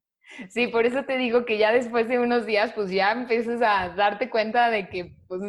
Sí, 0.48 0.68
por 0.68 0.86
eso 0.86 1.04
te 1.04 1.18
digo 1.18 1.44
que 1.44 1.58
ya 1.58 1.72
después 1.72 2.08
de 2.08 2.18
unos 2.18 2.46
días, 2.46 2.72
pues 2.72 2.90
ya 2.90 3.12
empiezas 3.12 3.60
a 3.60 3.94
darte 3.94 4.30
cuenta 4.30 4.70
de 4.70 4.88
que 4.88 5.14
pues, 5.28 5.42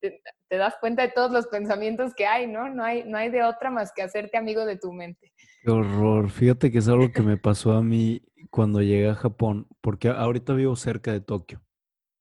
te 0.00 0.56
das 0.56 0.74
cuenta 0.80 1.02
de 1.02 1.08
todos 1.08 1.30
los 1.30 1.46
pensamientos 1.48 2.14
que 2.14 2.26
hay, 2.26 2.46
¿no? 2.46 2.68
No 2.68 2.84
hay, 2.84 3.04
no 3.04 3.18
hay 3.18 3.30
de 3.30 3.42
otra 3.42 3.70
más 3.70 3.92
que 3.94 4.02
hacerte 4.02 4.38
amigo 4.38 4.64
de 4.64 4.78
tu 4.78 4.92
mente. 4.92 5.32
Qué 5.62 5.70
horror. 5.70 6.30
Fíjate 6.30 6.70
que 6.70 6.78
es 6.78 6.88
algo 6.88 7.10
que 7.12 7.22
me 7.22 7.36
pasó 7.36 7.72
a 7.72 7.82
mí 7.82 8.22
cuando 8.50 8.82
llegué 8.82 9.08
a 9.08 9.14
Japón, 9.14 9.66
porque 9.80 10.08
ahorita 10.08 10.54
vivo 10.54 10.76
cerca 10.76 11.12
de 11.12 11.20
Tokio, 11.20 11.62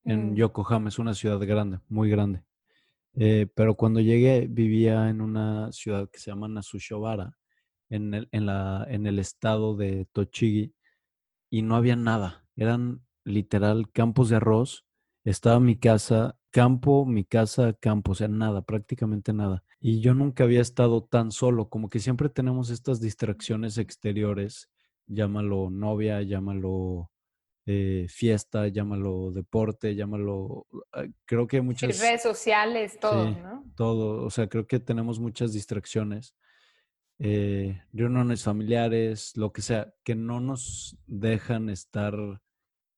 en 0.04 0.34
mm. 0.34 0.36
Yokohama, 0.36 0.90
es 0.90 1.00
una 1.00 1.14
ciudad 1.14 1.40
grande, 1.40 1.80
muy 1.90 2.10
grande. 2.10 2.44
Eh, 3.16 3.48
pero 3.56 3.76
cuando 3.76 4.00
llegué 4.00 4.48
vivía 4.50 5.10
en 5.10 5.22
una 5.22 5.72
ciudad 5.72 6.10
que 6.10 6.20
se 6.20 6.32
llama 6.32 6.48
Nasushobara, 6.48 7.38
en 7.90 8.14
el, 8.14 8.30
en, 8.32 8.46
la, 8.46 8.86
en 8.90 9.08
el 9.08 9.20
estado 9.20 9.76
de 9.76 10.06
Tochigi, 10.12 10.74
y 11.50 11.62
no 11.62 11.76
había 11.76 11.96
nada. 11.96 12.46
Eran 12.56 13.02
literal 13.24 13.90
campos 13.92 14.30
de 14.30 14.36
arroz. 14.36 14.86
Estaba 15.24 15.60
mi 15.60 15.78
casa 15.78 16.38
campo, 16.58 17.06
mi 17.06 17.24
casa, 17.24 17.74
campo, 17.74 18.14
o 18.14 18.16
sea, 18.16 18.28
nada, 18.28 18.64
prácticamente 18.64 19.32
nada. 19.32 19.64
Y 19.80 20.00
yo 20.02 20.16
nunca 20.16 20.44
había 20.44 20.62
estado 20.62 21.04
tan 21.04 21.32
solo, 21.32 21.70
como 21.70 21.88
que 21.88 22.00
siempre 22.00 22.30
tenemos 22.30 22.72
estas 22.72 23.00
distracciones 23.00 23.78
exteriores, 23.78 24.68
llámalo 25.08 25.70
novia, 25.70 26.22
llámalo 26.22 27.10
eh, 27.66 28.06
fiesta, 28.10 28.68
llámalo 28.68 29.32
deporte, 29.32 29.96
llámalo, 29.96 30.68
ah, 30.94 31.06
creo 31.26 31.48
que 31.48 31.62
muchas... 31.62 32.00
redes 32.00 32.24
sociales, 32.24 32.98
todo, 33.00 33.30
¿no? 33.32 33.66
Todo, 33.76 34.24
o 34.24 34.30
sea, 34.30 34.48
creo 34.48 34.68
que 34.68 34.80
tenemos 34.80 35.20
muchas 35.20 35.54
distracciones. 35.54 36.36
Eh, 37.20 37.82
reuniones 37.92 38.44
familiares, 38.44 39.36
lo 39.36 39.52
que 39.52 39.62
sea, 39.62 39.94
que 40.04 40.16
no 40.16 40.40
nos 40.40 40.98
dejan 41.08 41.70
estar 41.70 42.14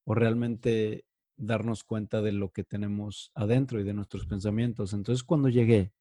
o 0.03 0.13
realmente 0.13 1.05
darnos 1.37 1.83
cuenta 1.83 2.21
de 2.21 2.33
lo 2.33 2.51
que 2.51 2.63
tenemos 2.63 3.31
adentro 3.33 3.79
y 3.79 3.83
de 3.83 3.93
nuestros 3.93 4.25
pensamientos. 4.25 4.93
Entonces 4.93 5.23
cuando 5.23 5.49
llegué, 5.49 5.93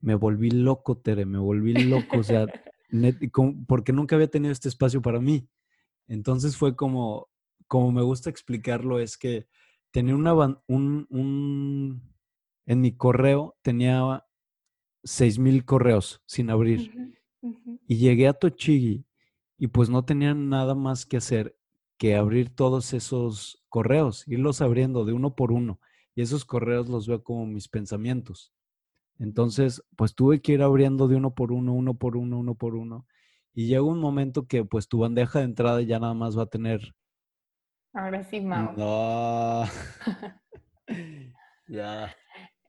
me 0.00 0.14
volví 0.14 0.50
loco, 0.50 0.98
Tere, 0.98 1.24
me 1.24 1.38
volví 1.38 1.72
loco, 1.72 2.18
o 2.18 2.22
sea, 2.22 2.46
porque 3.66 3.92
nunca 3.92 4.16
había 4.16 4.30
tenido 4.30 4.52
este 4.52 4.68
espacio 4.68 5.02
para 5.02 5.20
mí. 5.20 5.48
Entonces 6.08 6.56
fue 6.56 6.74
como, 6.76 7.28
como 7.66 7.92
me 7.92 8.02
gusta 8.02 8.30
explicarlo, 8.30 8.98
es 8.98 9.16
que 9.16 9.46
tenía 9.90 10.14
una, 10.14 10.34
un, 10.66 11.06
un, 11.10 12.02
en 12.66 12.80
mi 12.80 12.96
correo 12.96 13.56
tenía 13.62 14.24
seis 15.02 15.38
mil 15.38 15.64
correos 15.64 16.22
sin 16.26 16.50
abrir. 16.50 17.18
Y 17.86 17.96
llegué 17.96 18.28
a 18.28 18.34
Tochigi 18.34 19.06
y 19.56 19.66
pues 19.68 19.88
no 19.88 20.04
tenía 20.04 20.34
nada 20.34 20.74
más 20.74 21.06
que 21.06 21.16
hacer 21.16 21.56
que 21.98 22.16
abrir 22.16 22.48
todos 22.48 22.94
esos 22.94 23.62
correos, 23.68 24.26
irlos 24.26 24.62
abriendo 24.62 25.04
de 25.04 25.12
uno 25.12 25.34
por 25.36 25.52
uno. 25.52 25.80
Y 26.14 26.22
esos 26.22 26.44
correos 26.44 26.88
los 26.88 27.06
veo 27.06 27.22
como 27.22 27.46
mis 27.46 27.68
pensamientos. 27.68 28.52
Entonces, 29.20 29.84
pues 29.96 30.14
tuve 30.14 30.40
que 30.40 30.52
ir 30.52 30.62
abriendo 30.62 31.06
de 31.06 31.14
uno 31.14 31.34
por 31.34 31.52
uno, 31.52 31.74
uno 31.74 31.94
por 31.94 32.16
uno, 32.16 32.38
uno 32.38 32.54
por 32.54 32.74
uno. 32.74 33.06
Y 33.52 33.66
llega 33.66 33.82
un 33.82 34.00
momento 34.00 34.46
que 34.46 34.64
pues 34.64 34.88
tu 34.88 34.98
bandeja 34.98 35.40
de 35.40 35.44
entrada 35.44 35.82
ya 35.82 36.00
nada 36.00 36.14
más 36.14 36.36
va 36.36 36.44
a 36.44 36.46
tener... 36.46 36.94
Ahora 37.92 38.24
sí, 38.24 38.40
Mau. 38.40 38.72
No. 38.76 39.64
ya. 41.68 42.16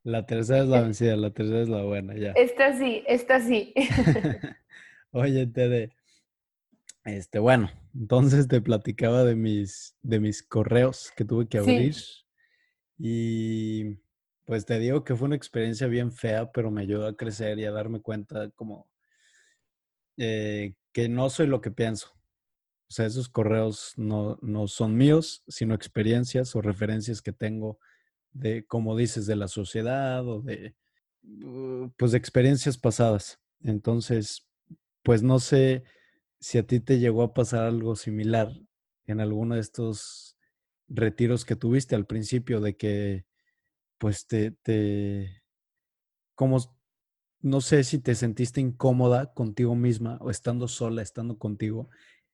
La 0.03 0.25
tercera 0.25 0.63
es 0.63 0.67
la 0.67 0.81
vencida, 0.81 1.15
la 1.15 1.31
tercera 1.31 1.61
es 1.61 1.69
la 1.69 1.83
buena, 1.83 2.15
ya. 2.15 2.31
Esta 2.31 2.77
sí, 2.77 3.03
esta 3.07 3.39
sí. 3.39 3.73
Oye, 5.11 5.47
Tede, 5.47 5.95
este, 7.05 7.39
bueno, 7.39 7.69
entonces 7.95 8.47
te 8.47 8.61
platicaba 8.61 9.23
de 9.23 9.35
mis, 9.35 9.95
de 10.01 10.19
mis 10.19 10.43
correos 10.43 11.11
que 11.15 11.23
tuve 11.25 11.47
que 11.47 11.59
abrir. 11.59 11.95
Y 12.97 13.97
pues 14.51 14.65
te 14.65 14.79
digo 14.79 15.05
que 15.05 15.15
fue 15.15 15.27
una 15.27 15.37
experiencia 15.37 15.87
bien 15.87 16.11
fea, 16.11 16.51
pero 16.51 16.71
me 16.71 16.81
ayudó 16.81 17.07
a 17.07 17.15
crecer 17.15 17.57
y 17.57 17.63
a 17.63 17.71
darme 17.71 18.01
cuenta 18.01 18.49
como 18.49 18.89
eh, 20.17 20.73
que 20.91 21.07
no 21.07 21.29
soy 21.29 21.47
lo 21.47 21.61
que 21.61 21.71
pienso. 21.71 22.09
O 22.89 22.91
sea, 22.91 23.05
esos 23.05 23.29
correos 23.29 23.93
no, 23.95 24.37
no 24.41 24.67
son 24.67 24.97
míos, 24.97 25.41
sino 25.47 25.73
experiencias 25.73 26.53
o 26.53 26.61
referencias 26.61 27.21
que 27.21 27.31
tengo 27.31 27.79
de, 28.33 28.65
como 28.65 28.97
dices, 28.97 29.25
de 29.25 29.37
la 29.37 29.47
sociedad 29.47 30.27
o 30.27 30.41
de, 30.41 30.75
uh, 31.45 31.89
pues, 31.95 32.11
de 32.11 32.17
experiencias 32.17 32.77
pasadas. 32.77 33.39
Entonces, 33.61 34.49
pues 35.01 35.23
no 35.23 35.39
sé 35.39 35.85
si 36.41 36.57
a 36.57 36.67
ti 36.67 36.81
te 36.81 36.99
llegó 36.99 37.23
a 37.23 37.33
pasar 37.33 37.67
algo 37.67 37.95
similar 37.95 38.51
en 39.05 39.21
alguno 39.21 39.55
de 39.55 39.61
estos 39.61 40.35
retiros 40.89 41.45
que 41.45 41.55
tuviste 41.55 41.95
al 41.95 42.05
principio, 42.05 42.59
de 42.59 42.75
que, 42.75 43.30
pues, 44.01 44.25
te, 44.25 44.49
te, 44.49 45.43
como, 46.33 46.57
no 47.41 47.61
sé 47.61 47.83
si 47.83 47.99
te 47.99 48.15
sentiste 48.15 48.59
incómoda 48.59 49.31
contigo 49.31 49.75
misma 49.75 50.17
o 50.21 50.31
estando 50.31 50.67
sola, 50.67 51.03
estando 51.03 51.37
contigo, 51.37 51.87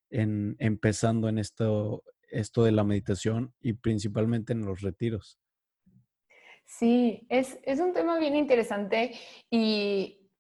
en 0.09 0.55
empezando 0.59 1.27
en 1.27 1.37
esto, 1.37 2.05
esto 2.29 2.63
de 2.63 2.71
la 2.71 2.85
meditación 2.85 3.53
y 3.59 3.73
principalmente 3.73 4.53
en 4.53 4.65
los 4.65 4.79
retiros. 4.79 5.41
Sí, 6.65 7.27
es, 7.27 7.59
es 7.63 7.81
un 7.81 7.91
tema 7.91 8.17
bien 8.17 8.37
interesante 8.37 9.15
y, 9.49 10.31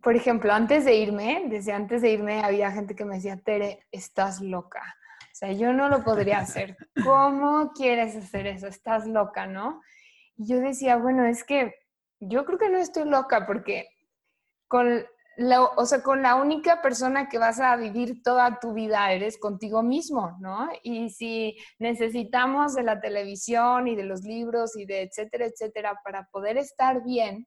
por 0.00 0.14
ejemplo, 0.14 0.52
antes 0.52 0.84
de 0.84 0.94
irme, 0.94 1.46
desde 1.48 1.72
antes 1.72 2.02
de 2.02 2.12
irme 2.12 2.44
había 2.44 2.70
gente 2.70 2.94
que 2.94 3.04
me 3.04 3.16
decía, 3.16 3.36
Tere, 3.36 3.84
estás 3.90 4.40
loca. 4.40 4.94
O 5.22 5.34
sea, 5.34 5.50
yo 5.50 5.72
no 5.72 5.88
lo 5.88 6.04
podría 6.04 6.38
hacer. 6.38 6.76
¿Cómo 7.04 7.72
quieres 7.72 8.14
hacer 8.14 8.46
eso? 8.46 8.68
Estás 8.68 9.08
loca, 9.08 9.48
¿no? 9.48 9.82
Y 10.36 10.48
yo 10.48 10.60
decía, 10.60 10.96
bueno, 10.96 11.24
es 11.26 11.44
que 11.44 11.74
yo 12.20 12.44
creo 12.44 12.58
que 12.58 12.70
no 12.70 12.78
estoy 12.78 13.08
loca 13.08 13.46
porque 13.46 13.88
con 14.68 15.04
la, 15.36 15.62
o 15.62 15.86
sea, 15.86 16.02
con 16.02 16.22
la 16.22 16.34
única 16.36 16.82
persona 16.82 17.28
que 17.28 17.38
vas 17.38 17.58
a 17.58 17.76
vivir 17.76 18.22
toda 18.22 18.60
tu 18.60 18.74
vida 18.74 19.12
eres 19.12 19.38
contigo 19.38 19.82
mismo, 19.82 20.36
¿no? 20.40 20.68
Y 20.82 21.10
si 21.10 21.56
necesitamos 21.78 22.74
de 22.74 22.82
la 22.82 23.00
televisión 23.00 23.88
y 23.88 23.96
de 23.96 24.04
los 24.04 24.22
libros 24.22 24.76
y 24.76 24.84
de 24.84 25.02
etcétera, 25.02 25.46
etcétera, 25.46 25.98
para 26.04 26.28
poder 26.30 26.58
estar 26.58 27.02
bien, 27.02 27.46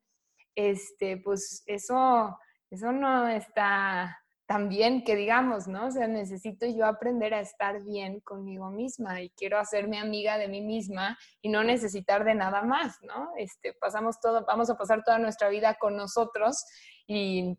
este, 0.55 1.17
pues 1.17 1.63
eso, 1.67 2.37
eso 2.71 2.91
no 2.91 3.27
está 3.27 4.17
tan 4.45 4.69
bien 4.69 5.03
que 5.03 5.15
digamos, 5.15 5.67
¿no? 5.67 5.87
O 5.87 5.91
sea, 5.91 6.07
necesito 6.07 6.67
yo 6.67 6.85
aprender 6.85 7.33
a 7.33 7.39
estar 7.39 7.81
bien 7.83 8.19
conmigo 8.19 8.69
misma 8.69 9.21
y 9.21 9.29
quiero 9.31 9.57
hacerme 9.57 9.97
amiga 9.99 10.37
de 10.37 10.47
mí 10.47 10.61
misma 10.61 11.17
y 11.41 11.49
no 11.49 11.63
necesitar 11.63 12.23
de 12.23 12.35
nada 12.35 12.61
más, 12.61 12.97
¿no? 13.01 13.29
Este, 13.37 13.73
pasamos 13.73 14.19
todo, 14.19 14.45
vamos 14.45 14.69
a 14.69 14.77
pasar 14.77 15.03
toda 15.03 15.17
nuestra 15.17 15.49
vida 15.49 15.75
con 15.75 15.97
nosotros 15.97 16.63
y 17.07 17.57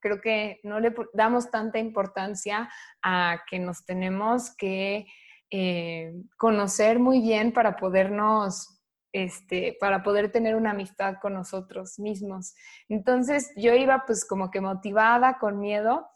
creo 0.00 0.20
que 0.20 0.60
no 0.62 0.80
le 0.80 0.94
damos 1.12 1.50
tanta 1.50 1.78
importancia 1.78 2.68
a 3.02 3.42
que 3.50 3.58
nos 3.58 3.84
tenemos 3.84 4.54
que 4.56 5.06
eh, 5.50 6.12
conocer 6.36 6.98
muy 6.98 7.20
bien 7.20 7.52
para 7.52 7.76
podernos, 7.76 8.80
este, 9.12 9.76
para 9.80 10.02
poder 10.02 10.30
tener 10.30 10.54
una 10.54 10.70
amistad 10.70 11.16
con 11.20 11.34
nosotros 11.34 11.98
mismos. 11.98 12.54
Entonces 12.88 13.50
yo 13.56 13.74
iba 13.74 14.04
pues 14.06 14.24
como 14.24 14.50
que 14.50 14.60
motivada, 14.60 15.38
con 15.38 15.58
miedo. 15.58 16.06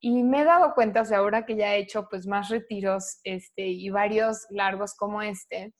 Y 0.00 0.22
me 0.22 0.42
he 0.42 0.44
dado 0.44 0.74
cuenta, 0.74 1.02
o 1.02 1.04
sea, 1.04 1.18
ahora 1.18 1.46
que 1.46 1.56
ya 1.56 1.74
he 1.74 1.78
hecho 1.78 2.06
pues 2.10 2.26
más 2.26 2.48
retiros 2.48 3.18
este, 3.24 3.66
y 3.66 3.88
varios 3.90 4.46
largos 4.50 4.94
como 4.94 5.22
este, 5.22 5.72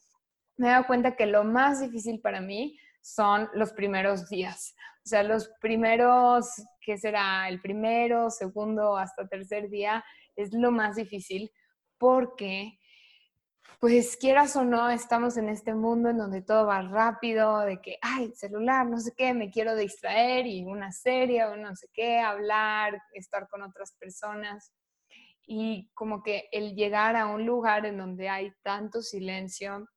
me 0.56 0.68
he 0.68 0.70
dado 0.70 0.86
cuenta 0.86 1.16
que 1.16 1.26
lo 1.26 1.44
más 1.44 1.80
difícil 1.80 2.20
para 2.20 2.40
mí 2.40 2.78
son 3.02 3.48
los 3.54 3.72
primeros 3.72 4.28
días. 4.28 4.74
O 5.04 5.08
sea, 5.08 5.22
los 5.22 5.50
primeros, 5.60 6.50
¿qué 6.80 6.98
será? 6.98 7.48
El 7.48 7.60
primero, 7.60 8.30
segundo, 8.30 8.96
hasta 8.96 9.28
tercer 9.28 9.68
día 9.68 10.04
es 10.34 10.52
lo 10.52 10.72
más 10.72 10.96
difícil 10.96 11.50
porque, 11.98 12.78
pues 13.80 14.16
quieras 14.16 14.56
o 14.56 14.64
no, 14.64 14.90
estamos 14.90 15.36
en 15.36 15.48
este 15.48 15.74
mundo 15.74 16.08
en 16.10 16.18
donde 16.18 16.42
todo 16.42 16.66
va 16.66 16.82
rápido, 16.82 17.60
de 17.60 17.80
que, 17.80 17.98
ay, 18.02 18.32
celular, 18.34 18.86
no 18.86 18.98
sé 18.98 19.12
qué, 19.16 19.34
me 19.34 19.50
quiero 19.50 19.76
distraer 19.76 20.46
y 20.46 20.64
una 20.64 20.92
serie 20.92 21.44
o 21.44 21.56
no 21.56 21.74
sé 21.76 21.88
qué, 21.92 22.18
hablar, 22.18 23.00
estar 23.12 23.48
con 23.48 23.62
otras 23.62 23.92
personas. 23.92 24.72
Y 25.46 25.90
como 25.94 26.22
que 26.22 26.48
el 26.52 26.74
llegar 26.74 27.16
a 27.16 27.26
un 27.26 27.46
lugar 27.46 27.86
en 27.86 27.98
donde 27.98 28.28
hay 28.28 28.52
tanto 28.62 29.02
silencio 29.02 29.88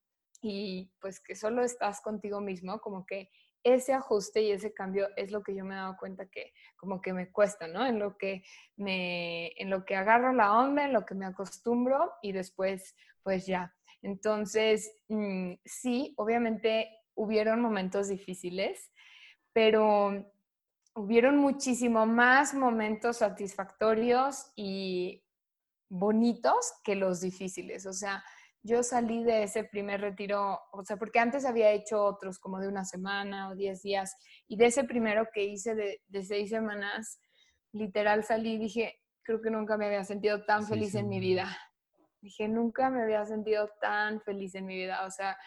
y 0.42 0.92
pues 1.02 1.20
que 1.20 1.36
solo 1.36 1.64
estás 1.64 2.02
contigo 2.02 2.40
mismo, 2.40 2.80
como 2.80 3.06
que 3.06 3.30
ese 3.64 3.94
ajuste 3.94 4.42
y 4.42 4.52
ese 4.52 4.74
cambio 4.74 5.10
es 5.16 5.32
lo 5.32 5.44
que 5.44 5.56
yo 5.56 5.66
me 5.66 5.76
he 5.76 5.78
dado 5.78 5.98
cuenta 5.98 6.28
que 6.28 6.54
como 6.78 7.02
que 7.02 7.14
me 7.14 7.32
cuesta, 7.32 7.68
¿no? 7.68 7.86
En 7.86 8.00
lo 8.00 8.18
que 8.18 8.44
me, 8.78 9.52
en 9.62 9.70
lo 9.70 9.86
que 9.86 9.96
agarro 9.96 10.34
la 10.34 10.58
onda, 10.58 10.86
en 10.86 10.94
lo 10.94 11.06
que 11.06 11.16
me 11.16 11.26
acostumbro 11.26 12.14
y 12.22 12.32
después, 12.32 12.96
pues 13.30 13.46
ya. 13.46 13.72
Entonces, 14.02 14.92
mm, 15.08 15.54
sí, 15.64 16.16
obviamente 16.18 16.90
hubieron 17.14 17.62
momentos 17.62 18.08
difíciles, 18.08 18.92
pero 19.54 20.34
hubieron 20.96 21.38
muchísimo 21.38 22.08
más 22.08 22.56
momentos 22.56 23.18
satisfactorios 23.18 24.52
y 24.56 25.24
bonitos 25.90 26.74
que 26.84 26.96
los 26.96 27.22
difíciles. 27.22 27.86
O 27.86 27.94
sea, 27.94 28.24
yo 28.64 28.82
salí 28.82 29.24
de 29.24 29.44
ese 29.44 29.64
primer 29.64 30.02
retiro, 30.02 30.60
o 30.72 30.84
sea, 30.84 30.98
porque 30.98 31.20
antes 31.20 31.46
había 31.46 31.70
hecho 31.70 32.04
otros 32.04 32.40
como 32.40 32.60
de 32.60 32.68
una 32.68 32.86
semana 32.86 33.50
o 33.50 33.56
diez 33.56 33.84
días, 33.84 34.16
y 34.48 34.58
de 34.58 34.66
ese 34.66 34.86
primero 34.86 35.28
que 35.32 35.44
hice 35.44 35.76
de, 35.76 36.24
seis 36.24 36.50
semanas, 36.50 37.22
literal 37.74 38.24
salí 38.24 38.54
y 38.54 38.58
dije, 38.58 39.00
creo 39.22 39.40
que 39.40 39.52
nunca 39.52 39.78
me 39.78 39.86
había 39.86 40.04
sentido 40.04 40.46
tan 40.46 40.66
feliz 40.66 40.96
en 40.96 41.10
mi 41.10 41.20
vida. 41.20 41.56
Dije, 42.22 42.48
nunca 42.48 42.90
me 42.90 43.02
había 43.02 43.26
sentido 43.26 43.70
tan 43.80 44.22
feliz 44.22 44.56
en 44.56 44.66
mi 44.66 44.76
vida. 44.76 45.06
O 45.06 45.12
sea, 45.12 45.38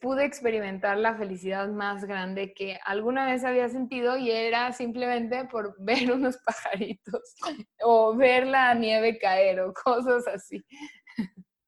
pude 0.00 0.24
experimentar 0.24 0.96
la 0.96 1.16
felicidad 1.16 1.68
más 1.68 2.04
grande 2.04 2.52
que 2.54 2.78
alguna 2.84 3.26
vez 3.26 3.44
había 3.44 3.68
sentido 3.68 4.16
y 4.16 4.30
era 4.30 4.72
simplemente 4.72 5.44
por 5.44 5.76
ver 5.84 6.12
unos 6.12 6.36
pajaritos 6.38 7.34
o 7.82 8.16
ver 8.16 8.46
la 8.46 8.74
nieve 8.74 9.18
caer 9.18 9.60
o 9.60 9.72
cosas 9.72 10.26
así. 10.28 10.64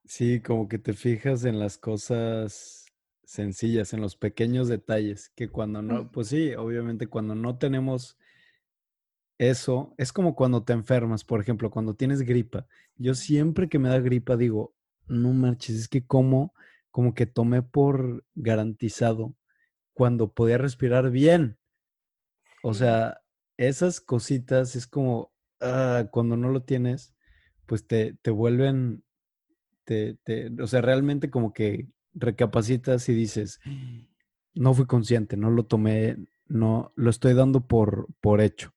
Sí, 0.05 0.41
como 0.41 0.69
que 0.69 0.79
te 0.79 0.93
fijas 0.93 1.45
en 1.45 1.59
las 1.59 1.79
cosas 1.79 2.87
sencillas, 3.25 3.95
en 3.95 4.01
los 4.03 4.17
pequeños 4.17 4.69
detalles, 4.69 5.31
que 5.31 5.49
cuando 5.49 5.81
no, 5.81 6.11
pues 6.11 6.29
sí, 6.29 6.55
obviamente 6.55 7.07
cuando 7.07 7.35
no 7.35 7.57
tenemos 7.57 8.19
eso, 9.51 9.95
es 9.99 10.13
como 10.13 10.35
cuando 10.35 10.65
te 10.65 10.73
enfermas, 10.73 11.25
por 11.25 11.41
ejemplo, 11.41 11.71
cuando 11.71 11.95
tienes 11.95 12.23
gripa. 12.23 12.67
Yo 12.97 13.15
siempre 13.15 13.69
que 13.69 13.79
me 13.79 13.89
da 13.89 13.99
gripa 13.99 14.37
digo, 14.37 14.75
no 15.07 15.33
marches, 15.33 15.77
es 15.77 15.89
que 15.89 16.07
como, 16.07 16.55
como 16.91 17.15
que 17.15 17.27
tomé 17.27 17.63
por 17.63 18.25
garantizado 18.35 19.35
cuando 19.95 20.33
podía 20.33 20.59
respirar 20.59 21.11
bien. 21.11 21.59
O 22.63 22.75
sea, 22.75 23.21
esas 23.57 24.01
cositas 24.01 24.77
es 24.77 24.87
como, 24.87 25.33
ah, 25.61 26.09
cuando 26.13 26.37
no 26.37 26.49
lo 26.49 26.63
tienes, 26.63 27.15
pues 27.67 27.87
te, 27.87 28.15
te 28.23 28.31
vuelven 28.31 29.05
te, 29.85 30.17
o 30.61 30.67
sea, 30.67 30.81
realmente 30.81 31.31
como 31.31 31.53
que 31.53 31.89
recapacitas 32.15 33.09
y 33.09 33.15
dices, 33.15 33.61
no 34.55 34.75
fui 34.75 34.87
consciente, 34.87 35.37
no 35.37 35.51
lo 35.51 35.65
tomé, 35.65 36.17
no, 36.47 36.93
lo 36.95 37.11
estoy 37.11 37.35
dando 37.35 37.67
por, 37.67 38.07
por 38.21 38.41
hecho. 38.41 38.75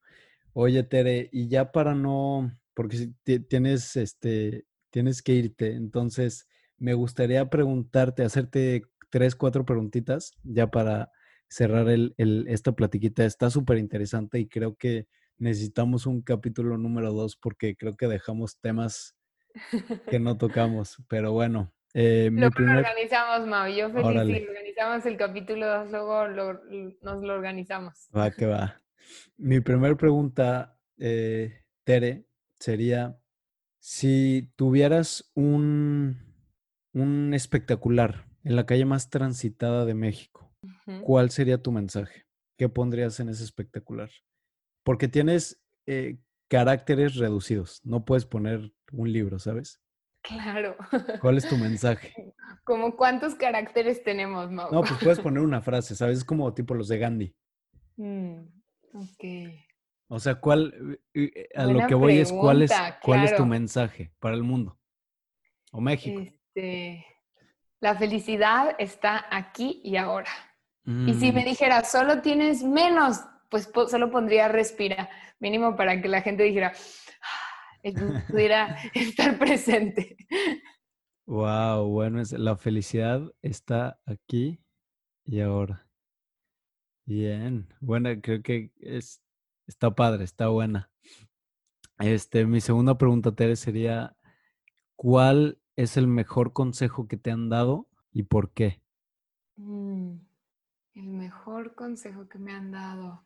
Oye, 0.58 0.84
Tere, 0.84 1.28
y 1.34 1.50
ya 1.50 1.74
para 1.74 1.96
no, 1.96 2.50
porque 2.74 2.96
si 2.96 3.14
tienes, 3.50 3.98
este, 3.98 4.66
tienes 4.90 5.22
que 5.22 5.34
irte, 5.34 5.74
entonces 5.74 6.48
me 6.78 6.94
gustaría 6.94 7.50
preguntarte, 7.50 8.24
hacerte 8.24 8.84
tres, 9.10 9.36
cuatro 9.36 9.66
preguntitas 9.66 10.32
ya 10.44 10.72
para 10.72 11.12
cerrar 11.50 11.90
el, 11.90 12.16
el, 12.18 12.46
esta 12.48 12.72
platiquita. 12.72 13.26
Está 13.26 13.50
súper 13.50 13.80
interesante 13.80 14.40
y 14.40 14.48
creo 14.48 14.78
que 14.78 15.08
necesitamos 15.38 16.06
un 16.06 16.22
capítulo 16.22 16.78
número 16.78 17.12
dos 17.12 17.36
porque 17.36 17.76
creo 17.76 17.98
que 17.98 18.08
dejamos 18.08 18.58
temas 18.62 19.14
que 20.08 20.20
no 20.22 20.38
tocamos, 20.38 21.04
pero 21.10 21.34
bueno. 21.34 21.74
Eh, 21.94 22.30
lo 22.32 22.48
organizamos, 22.48 23.46
Mau. 23.46 23.68
Yo 23.68 23.90
feliz 23.90 24.38
si 24.40 24.48
organizamos 24.48 25.06
el 25.06 25.18
capítulo 25.18 25.84
luego 25.84 26.30
nos 27.02 27.22
lo 27.22 27.34
organizamos. 27.34 28.08
Va 28.16 28.32
que 28.32 28.46
va. 28.46 28.82
Mi 29.38 29.60
primera 29.60 29.96
pregunta, 29.96 30.80
eh, 30.98 31.64
Tere, 31.84 32.28
sería, 32.60 33.20
si 33.80 34.52
tuvieras 34.56 35.32
un, 35.36 36.18
un 36.94 37.34
espectacular 37.34 38.26
en 38.44 38.56
la 38.56 38.66
calle 38.66 38.86
más 38.86 39.10
transitada 39.10 39.86
de 39.86 39.94
México, 39.94 40.54
¿cuál 41.04 41.30
sería 41.32 41.62
tu 41.62 41.72
mensaje? 41.72 42.26
¿Qué 42.58 42.70
pondrías 42.70 43.20
en 43.20 43.30
ese 43.30 43.44
espectacular? 43.44 44.10
Porque 44.84 45.08
tienes 45.08 45.62
eh, 45.88 46.20
caracteres 46.48 47.16
reducidos. 47.16 47.82
No 47.84 48.06
puedes 48.06 48.26
poner 48.26 48.72
un 48.92 49.12
libro, 49.12 49.40
¿sabes? 49.40 49.82
Claro. 50.22 50.76
¿Cuál 51.22 51.38
es 51.38 51.48
tu 51.48 51.58
mensaje? 51.58 52.34
Como 52.64 52.96
cuántos 52.96 53.36
caracteres 53.36 54.04
tenemos, 54.04 54.52
Mau? 54.52 54.72
No, 54.72 54.82
pues 54.82 54.96
puedes 55.02 55.20
poner 55.20 55.44
una 55.44 55.62
frase, 55.62 55.96
¿sabes? 55.96 56.20
Es 56.20 56.24
como 56.24 56.54
tipo 56.54 56.74
los 56.74 56.88
de 56.88 56.98
Gandhi. 56.98 57.36
Mm, 57.98 58.42
ok. 58.96 59.24
O 60.08 60.20
sea, 60.20 60.36
¿cuál, 60.36 61.00
eh, 61.14 61.32
eh, 61.36 61.50
a 61.56 61.66
lo 61.66 61.80
que 61.88 61.96
voy 61.96 62.20
es 62.20 62.32
cuál 62.32 62.62
es, 62.62 62.72
cuál 63.04 63.24
es 63.24 63.36
tu 63.36 63.46
mensaje 63.46 64.12
para 64.20 64.36
el 64.36 64.44
mundo? 64.44 64.80
O 65.72 65.82
México. 65.82 66.22
Este, 66.22 67.06
La 67.82 67.96
felicidad 67.96 68.76
está 68.80 69.26
aquí 69.32 69.82
y 69.84 69.98
ahora. 69.98 70.32
Y 71.06 71.14
si 71.16 71.32
me 71.32 71.42
Mm, 71.42 71.46
dijera, 71.46 71.84
solo 71.84 72.22
tienes 72.22 72.64
menos, 72.64 73.20
pues 73.50 73.68
po- 73.68 73.88
solo 73.88 74.10
pondría 74.12 74.48
respira, 74.48 75.10
mínimo 75.40 75.76
para 75.76 76.02
que 76.02 76.08
la 76.08 76.22
gente 76.22 76.44
dijera, 76.44 76.74
"Ah", 77.22 77.80
pudiera 78.32 78.76
estar 78.96 79.38
presente. 79.38 80.18
wow, 81.28 81.86
bueno, 81.88 82.22
es, 82.22 82.32
la 82.34 82.56
felicidad 82.58 83.22
está 83.42 84.00
aquí 84.06 84.60
y 85.26 85.42
ahora. 85.42 85.85
Bien, 87.06 87.68
bueno, 87.82 88.10
creo 88.22 88.42
que 88.42 88.72
es, 88.80 89.22
está 89.68 89.94
padre, 89.94 90.24
está 90.24 90.48
buena. 90.48 90.90
Este, 92.00 92.46
mi 92.46 92.62
segunda 92.62 92.98
pregunta, 92.98 93.34
Tere, 93.34 93.56
sería, 93.56 94.16
¿cuál 94.96 95.60
es 95.76 95.98
el 95.98 96.08
mejor 96.08 96.52
consejo 96.52 97.08
que 97.08 97.18
te 97.18 97.32
han 97.32 97.50
dado 97.50 97.88
y 98.12 98.24
por 98.24 98.52
qué? 98.52 98.82
Mm, 99.56 100.16
el 100.96 101.08
mejor 101.08 101.76
consejo 101.76 102.28
que 102.28 102.40
me 102.40 102.54
han 102.54 102.72
dado. 102.72 103.24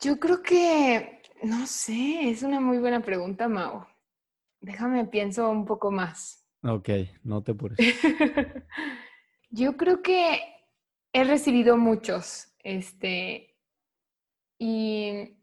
Yo 0.00 0.20
creo 0.20 0.40
que, 0.42 1.20
no 1.42 1.66
sé, 1.66 2.30
es 2.30 2.42
una 2.42 2.60
muy 2.60 2.78
buena 2.78 3.00
pregunta, 3.00 3.48
Mau. 3.48 3.86
Déjame 4.60 5.04
pienso 5.06 5.50
un 5.50 5.64
poco 5.64 5.90
más. 5.90 6.46
Ok, 6.62 6.88
no 7.22 7.42
te 7.42 7.52
apures. 7.52 7.78
Yo 9.50 9.76
creo 9.76 10.00
que 10.00 10.40
he 11.12 11.24
recibido 11.24 11.76
muchos, 11.76 12.53
este, 12.64 13.54
y 14.58 15.36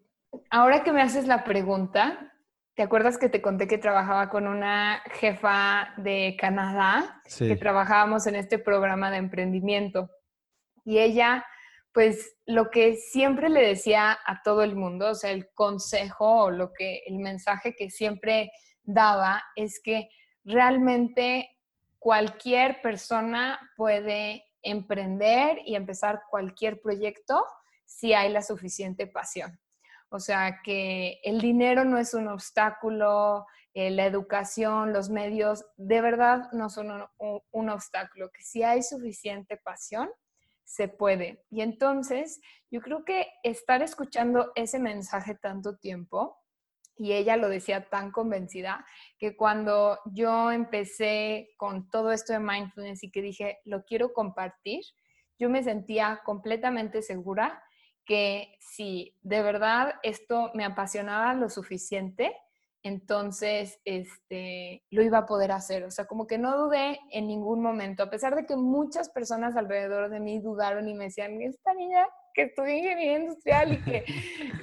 ahora 0.50 0.84
que 0.84 0.92
me 0.92 1.02
haces 1.02 1.28
la 1.28 1.44
pregunta, 1.44 2.34
¿te 2.76 2.82
acuerdas 2.82 3.18
que 3.18 3.30
te 3.30 3.42
conté 3.42 3.68
que 3.68 3.78
trabajaba 3.78 4.30
con 4.30 4.48
una 4.48 5.04
jefa 5.12 5.94
de 5.98 6.36
Canadá, 6.40 7.22
que 7.24 7.30
Sí, 7.30 7.56
trabajábamos 7.56 8.26
en 8.28 8.36
este 8.36 8.58
programa 8.58 9.12
de 9.12 9.18
emprendimiento? 9.18 10.10
Y 10.84 10.98
ella, 10.98 11.46
pues, 11.94 12.36
lo 12.48 12.72
que 12.72 12.96
siempre 12.96 13.50
le 13.50 13.62
decía 13.62 14.18
a 14.26 14.42
todo 14.42 14.64
el 14.64 14.76
mundo, 14.76 15.12
o 15.12 15.16
sea, 15.16 15.30
el 15.32 15.54
consejo 15.54 16.46
o 16.46 16.52
lo 16.52 16.74
que, 16.74 17.04
el 17.06 17.20
mensaje 17.20 17.76
que 17.76 17.92
siempre 17.92 18.52
daba 18.84 19.44
es 19.56 19.80
que 19.80 20.10
realmente 20.44 21.50
cualquier 22.00 22.82
persona 22.82 23.60
puede 23.78 24.44
emprender 24.64 25.60
y 25.66 25.76
empezar 25.76 26.24
cualquier 26.30 26.82
proyecto 26.82 27.44
si 27.86 28.14
hay 28.14 28.32
la 28.32 28.42
suficiente 28.42 29.08
pasión. 29.08 29.60
O 30.10 30.20
sea, 30.20 30.62
que 30.64 31.20
el 31.24 31.40
dinero 31.40 31.86
no 31.86 31.98
es 31.98 32.14
un 32.14 32.28
obstáculo, 32.28 33.46
eh, 33.74 33.90
la 33.90 34.06
educación, 34.06 34.92
los 34.92 35.10
medios, 35.10 35.66
de 35.78 36.02
verdad 36.02 36.52
no 36.52 36.70
son 36.70 37.08
un, 37.52 37.70
obstáculo, 37.70 38.30
que 38.30 38.44
si 38.44 38.64
hay 38.64 38.84
suficiente 38.84 39.56
pasión, 39.56 40.10
se 40.66 40.90
puede. 40.90 41.46
Y 41.50 41.62
entonces, 41.62 42.42
yo 42.70 42.82
creo 42.82 43.06
que 43.06 43.28
estar 43.44 43.82
escuchando 43.82 44.52
ese 44.56 44.80
mensaje 44.80 45.36
tanto 45.36 45.78
tiempo, 45.78 46.41
y 47.02 47.14
ella 47.14 47.36
lo 47.36 47.50
decía 47.50 47.90
tan 47.90 48.12
convencida, 48.12 48.86
que 49.18 49.36
cuando 49.36 49.98
yo 50.14 50.52
empecé 50.52 51.50
con 51.58 51.90
todo 51.90 52.12
esto 52.12 52.32
de 52.32 52.40
mindfulness 52.40 53.04
y 53.04 53.10
que 53.10 53.24
dije, 53.24 53.58
lo 53.66 53.84
quiero 53.86 54.14
compartir, 54.14 54.82
yo 55.40 55.50
me 55.50 55.64
sentía 55.64 56.22
completamente 56.24 57.02
segura 57.02 57.64
que 58.06 58.56
si 58.60 59.18
de 59.22 59.42
verdad 59.42 59.96
esto 60.04 60.52
me 60.54 60.64
apasionaba 60.64 61.34
lo 61.34 61.50
suficiente, 61.50 62.36
entonces 62.84 63.80
este, 63.84 64.84
lo 64.92 65.02
iba 65.02 65.20
a 65.20 65.26
poder 65.26 65.52
hacer. 65.54 65.84
O 65.86 65.90
sea, 65.90 66.06
como 66.06 66.28
que 66.28 66.38
no 66.38 66.56
dudé 66.56 67.00
en 67.10 67.26
ningún 67.26 67.64
momento, 67.64 68.04
a 68.04 68.12
pesar 68.12 68.36
de 68.36 68.46
que 68.46 68.56
muchas 68.56 69.10
personas 69.10 69.56
alrededor 69.56 70.12
de 70.12 70.20
mí 70.20 70.40
dudaron 70.40 70.88
y 70.88 70.94
me 70.94 71.06
decían, 71.06 71.42
esta 71.42 71.74
niña 71.74 72.06
que 72.34 72.44
estudia 72.44 72.76
ingeniería 72.76 73.20
industrial 73.20 73.74
y 73.74 73.84
que 73.84 74.06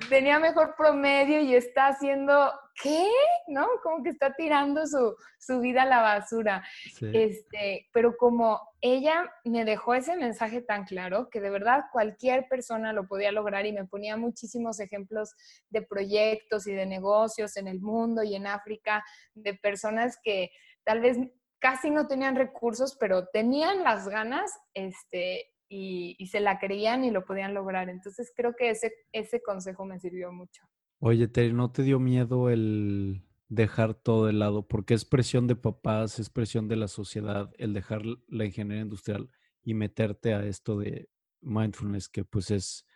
tenía 0.08 0.38
mejor 0.38 0.74
promedio 0.76 1.40
y 1.40 1.54
está 1.54 1.88
haciendo, 1.88 2.52
¿qué? 2.82 3.08
¿No? 3.48 3.66
Como 3.82 4.02
que 4.02 4.10
está 4.10 4.34
tirando 4.34 4.86
su, 4.86 5.14
su 5.38 5.60
vida 5.60 5.82
a 5.82 5.86
la 5.86 6.00
basura. 6.00 6.64
sí. 6.94 7.10
Este, 7.12 7.88
pero 7.92 8.16
como 8.16 8.60
ella 8.80 9.24
me 9.44 9.64
dejó 9.64 9.94
ese 9.94 10.16
mensaje 10.16 10.60
tan 10.60 10.84
claro 10.84 11.28
que 11.30 11.40
de 11.40 11.50
verdad 11.50 11.84
cualquier 11.92 12.46
persona 12.48 12.92
lo 12.92 13.06
podía 13.08 13.32
lograr 13.32 13.66
y 13.66 13.72
me 13.72 13.86
ponía 13.86 14.16
muchísimos 14.16 14.78
ejemplos 14.80 15.34
de 15.70 15.82
proyectos 15.82 16.66
y 16.66 16.72
de 16.72 16.86
negocios 16.86 17.56
en 17.56 17.66
el 17.68 17.80
mundo 17.80 18.22
y 18.22 18.34
en 18.34 18.46
África, 18.46 19.04
de 19.34 19.54
personas 19.54 20.18
que 20.22 20.50
tal 20.84 21.00
vez 21.00 21.18
casi 21.58 21.90
no 21.90 22.06
tenían 22.06 22.36
recursos, 22.36 22.96
pero 22.98 23.26
tenían 23.26 23.82
las 23.82 24.08
ganas 24.08 24.50
este, 24.74 25.46
y, 25.68 26.16
y 26.18 26.26
se 26.28 26.40
la 26.40 26.58
creían 26.58 27.04
y 27.04 27.10
lo 27.10 27.24
podían 27.24 27.54
lograr. 27.54 27.88
Entonces 27.88 28.32
creo 28.34 28.54
que 28.56 28.70
ese, 28.70 28.92
ese 29.12 29.42
consejo 29.42 29.84
me 29.84 29.98
sirvió 29.98 30.32
mucho. 30.32 30.62
Oye, 31.00 31.28
Terry, 31.28 31.52
¿no 31.52 31.70
te 31.70 31.82
dio 31.82 32.00
miedo 32.00 32.50
el 32.50 33.22
dejar 33.48 33.94
todo 33.94 34.26
de 34.26 34.32
lado? 34.32 34.66
Porque 34.66 34.94
es 34.94 35.04
presión 35.04 35.46
de 35.46 35.56
papás, 35.56 36.18
es 36.18 36.30
presión 36.30 36.68
de 36.68 36.76
la 36.76 36.88
sociedad, 36.88 37.50
el 37.58 37.72
dejar 37.72 38.02
la 38.26 38.44
ingeniería 38.44 38.82
industrial 38.82 39.30
y 39.62 39.74
meterte 39.74 40.34
a 40.34 40.44
esto 40.44 40.78
de 40.78 41.08
mindfulness, 41.40 42.08
que 42.08 42.24
pues 42.24 42.50
es, 42.50 42.86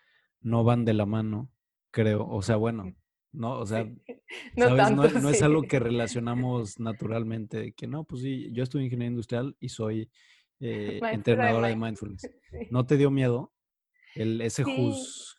no 0.41 0.65
van 0.65 0.85
de 0.85 0.95
la 0.95 1.07
mano, 1.07 1.51
creo. 1.91 2.27
O 2.27 2.43
sea, 2.43 2.57
bueno, 2.57 2.93
no, 3.33 3.59
o 3.59 3.67
sea. 3.67 3.85
No 4.57 4.69
¿sabes? 4.69 4.97
No, 4.97 5.03
tanto, 5.03 5.21
no 5.21 5.29
es 5.29 5.39
sí. 5.39 5.45
algo 5.45 5.63
que 5.63 5.79
relacionamos 5.79 6.81
naturalmente, 6.81 7.59
de 7.59 7.73
que 7.73 7.87
no, 7.87 8.05
pues 8.05 8.23
sí, 8.23 8.51
yo 8.53 8.63
estudio 8.63 8.87
ingeniería 8.87 9.11
industrial 9.11 9.57
y 9.61 9.69
soy 9.69 10.11
eh, 10.63 11.01
entrenadora 11.11 11.69
de 11.69 11.77
mindfulness. 11.77 12.23
mindfulness. 12.23 12.43
Sí. 12.53 12.69
¿No 12.71 12.87
te 12.87 12.97
dio 12.97 13.11
miedo 13.11 13.53
el, 14.15 14.41
ese 14.41 14.65
Sí. 14.65 14.75
juz, 14.77 15.37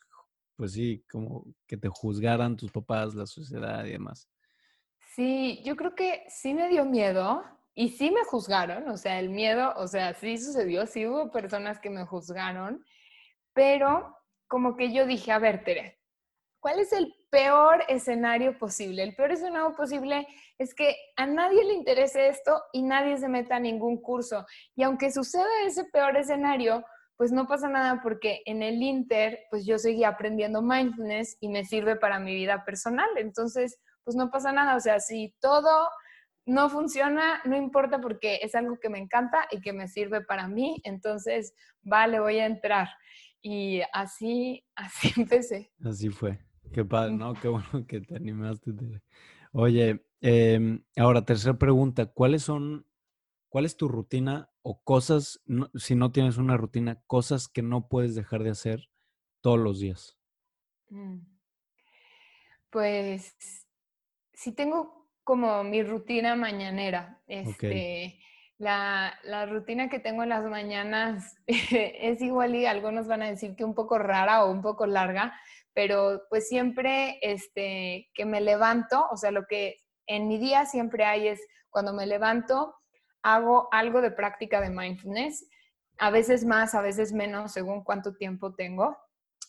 pues 0.55 0.73
sí, 0.73 1.03
como 1.11 1.45
que 1.67 1.77
te 1.77 1.89
juzgaran 1.89 2.57
tus 2.57 2.71
papás, 2.71 3.13
la 3.15 3.25
sociedad 3.25 3.85
y 3.85 3.91
demás? 3.91 4.27
Sí, 5.15 5.61
yo 5.63 5.75
creo 5.75 5.93
que 5.95 6.23
sí 6.27 6.53
me 6.53 6.69
dio 6.69 6.85
miedo 6.85 7.43
y 7.75 7.89
sí 7.89 8.09
me 8.11 8.23
juzgaron, 8.23 8.87
o 8.89 8.97
sea, 8.97 9.19
el 9.19 9.29
miedo, 9.29 9.73
o 9.77 9.87
sea, 9.87 10.13
sí 10.15 10.37
sucedió, 10.37 10.85
sí 10.87 11.05
hubo 11.05 11.31
personas 11.31 11.79
que 11.79 11.89
me 11.91 12.03
juzgaron, 12.05 12.83
pero 13.53 14.15
como 14.47 14.75
que 14.75 14.91
yo 14.93 15.05
dije, 15.05 15.31
a 15.31 15.39
ver, 15.39 15.63
Tere, 15.63 15.99
¿cuál 16.63 16.79
es 16.79 16.93
el 16.93 17.13
peor 17.29 17.83
escenario 17.89 18.57
posible? 18.57 19.03
El 19.03 19.15
peor 19.15 19.33
escenario 19.33 19.75
posible 19.75 20.25
es 20.57 20.73
que 20.73 20.95
a 21.17 21.27
nadie 21.27 21.65
le 21.65 21.73
interese 21.73 22.29
esto 22.29 22.63
y 22.71 22.83
nadie 22.83 23.17
se 23.17 23.27
meta 23.27 23.57
a 23.57 23.59
ningún 23.59 24.01
curso. 24.01 24.45
Y 24.73 24.83
aunque 24.83 25.11
suceda 25.11 25.45
ese 25.65 25.83
peor 25.91 26.15
escenario, 26.15 26.85
pues 27.17 27.33
no 27.33 27.47
pasa 27.47 27.67
nada 27.67 27.99
porque 28.01 28.41
en 28.45 28.63
el 28.63 28.81
Inter, 28.81 29.39
pues 29.49 29.65
yo 29.65 29.77
seguí 29.77 30.05
aprendiendo 30.05 30.61
mindfulness 30.61 31.35
y 31.41 31.49
me 31.49 31.65
sirve 31.65 31.97
para 31.97 32.17
mi 32.17 32.33
vida 32.33 32.63
personal. 32.63 33.09
Entonces, 33.17 33.77
pues 34.05 34.15
no 34.15 34.31
pasa 34.31 34.53
nada. 34.53 34.77
O 34.77 34.79
sea, 34.79 35.01
si 35.01 35.35
todo 35.41 35.89
no 36.45 36.69
funciona, 36.69 37.41
no 37.43 37.57
importa 37.57 37.99
porque 37.99 38.39
es 38.41 38.55
algo 38.55 38.79
que 38.79 38.89
me 38.89 38.99
encanta 38.99 39.47
y 39.51 39.59
que 39.59 39.73
me 39.73 39.89
sirve 39.89 40.21
para 40.21 40.47
mí. 40.47 40.79
Entonces, 40.85 41.53
vale, 41.81 42.21
voy 42.21 42.39
a 42.39 42.45
entrar. 42.45 42.87
Y 43.41 43.81
así, 43.91 44.65
así 44.77 45.11
empecé. 45.17 45.73
Así 45.83 46.09
fue. 46.09 46.39
Qué 46.73 46.83
padre. 46.83 47.13
¿no? 47.13 47.33
Qué 47.33 47.47
bueno 47.47 47.85
que 47.87 48.01
te 48.01 48.15
animaste. 48.15 48.71
Oye, 49.51 50.05
em, 50.21 50.83
ahora, 50.97 51.23
tercera 51.25 51.57
pregunta. 51.57 52.07
¿Cuáles 52.07 52.43
son, 52.43 52.85
cuál 53.49 53.65
es 53.65 53.77
tu 53.77 53.87
rutina 53.87 54.49
o 54.63 54.81
cosas, 54.83 55.41
no- 55.45 55.69
si 55.75 55.95
no 55.95 56.11
tienes 56.11 56.37
una 56.37 56.57
rutina, 56.57 57.01
cosas 57.07 57.47
que 57.47 57.61
no 57.61 57.87
puedes 57.87 58.15
dejar 58.15 58.43
de 58.43 58.49
hacer 58.51 58.89
todos 59.41 59.59
los 59.59 59.79
días? 59.79 60.17
Mm. 60.89 61.19
Pues 62.69 63.35
sí 64.33 64.51
tengo 64.51 65.07
como 65.23 65.63
mi 65.63 65.83
rutina 65.83 66.35
mañanera. 66.35 67.21
Este, 67.27 68.19
la, 68.57 69.13
la 69.23 69.45
rutina 69.45 69.89
que 69.89 69.99
tengo 69.99 70.23
en 70.23 70.29
las 70.29 70.43
mañanas 70.45 71.35
es 71.47 72.21
igual 72.21 72.55
y 72.55 72.65
algunos 72.65 73.07
van 73.07 73.21
a 73.21 73.29
decir 73.29 73.55
que 73.55 73.63
un 73.63 73.75
poco 73.75 73.99
rara 73.99 74.43
o 74.43 74.51
un 74.51 74.61
poco 74.61 74.85
larga, 74.87 75.33
pero 75.73 76.21
pues 76.29 76.47
siempre 76.47 77.17
este, 77.21 78.09
que 78.13 78.25
me 78.25 78.41
levanto, 78.41 79.07
o 79.11 79.17
sea, 79.17 79.31
lo 79.31 79.45
que 79.45 79.77
en 80.07 80.27
mi 80.27 80.37
día 80.37 80.65
siempre 80.65 81.05
hay 81.05 81.27
es 81.27 81.41
cuando 81.69 81.93
me 81.93 82.05
levanto, 82.05 82.75
hago 83.23 83.67
algo 83.71 84.01
de 84.01 84.11
práctica 84.11 84.61
de 84.61 84.69
mindfulness, 84.69 85.47
a 85.97 86.09
veces 86.09 86.45
más, 86.45 86.75
a 86.75 86.81
veces 86.81 87.13
menos, 87.13 87.51
según 87.53 87.83
cuánto 87.83 88.15
tiempo 88.15 88.53
tengo. 88.55 88.97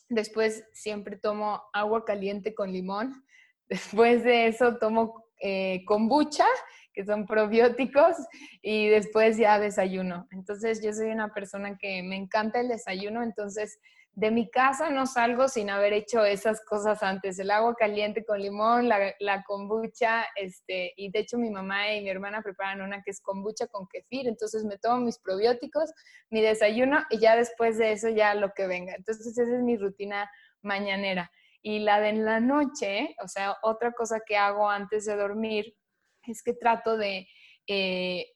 Después 0.08 0.64
siempre 0.72 1.16
tomo 1.16 1.62
agua 1.72 2.04
caliente 2.04 2.54
con 2.54 2.72
limón. 2.72 3.24
Después 3.68 4.22
de 4.24 4.46
eso 4.46 4.76
tomo 4.78 5.26
eh, 5.40 5.84
kombucha, 5.86 6.46
que 6.92 7.04
son 7.04 7.26
probióticos, 7.26 8.14
y 8.62 8.88
después 8.88 9.36
ya 9.36 9.58
desayuno. 9.58 10.28
Entonces 10.30 10.80
yo 10.80 10.92
soy 10.92 11.10
una 11.10 11.34
persona 11.34 11.76
que 11.76 12.02
me 12.04 12.14
encanta 12.14 12.60
el 12.60 12.68
desayuno, 12.68 13.22
entonces 13.22 13.80
de 14.16 14.30
mi 14.30 14.48
casa 14.48 14.90
no 14.90 15.06
salgo 15.06 15.48
sin 15.48 15.70
haber 15.70 15.92
hecho 15.92 16.24
esas 16.24 16.64
cosas 16.64 17.02
antes. 17.02 17.38
El 17.38 17.50
agua 17.50 17.74
caliente 17.74 18.24
con 18.24 18.40
limón, 18.40 18.88
la, 18.88 19.12
la, 19.18 19.42
kombucha, 19.42 20.26
este, 20.36 20.92
y 20.96 21.10
de 21.10 21.18
hecho 21.18 21.36
mi 21.36 21.50
mamá 21.50 21.92
y 21.92 22.02
mi 22.02 22.10
hermana 22.10 22.40
preparan 22.40 22.80
una 22.80 23.02
que 23.02 23.10
es 23.10 23.20
kombucha 23.20 23.66
con 23.66 23.88
kefir, 23.88 24.28
entonces 24.28 24.64
me 24.64 24.78
tomo 24.78 25.00
mis 25.00 25.18
probióticos, 25.18 25.92
mi 26.30 26.40
desayuno 26.42 27.02
y 27.10 27.18
ya 27.18 27.34
después 27.34 27.76
de 27.76 27.92
eso 27.92 28.08
ya 28.08 28.34
lo 28.34 28.52
que 28.54 28.68
venga. 28.68 28.94
Entonces 28.94 29.26
esa 29.26 29.42
es 29.42 29.62
mi 29.62 29.76
rutina 29.76 30.30
mañanera. 30.62 31.30
Y 31.60 31.80
la 31.80 31.98
de 31.98 32.10
en 32.10 32.24
la 32.24 32.40
noche, 32.40 33.16
o 33.22 33.26
sea, 33.26 33.56
otra 33.62 33.92
cosa 33.92 34.20
que 34.24 34.36
hago 34.36 34.70
antes 34.70 35.06
de 35.06 35.16
dormir 35.16 35.74
es 36.26 36.42
que 36.42 36.52
trato 36.52 36.96
de, 36.96 37.26
eh, 37.66 38.26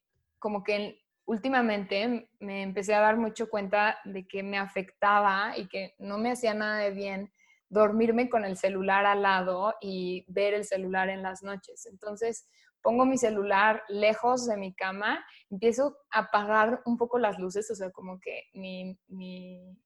como 0.40 0.64
que 0.64 1.00
últimamente 1.28 2.30
me 2.40 2.62
empecé 2.62 2.94
a 2.94 3.00
dar 3.00 3.18
mucho 3.18 3.50
cuenta 3.50 3.98
de 4.06 4.26
que 4.26 4.42
me 4.42 4.56
afectaba 4.56 5.52
y 5.58 5.68
que 5.68 5.94
no 5.98 6.16
me 6.16 6.32
hacía 6.32 6.54
nada 6.54 6.78
de 6.78 6.90
bien 6.90 7.32
dormirme 7.68 8.30
con 8.30 8.46
el 8.46 8.56
celular 8.56 9.04
al 9.04 9.22
lado 9.22 9.74
y 9.82 10.24
ver 10.26 10.54
el 10.54 10.64
celular 10.64 11.10
en 11.10 11.22
las 11.22 11.42
noches. 11.42 11.84
Entonces 11.84 12.48
pongo 12.80 13.04
mi 13.04 13.18
celular 13.18 13.82
lejos 13.88 14.46
de 14.46 14.56
mi 14.56 14.74
cama, 14.74 15.22
empiezo 15.50 15.98
a 16.10 16.20
apagar 16.20 16.80
un 16.86 16.96
poco 16.96 17.18
las 17.18 17.38
luces, 17.38 17.70
o 17.70 17.74
sea, 17.74 17.90
como 17.90 18.18
que 18.20 18.44
mi, 18.54 18.98
mi, 19.08 19.76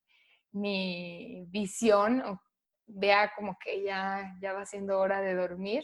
mi 0.53 1.45
visión 1.49 2.23
vea 2.87 3.33
como 3.35 3.59
que 3.59 3.83
ya, 3.83 4.33
ya 4.41 4.53
va 4.53 4.65
siendo 4.65 5.01
hora 5.01 5.21
de 5.21 5.35
dormir 5.35 5.83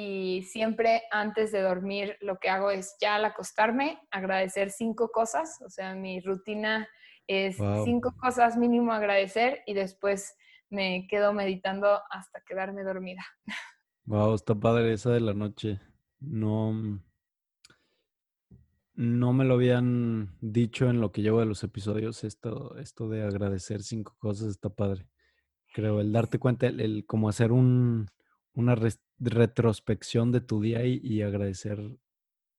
y 0.00 0.44
siempre 0.44 1.02
antes 1.10 1.50
de 1.50 1.60
dormir 1.60 2.18
lo 2.20 2.38
que 2.38 2.48
hago 2.48 2.70
es 2.70 2.96
ya 3.00 3.16
al 3.16 3.24
acostarme 3.24 3.98
agradecer 4.12 4.70
cinco 4.70 5.10
cosas, 5.10 5.60
o 5.66 5.70
sea, 5.70 5.96
mi 5.96 6.20
rutina 6.20 6.88
es 7.26 7.56
cinco 7.84 8.14
cosas 8.16 8.56
mínimo 8.56 8.92
agradecer 8.92 9.60
y 9.66 9.74
después 9.74 10.36
me 10.70 11.08
quedo 11.08 11.32
meditando 11.32 11.98
hasta 12.12 12.40
quedarme 12.46 12.84
dormida. 12.84 13.26
Wow, 14.04 14.36
está 14.36 14.54
padre 14.54 14.92
esa 14.92 15.10
de 15.10 15.18
la 15.18 15.34
noche. 15.34 15.80
No, 16.20 17.02
no 18.94 19.32
me 19.32 19.44
lo 19.44 19.54
habían 19.54 20.38
dicho 20.40 20.88
en 20.88 21.00
lo 21.00 21.10
que 21.10 21.22
llevo 21.22 21.40
de 21.40 21.46
los 21.46 21.64
episodios, 21.64 22.22
esto, 22.22 22.76
esto 22.76 23.08
de 23.08 23.24
agradecer 23.24 23.82
cinco 23.82 24.14
cosas 24.20 24.46
está 24.50 24.68
padre. 24.68 25.08
Creo, 25.74 26.00
el 26.00 26.12
darte 26.12 26.38
cuenta, 26.38 26.68
el, 26.68 26.80
el 26.80 27.04
como 27.04 27.28
hacer 27.28 27.50
un, 27.50 28.06
una 28.58 28.76
retrospección 29.20 30.32
de 30.32 30.40
tu 30.40 30.60
día 30.60 30.84
y, 30.84 31.22
agradecer 31.22 31.78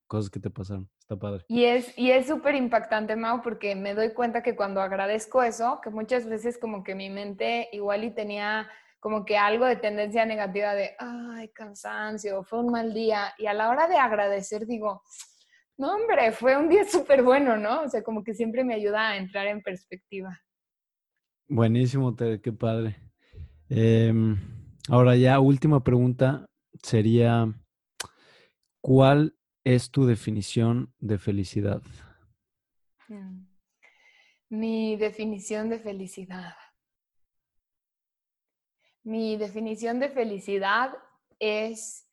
cosas 0.07 0.31
que 0.31 0.39
te 0.39 0.49
pasaron. 0.49 0.89
Está 0.97 1.19
padre. 1.19 1.43
Y 1.49 1.65
es 1.65 1.95
y 1.97 2.11
es 2.11 2.27
súper 2.27 2.55
impactante, 2.55 3.15
Mau, 3.15 3.41
porque 3.41 3.75
me 3.75 3.93
doy 3.93 4.13
cuenta 4.13 4.41
que 4.41 4.55
cuando 4.55 4.79
agradezco 4.79 5.43
eso, 5.43 5.81
que 5.83 5.89
muchas 5.89 6.25
veces 6.25 6.57
como 6.57 6.83
que 6.83 6.95
mi 6.95 7.09
mente 7.09 7.67
igual 7.73 8.05
y 8.05 8.11
tenía 8.11 8.69
como 9.01 9.25
que 9.25 9.37
algo 9.37 9.65
de 9.65 9.75
tendencia 9.75 10.25
negativa 10.25 10.73
de, 10.73 10.91
ay, 10.99 11.49
cansancio, 11.49 12.43
fue 12.43 12.59
un 12.59 12.71
mal 12.71 12.93
día. 12.93 13.33
Y 13.37 13.47
a 13.47 13.53
la 13.53 13.69
hora 13.69 13.87
de 13.87 13.97
agradecer 13.97 14.65
digo, 14.65 15.03
no, 15.77 15.95
hombre, 15.95 16.31
fue 16.31 16.55
un 16.55 16.69
día 16.69 16.83
súper 16.89 17.23
bueno, 17.23 17.57
¿no? 17.57 17.81
O 17.81 17.89
sea, 17.89 18.03
como 18.03 18.23
que 18.23 18.33
siempre 18.33 18.63
me 18.63 18.73
ayuda 18.73 19.09
a 19.09 19.17
entrar 19.17 19.47
en 19.47 19.61
perspectiva. 19.61 20.39
Buenísimo, 21.49 22.15
Ted, 22.15 22.39
qué 22.41 22.53
padre. 22.53 22.95
Eh, 23.69 24.13
Ahora 24.91 25.15
ya, 25.15 25.39
última 25.39 25.83
pregunta 25.83 26.49
sería, 26.81 27.53
¿cuál 28.81 29.37
es 29.63 29.91
tu 29.91 30.07
definición 30.07 30.91
de 30.97 31.19
felicidad? 31.19 31.83
Mm. 33.07 33.45
Mi 34.49 34.95
definición 34.95 35.69
de 35.69 35.77
felicidad. 35.77 36.55
Mi 39.03 39.37
definición 39.37 39.99
de 39.99 40.09
felicidad 40.09 40.95
es 41.37 42.08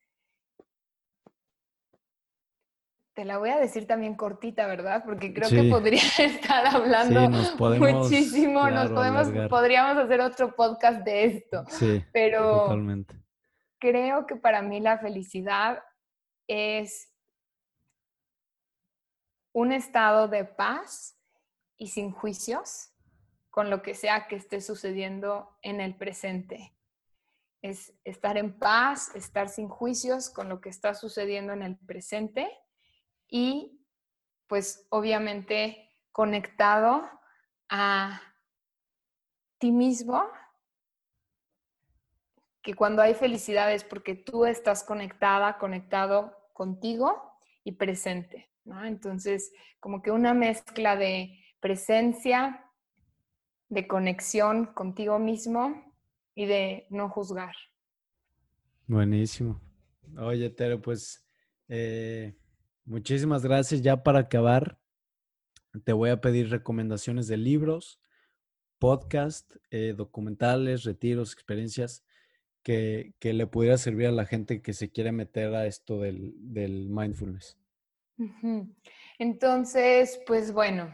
Te 3.17 3.25
la 3.25 3.39
voy 3.39 3.49
a 3.49 3.57
decir 3.57 3.87
también 3.87 4.15
cortita, 4.15 4.67
¿verdad? 4.67 5.03
Porque 5.03 5.33
creo 5.33 5.49
que 5.49 5.71
podría 5.71 6.03
estar 6.19 6.67
hablando 6.67 7.31
muchísimo. 7.31 8.69
nos 8.69 8.91
podemos, 8.91 9.29
podríamos 9.49 9.97
hacer 9.97 10.21
otro 10.21 10.55
podcast 10.55 11.03
de 11.03 11.25
esto. 11.25 11.65
Sí, 11.71 12.05
pero 12.13 12.65
totalmente. 12.65 13.15
creo 13.79 14.27
que 14.27 14.37
para 14.37 14.61
mí 14.61 14.81
la 14.81 14.99
felicidad 14.99 15.83
es 16.47 17.11
un 19.55 19.73
estado 19.73 20.29
de 20.29 20.45
paz 20.45 21.19
y 21.79 21.87
sin 21.87 22.13
juicios 22.13 22.93
con 23.49 23.71
lo 23.71 23.81
que 23.81 23.95
sea 23.95 24.29
que 24.29 24.37
esté 24.37 24.61
sucediendo 24.61 25.57
en 25.63 25.81
el 25.81 25.97
presente. 25.97 26.77
Es 27.63 27.95
estar 28.05 28.37
en 28.37 28.59
paz, 28.59 29.17
estar 29.17 29.49
sin 29.49 29.71
juicios 29.71 30.29
con 30.29 30.51
lo 30.51 30.61
que 30.61 30.69
está 30.69 30.93
sucediendo 30.93 31.55
en 31.55 31.63
el 31.63 31.79
presente 31.79 32.47
y 33.29 33.85
pues 34.47 34.87
obviamente 34.91 35.91
conectado 36.13 37.09
a 37.69 38.21
ti 39.59 39.73
mismo, 39.73 40.23
que 42.63 42.75
cuando 42.75 43.03
hay 43.03 43.15
felicidad 43.15 43.73
es 43.73 43.85
porque 43.85 44.15
tú 44.15 44.45
estás 44.45 44.83
conectada, 44.83 45.59
conectado 45.59 46.37
contigo 46.53 47.39
y 47.65 47.73
presente, 47.73 48.51
¿no? 48.65 48.85
Entonces, 48.85 49.53
como 49.79 50.03
que 50.03 50.11
una 50.11 50.35
mezcla 50.35 50.97
de 50.97 51.45
presencia, 51.61 52.65
de 53.69 53.87
conexión 53.87 54.67
contigo 54.67 55.19
mismo 55.19 55.95
y 56.35 56.47
de 56.47 56.87
no 56.91 57.09
juzgar. 57.09 57.55
Buenísimo. 58.87 59.61
Oye, 60.19 60.51
Tere, 60.51 60.79
pues 60.79 61.27
eh, 61.69 62.37
Muchísimas 62.87 63.43
gracias. 63.43 63.83
Ya 63.83 64.05
para 64.05 64.21
acabar, 64.21 64.79
te 65.85 65.93
voy 65.93 66.11
a 66.11 66.21
pedir 66.21 66.51
recomendaciones 66.51 67.27
de 67.27 67.37
libros, 67.37 68.01
podcast, 68.79 69.57
eh, 69.71 69.93
documentales, 69.97 70.85
retiros, 70.85 71.33
experiencias 71.33 72.05
que, 72.63 73.15
le 73.21 73.47
pudiera 73.49 73.77
servir 73.77 74.07
a 74.07 74.13
la 74.13 74.25
gente 74.25 74.63
que 74.63 74.73
se 74.73 74.91
quiere 74.91 75.11
meter 75.11 75.53
a 75.55 75.67
esto 75.67 76.01
del, 76.01 76.33
mindfulness. 76.89 77.59
Entonces, 79.19 80.21
pues 80.25 80.53
bueno, 80.53 80.89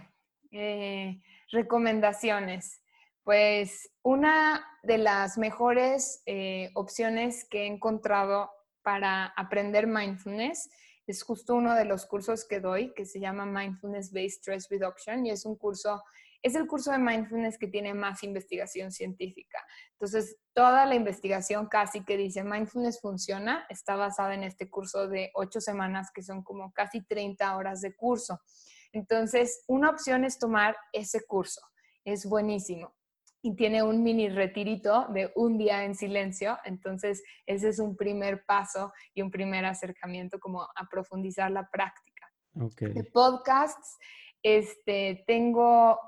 eh, 0.50 1.20
recomendaciones. 1.50 2.80
Pues 3.22 3.90
una 4.02 4.64
de 4.82 4.96
las 4.96 5.36
mejores 5.36 6.22
eh, 6.24 6.70
opciones 6.74 7.46
que 7.48 7.64
he 7.64 7.66
encontrado 7.66 8.50
para 8.82 9.26
aprender 9.36 9.86
mindfulness 9.86 10.70
es 11.06 11.22
justo 11.22 11.54
uno 11.54 11.74
de 11.74 11.84
los 11.84 12.06
cursos 12.06 12.44
que 12.44 12.60
doy 12.60 12.92
que 12.94 13.04
se 13.04 13.20
llama 13.20 13.46
Mindfulness 13.46 14.12
Based 14.12 14.38
Stress 14.38 14.68
Reduction 14.68 15.26
y 15.26 15.30
es 15.30 15.44
un 15.44 15.56
curso, 15.56 16.02
es 16.42 16.54
el 16.54 16.66
curso 16.66 16.92
de 16.92 16.98
mindfulness 16.98 17.58
que 17.58 17.68
tiene 17.68 17.94
más 17.94 18.22
investigación 18.22 18.92
científica. 18.92 19.58
Entonces, 19.92 20.36
toda 20.52 20.86
la 20.86 20.94
investigación 20.94 21.66
casi 21.66 22.04
que 22.04 22.16
dice 22.16 22.44
mindfulness 22.44 23.00
funciona 23.00 23.66
está 23.68 23.96
basada 23.96 24.34
en 24.34 24.44
este 24.44 24.70
curso 24.70 25.08
de 25.08 25.30
ocho 25.34 25.60
semanas 25.60 26.10
que 26.14 26.22
son 26.22 26.42
como 26.42 26.72
casi 26.72 27.02
30 27.02 27.56
horas 27.56 27.80
de 27.80 27.94
curso. 27.94 28.40
Entonces, 28.92 29.64
una 29.66 29.90
opción 29.90 30.24
es 30.24 30.38
tomar 30.38 30.76
ese 30.92 31.24
curso. 31.26 31.60
Es 32.04 32.26
buenísimo 32.26 32.94
y 33.42 33.56
tiene 33.56 33.82
un 33.82 34.02
mini 34.02 34.28
retirito 34.28 35.08
de 35.08 35.32
un 35.34 35.58
día 35.58 35.84
en 35.84 35.96
silencio. 35.96 36.58
Entonces, 36.64 37.22
ese 37.44 37.68
es 37.68 37.80
un 37.80 37.96
primer 37.96 38.44
paso 38.44 38.92
y 39.12 39.20
un 39.20 39.30
primer 39.30 39.64
acercamiento 39.64 40.38
como 40.38 40.62
a 40.62 40.88
profundizar 40.88 41.50
la 41.50 41.68
práctica. 41.68 42.30
De 42.52 43.04
podcasts, 43.04 43.98
este, 44.42 45.24
tengo 45.26 45.98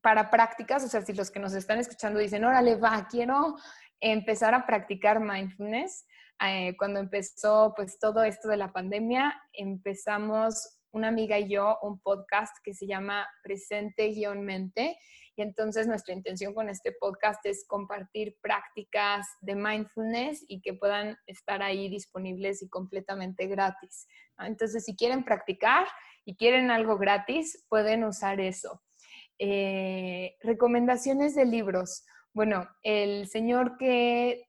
para 0.00 0.30
prácticas, 0.30 0.84
o 0.84 0.88
sea, 0.88 1.02
si 1.02 1.12
los 1.12 1.30
que 1.30 1.40
nos 1.40 1.54
están 1.54 1.78
escuchando 1.78 2.20
dicen, 2.20 2.44
órale, 2.44 2.76
va, 2.76 3.06
quiero 3.10 3.56
empezar 4.00 4.54
a 4.54 4.64
practicar 4.64 5.20
mindfulness. 5.20 6.06
Eh, 6.40 6.76
cuando 6.78 7.00
empezó 7.00 7.74
pues 7.76 7.98
todo 7.98 8.22
esto 8.22 8.48
de 8.48 8.56
la 8.56 8.72
pandemia, 8.72 9.34
empezamos 9.52 10.77
una 10.92 11.08
amiga 11.08 11.38
y 11.38 11.48
yo 11.48 11.78
un 11.82 12.00
podcast 12.00 12.56
que 12.64 12.74
se 12.74 12.86
llama 12.86 13.26
Presente-Mente 13.42 14.98
y 15.38 15.42
entonces 15.42 15.86
nuestra 15.86 16.14
intención 16.14 16.52
con 16.52 16.68
este 16.68 16.90
podcast 16.90 17.46
es 17.46 17.64
compartir 17.64 18.36
prácticas 18.42 19.24
de 19.40 19.54
mindfulness 19.54 20.44
y 20.48 20.60
que 20.60 20.74
puedan 20.74 21.16
estar 21.28 21.62
ahí 21.62 21.88
disponibles 21.88 22.60
y 22.60 22.68
completamente 22.68 23.46
gratis. 23.46 24.08
Entonces, 24.40 24.84
si 24.84 24.96
quieren 24.96 25.24
practicar 25.24 25.86
y 26.24 26.34
quieren 26.34 26.72
algo 26.72 26.98
gratis, 26.98 27.64
pueden 27.68 28.02
usar 28.02 28.40
eso. 28.40 28.82
Eh, 29.38 30.34
recomendaciones 30.42 31.36
de 31.36 31.44
libros. 31.44 32.04
Bueno, 32.32 32.68
el 32.82 33.28
señor 33.28 33.76
que 33.78 34.47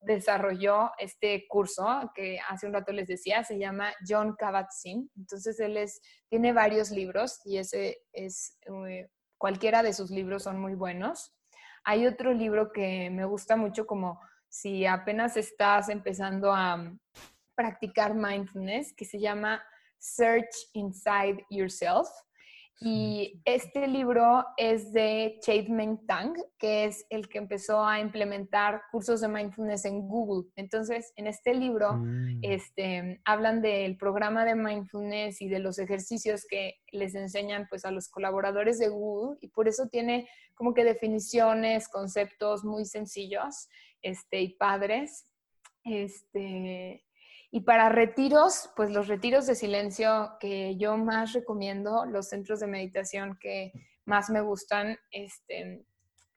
desarrolló 0.00 0.90
este 0.98 1.46
curso 1.48 2.10
que 2.14 2.38
hace 2.48 2.66
un 2.66 2.72
rato 2.72 2.92
les 2.92 3.08
decía, 3.08 3.44
se 3.44 3.58
llama 3.58 3.92
John 4.06 4.36
Kabat-Zinn. 4.36 5.10
Entonces 5.16 5.58
él 5.60 5.76
es, 5.76 6.00
tiene 6.28 6.52
varios 6.52 6.90
libros 6.90 7.40
y 7.44 7.58
ese 7.58 7.98
es 8.12 8.58
eh, 8.88 9.08
cualquiera 9.38 9.82
de 9.82 9.92
sus 9.92 10.10
libros 10.10 10.44
son 10.44 10.60
muy 10.60 10.74
buenos. 10.74 11.34
Hay 11.84 12.06
otro 12.06 12.32
libro 12.32 12.72
que 12.72 13.10
me 13.10 13.24
gusta 13.24 13.56
mucho 13.56 13.86
como 13.86 14.20
si 14.48 14.86
apenas 14.86 15.36
estás 15.36 15.88
empezando 15.88 16.52
a 16.52 16.92
practicar 17.54 18.14
mindfulness, 18.14 18.92
que 18.94 19.04
se 19.04 19.20
llama 19.20 19.62
Search 19.98 20.54
Inside 20.74 21.44
Yourself. 21.50 22.08
Y 22.78 23.40
este 23.46 23.86
libro 23.86 24.44
es 24.58 24.92
de 24.92 25.40
Meng 25.68 26.06
Tang, 26.06 26.34
que 26.58 26.84
es 26.84 27.06
el 27.08 27.26
que 27.26 27.38
empezó 27.38 27.82
a 27.82 28.00
implementar 28.00 28.82
cursos 28.92 29.22
de 29.22 29.28
mindfulness 29.28 29.86
en 29.86 30.06
Google. 30.06 30.50
Entonces, 30.56 31.10
en 31.16 31.26
este 31.26 31.54
libro 31.54 31.94
mm. 31.94 32.40
este, 32.42 33.22
hablan 33.24 33.62
del 33.62 33.96
programa 33.96 34.44
de 34.44 34.54
mindfulness 34.54 35.40
y 35.40 35.48
de 35.48 35.58
los 35.58 35.78
ejercicios 35.78 36.44
que 36.46 36.74
les 36.92 37.14
enseñan 37.14 37.66
pues, 37.70 37.86
a 37.86 37.90
los 37.90 38.10
colaboradores 38.10 38.78
de 38.78 38.88
Google 38.88 39.38
y 39.40 39.48
por 39.48 39.68
eso 39.68 39.88
tiene 39.88 40.28
como 40.54 40.74
que 40.74 40.84
definiciones, 40.84 41.88
conceptos 41.88 42.62
muy 42.62 42.84
sencillos 42.84 43.68
este, 44.02 44.42
y 44.42 44.54
padres. 44.54 45.24
Este, 45.82 47.05
y 47.56 47.62
para 47.62 47.88
retiros, 47.88 48.68
pues 48.76 48.90
los 48.90 49.08
retiros 49.08 49.46
de 49.46 49.54
silencio 49.54 50.36
que 50.38 50.76
yo 50.76 50.98
más 50.98 51.32
recomiendo, 51.32 52.04
los 52.04 52.28
centros 52.28 52.60
de 52.60 52.66
meditación 52.66 53.38
que 53.40 53.72
más 54.04 54.28
me 54.28 54.42
gustan, 54.42 54.98
este, 55.10 55.86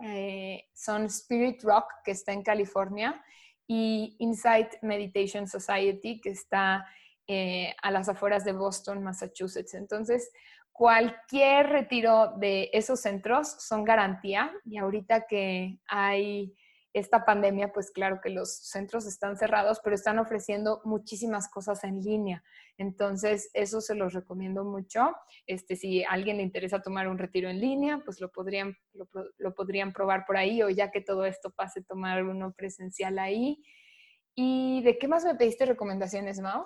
eh, 0.01 0.69
son 0.73 1.07
Spirit 1.07 1.61
Rock, 1.61 1.87
que 2.05 2.11
está 2.11 2.31
en 2.31 2.41
California, 2.41 3.21
y 3.67 4.15
Insight 4.19 4.81
Meditation 4.81 5.45
Society, 5.45 6.21
que 6.21 6.29
está 6.29 6.85
eh, 7.27 7.75
a 7.81 7.91
las 7.91 8.07
afueras 8.07 8.45
de 8.45 8.53
Boston, 8.53 9.03
Massachusetts. 9.03 9.73
Entonces, 9.73 10.31
cualquier 10.71 11.67
retiro 11.67 12.31
de 12.37 12.69
esos 12.71 13.01
centros 13.01 13.57
son 13.59 13.83
garantía 13.83 14.53
y 14.63 14.77
ahorita 14.77 15.27
que 15.27 15.79
hay 15.85 16.55
esta 16.99 17.25
pandemia, 17.25 17.73
pues 17.73 17.91
claro 17.91 18.19
que 18.21 18.29
los 18.29 18.55
centros 18.67 19.05
están 19.05 19.37
cerrados, 19.37 19.79
pero 19.83 19.95
están 19.95 20.19
ofreciendo 20.19 20.81
muchísimas 20.85 21.49
cosas 21.49 21.83
en 21.83 22.01
línea. 22.01 22.43
Entonces, 22.77 23.49
eso 23.53 23.81
se 23.81 23.95
los 23.95 24.13
recomiendo 24.13 24.63
mucho. 24.63 25.15
Este, 25.47 25.75
si 25.75 26.03
a 26.03 26.11
alguien 26.11 26.37
le 26.37 26.43
interesa 26.43 26.81
tomar 26.81 27.07
un 27.07 27.17
retiro 27.17 27.49
en 27.49 27.59
línea, 27.59 28.01
pues 28.05 28.21
lo 28.21 28.31
podrían, 28.31 28.77
lo, 28.93 29.55
podrían 29.55 29.93
probar 29.93 30.25
por 30.25 30.37
ahí 30.37 30.61
o 30.61 30.69
ya 30.69 30.91
que 30.91 31.01
todo 31.01 31.25
esto 31.25 31.51
pase, 31.51 31.81
tomar 31.81 32.23
uno 32.23 32.53
presencial 32.53 33.19
ahí. 33.19 33.63
¿Y 34.35 34.81
de 34.83 34.97
qué 34.97 35.07
más 35.07 35.25
me 35.25 35.35
pediste 35.35 35.65
recomendaciones, 35.65 36.39
Mao? 36.39 36.65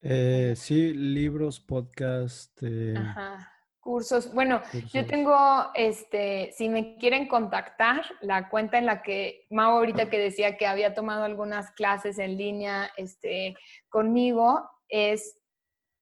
Eh, 0.00 0.54
sí, 0.56 0.92
libros, 0.94 1.60
podcast. 1.60 2.58
Eh, 2.62 2.94
Ajá 2.96 3.53
Cursos. 3.84 4.32
Bueno, 4.32 4.62
yo 4.94 5.04
tengo, 5.04 5.36
este, 5.74 6.52
si 6.56 6.70
me 6.70 6.96
quieren 6.96 7.28
contactar, 7.28 8.02
la 8.22 8.48
cuenta 8.48 8.78
en 8.78 8.86
la 8.86 9.02
que 9.02 9.46
Mau 9.50 9.72
ahorita 9.76 10.08
que 10.08 10.18
decía 10.18 10.56
que 10.56 10.66
había 10.66 10.94
tomado 10.94 11.24
algunas 11.24 11.70
clases 11.72 12.18
en 12.18 12.38
línea 12.38 12.90
este, 12.96 13.54
conmigo 13.90 14.66
es 14.88 15.36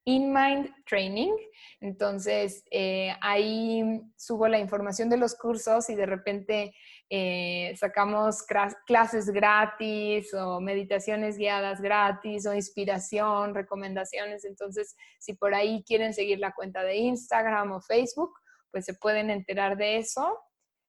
InMind 0.05 0.73
Training. 0.87 1.33
Entonces, 1.81 2.65
eh, 2.71 3.17
ahí 3.21 4.01
subo 4.17 4.47
la 4.47 4.61
información 4.61 5.09
de 5.11 5.17
los 5.17 5.35
cursos 5.35 5.91
y 5.91 5.97
de 5.97 6.07
repente 6.07 6.75
eh, 7.11 7.75
sacamos 7.77 8.43
clases 8.87 9.31
gratis 9.31 10.33
o 10.35 10.61
meditaciones 10.61 11.37
guiadas 11.37 11.81
gratis 11.81 12.47
o 12.47 12.55
inspiración, 12.55 13.55
recomendaciones. 13.55 14.45
Entonces, 14.45 14.97
si 15.19 15.35
por 15.35 15.55
ahí 15.55 15.85
quieren 15.87 16.15
seguir 16.15 16.39
la 16.39 16.53
cuenta 16.53 16.83
de 16.83 16.97
Instagram 16.97 17.73
o 17.73 17.81
Facebook, 17.83 18.33
pues 18.71 18.87
se 18.87 18.95
pueden 18.95 19.31
enterar 19.31 19.77
de 19.77 19.99
eso. 19.99 20.41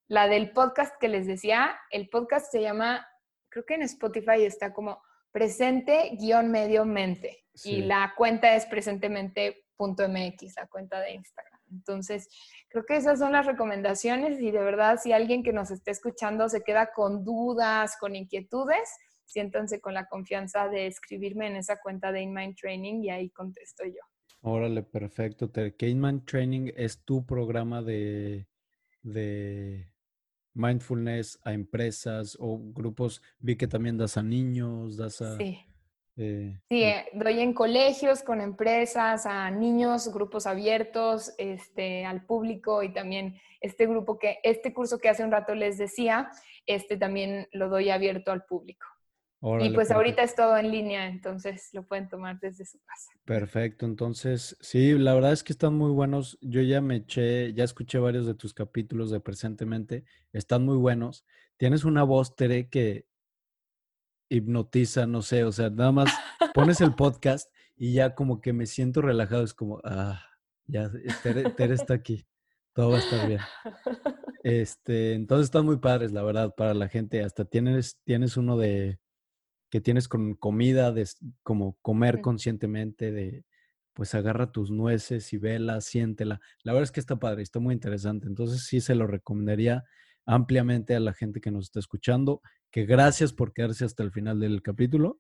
La 0.08 0.28
del 0.28 0.52
podcast 0.52 0.96
que 1.00 1.10
les 1.10 1.28
decía, 1.28 1.78
el 1.92 2.10
podcast 2.10 2.52
se 2.52 2.62
llama, 2.62 3.06
creo 3.50 3.66
que 3.66 3.76
en 3.76 3.84
Spotify 3.84 4.44
está 4.44 4.74
como 4.74 5.02
presente-medio 5.32 6.86
mente. 6.86 7.46
Y 7.64 7.82
la 7.82 8.14
cuenta 8.18 8.56
es 8.56 8.66
presentemente.mx, 8.66 10.56
la 10.56 10.68
cuenta 10.68 11.00
de 11.02 11.12
Instagram. 11.12 11.53
Entonces, 11.74 12.30
creo 12.70 12.86
que 12.86 12.96
esas 12.96 13.20
son 13.20 13.32
las 13.32 13.46
recomendaciones 13.46 14.40
y 14.40 14.52
de 14.52 14.60
verdad, 14.60 15.00
si 15.02 15.12
alguien 15.12 15.44
que 15.44 15.54
nos 15.54 15.72
esté 15.72 15.92
escuchando 15.92 16.48
se 16.50 16.62
queda 16.62 16.92
con 16.94 17.24
dudas, 17.26 17.98
con 18.00 18.16
inquietudes, 18.16 18.90
siéntanse 19.26 19.82
con 19.82 19.94
la 19.94 20.06
confianza 20.06 20.70
de 20.70 20.88
escribirme 20.88 21.48
en 21.48 21.56
esa 21.56 21.78
cuenta 21.82 22.12
de 22.12 22.22
InMind 22.22 22.56
Training 22.56 23.04
y 23.04 23.10
ahí 23.10 23.30
contesto 23.32 23.84
yo. 23.86 24.02
Órale, 24.42 24.84
perfecto. 24.84 25.52
Que 25.52 25.88
InMind 25.88 26.26
Training 26.26 26.72
es 26.76 27.04
tu 27.04 27.26
programa 27.26 27.82
de, 27.82 28.48
de 29.02 29.90
mindfulness 30.54 31.40
a 31.44 31.54
empresas 31.54 32.38
o 32.40 32.60
grupos. 32.60 33.22
Vi 33.40 33.56
que 33.56 33.68
también 33.68 33.98
das 33.98 34.18
a 34.18 34.24
niños, 34.24 34.98
das 34.98 35.22
a... 35.22 35.38
Sí. 35.38 35.66
Eh, 36.16 36.60
sí, 36.70 36.84
eh, 36.84 37.06
doy 37.14 37.40
en 37.40 37.54
colegios, 37.54 38.22
con 38.22 38.40
empresas, 38.40 39.26
a 39.26 39.50
niños, 39.50 40.14
grupos 40.14 40.46
abiertos, 40.46 41.34
este, 41.38 42.06
al 42.06 42.26
público 42.26 42.84
y 42.84 42.94
también 42.94 43.36
este 43.62 43.88
grupo 43.88 44.20
que, 44.20 44.38
este 44.44 44.74
curso 44.74 45.00
que 45.00 45.10
hace 45.10 45.24
un 45.24 45.32
rato 45.32 45.56
les 45.56 45.78
decía, 45.78 46.30
este 46.66 46.98
también 46.98 47.48
lo 47.52 47.70
doy 47.70 47.90
abierto 47.90 48.32
al 48.32 48.46
público. 48.46 48.86
y 49.60 49.72
pues 49.72 49.92
ahorita 49.92 50.24
es 50.24 50.36
todo 50.36 50.56
en 50.58 50.72
línea, 50.72 51.08
entonces 51.08 51.70
lo 51.74 51.86
pueden 51.86 52.08
tomar 52.08 52.40
desde 52.40 52.64
su 52.64 52.80
casa. 52.80 53.12
Perfecto, 53.26 53.86
entonces 53.86 54.56
sí, 54.62 54.94
la 54.94 55.14
verdad 55.16 55.34
es 55.34 55.44
que 55.44 55.52
están 55.52 55.74
muy 55.74 55.92
buenos. 55.92 56.38
Yo 56.42 56.62
ya 56.62 56.80
me 56.80 56.98
eché, 56.98 57.54
ya 57.54 57.64
escuché 57.64 57.98
varios 57.98 58.26
de 58.26 58.36
tus 58.36 58.54
capítulos 58.54 59.12
de 59.12 59.20
Presentemente, 59.20 60.06
están 60.32 60.64
muy 60.64 60.78
buenos. 60.78 61.26
Tienes 61.58 61.84
una 61.84 62.04
voz, 62.04 62.36
Tere, 62.36 62.70
que 62.70 63.06
hipnotiza, 64.34 65.06
no 65.06 65.22
sé, 65.22 65.44
o 65.44 65.52
sea, 65.52 65.70
nada 65.70 65.92
más 65.92 66.14
pones 66.54 66.82
el 66.82 66.96
podcast 66.96 67.52
y 67.76 67.94
ya 67.94 68.16
como 68.16 68.42
que 68.42 68.54
me 68.54 68.66
siento 68.66 69.02
relajado, 69.02 69.44
es 69.44 69.54
como, 69.54 69.80
ah, 69.84 70.22
ya, 70.66 70.92
Tere, 71.22 71.74
está 71.74 71.94
aquí, 71.94 72.26
todo 72.74 72.92
va 72.92 72.98
a 72.98 73.00
estar 73.00 73.28
bien. 73.28 73.40
Este, 74.44 75.14
entonces 75.14 75.46
están 75.46 75.66
muy 75.66 75.78
padres, 75.78 76.12
la 76.12 76.22
verdad, 76.22 76.54
para 76.54 76.74
la 76.74 76.90
gente, 76.90 77.24
hasta 77.24 77.46
tienes, 77.46 78.00
tienes 78.04 78.36
uno 78.36 78.58
de, 78.58 79.00
que 79.70 79.80
tienes 79.80 80.10
con 80.10 80.36
comida, 80.36 80.92
de 80.92 81.08
como 81.44 81.78
comer 81.82 82.20
conscientemente, 82.20 83.14
de, 83.14 83.46
pues 83.94 84.14
agarra 84.16 84.52
tus 84.52 84.70
nueces 84.70 85.32
y 85.32 85.38
vela, 85.38 85.80
siéntela. 85.80 86.42
La 86.64 86.74
verdad 86.74 86.84
es 86.84 86.92
que 86.92 87.00
está 87.00 87.16
padre, 87.16 87.42
está 87.42 87.60
muy 87.60 87.74
interesante, 87.74 88.28
entonces 88.28 88.66
sí 88.66 88.82
se 88.82 88.96
lo 88.96 89.08
recomendaría 89.08 89.86
ampliamente 90.26 90.96
a 90.96 91.00
la 91.00 91.14
gente 91.14 91.42
que 91.42 91.52
nos 91.52 91.66
está 91.66 91.80
escuchando, 91.80 92.42
que 92.72 92.86
gracias 92.86 93.34
por 93.34 93.54
quedarse 93.54 93.86
hasta 93.86 94.04
el 94.04 94.12
final 94.12 94.40
del 94.40 94.62
capítulo. 94.62 95.20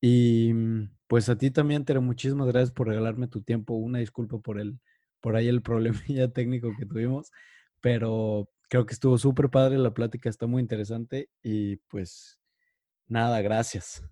Y 0.00 0.52
mm, 0.52 0.90
pues 1.06 1.28
a 1.28 1.36
ti 1.36 1.50
también, 1.50 1.84
Tere, 1.84 2.00
muchísimas 2.00 2.48
gracias 2.48 2.72
por 2.72 2.88
regalarme 2.88 3.28
tu 3.28 3.42
tiempo. 3.42 3.74
Una 3.74 3.98
disculpa 3.98 4.38
por 4.38 4.58
el, 4.58 4.80
por 5.20 5.36
ahí 5.36 5.48
el 5.48 5.62
problemilla 5.62 6.28
técnico 6.32 6.72
que 6.78 6.86
tuvimos, 6.86 7.30
pero 7.80 8.48
creo 8.68 8.86
que 8.86 8.94
estuvo 8.94 9.18
súper 9.18 9.50
padre, 9.50 9.78
la 9.78 9.92
plática 9.92 10.30
está 10.30 10.46
muy 10.46 10.62
interesante 10.62 11.28
y 11.42 11.76
pues 11.88 12.40
nada, 13.08 13.42
gracias. 13.42 14.02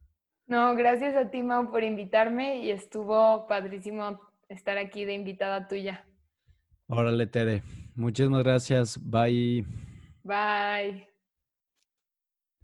No, 0.46 0.74
gracias 0.74 1.14
a 1.14 1.30
ti, 1.30 1.42
Mau, 1.42 1.70
por 1.70 1.84
invitarme 1.84 2.62
y 2.62 2.70
estuvo 2.70 3.46
padrísimo 3.46 4.20
estar 4.48 4.78
aquí 4.78 5.04
de 5.04 5.14
invitada 5.14 5.68
tuya. 5.68 6.06
Órale, 6.86 7.26
Tere. 7.26 7.62
Muchísimas 7.94 8.42
gracias. 8.42 8.98
Bye. 8.98 9.87
Bye. 10.28 11.08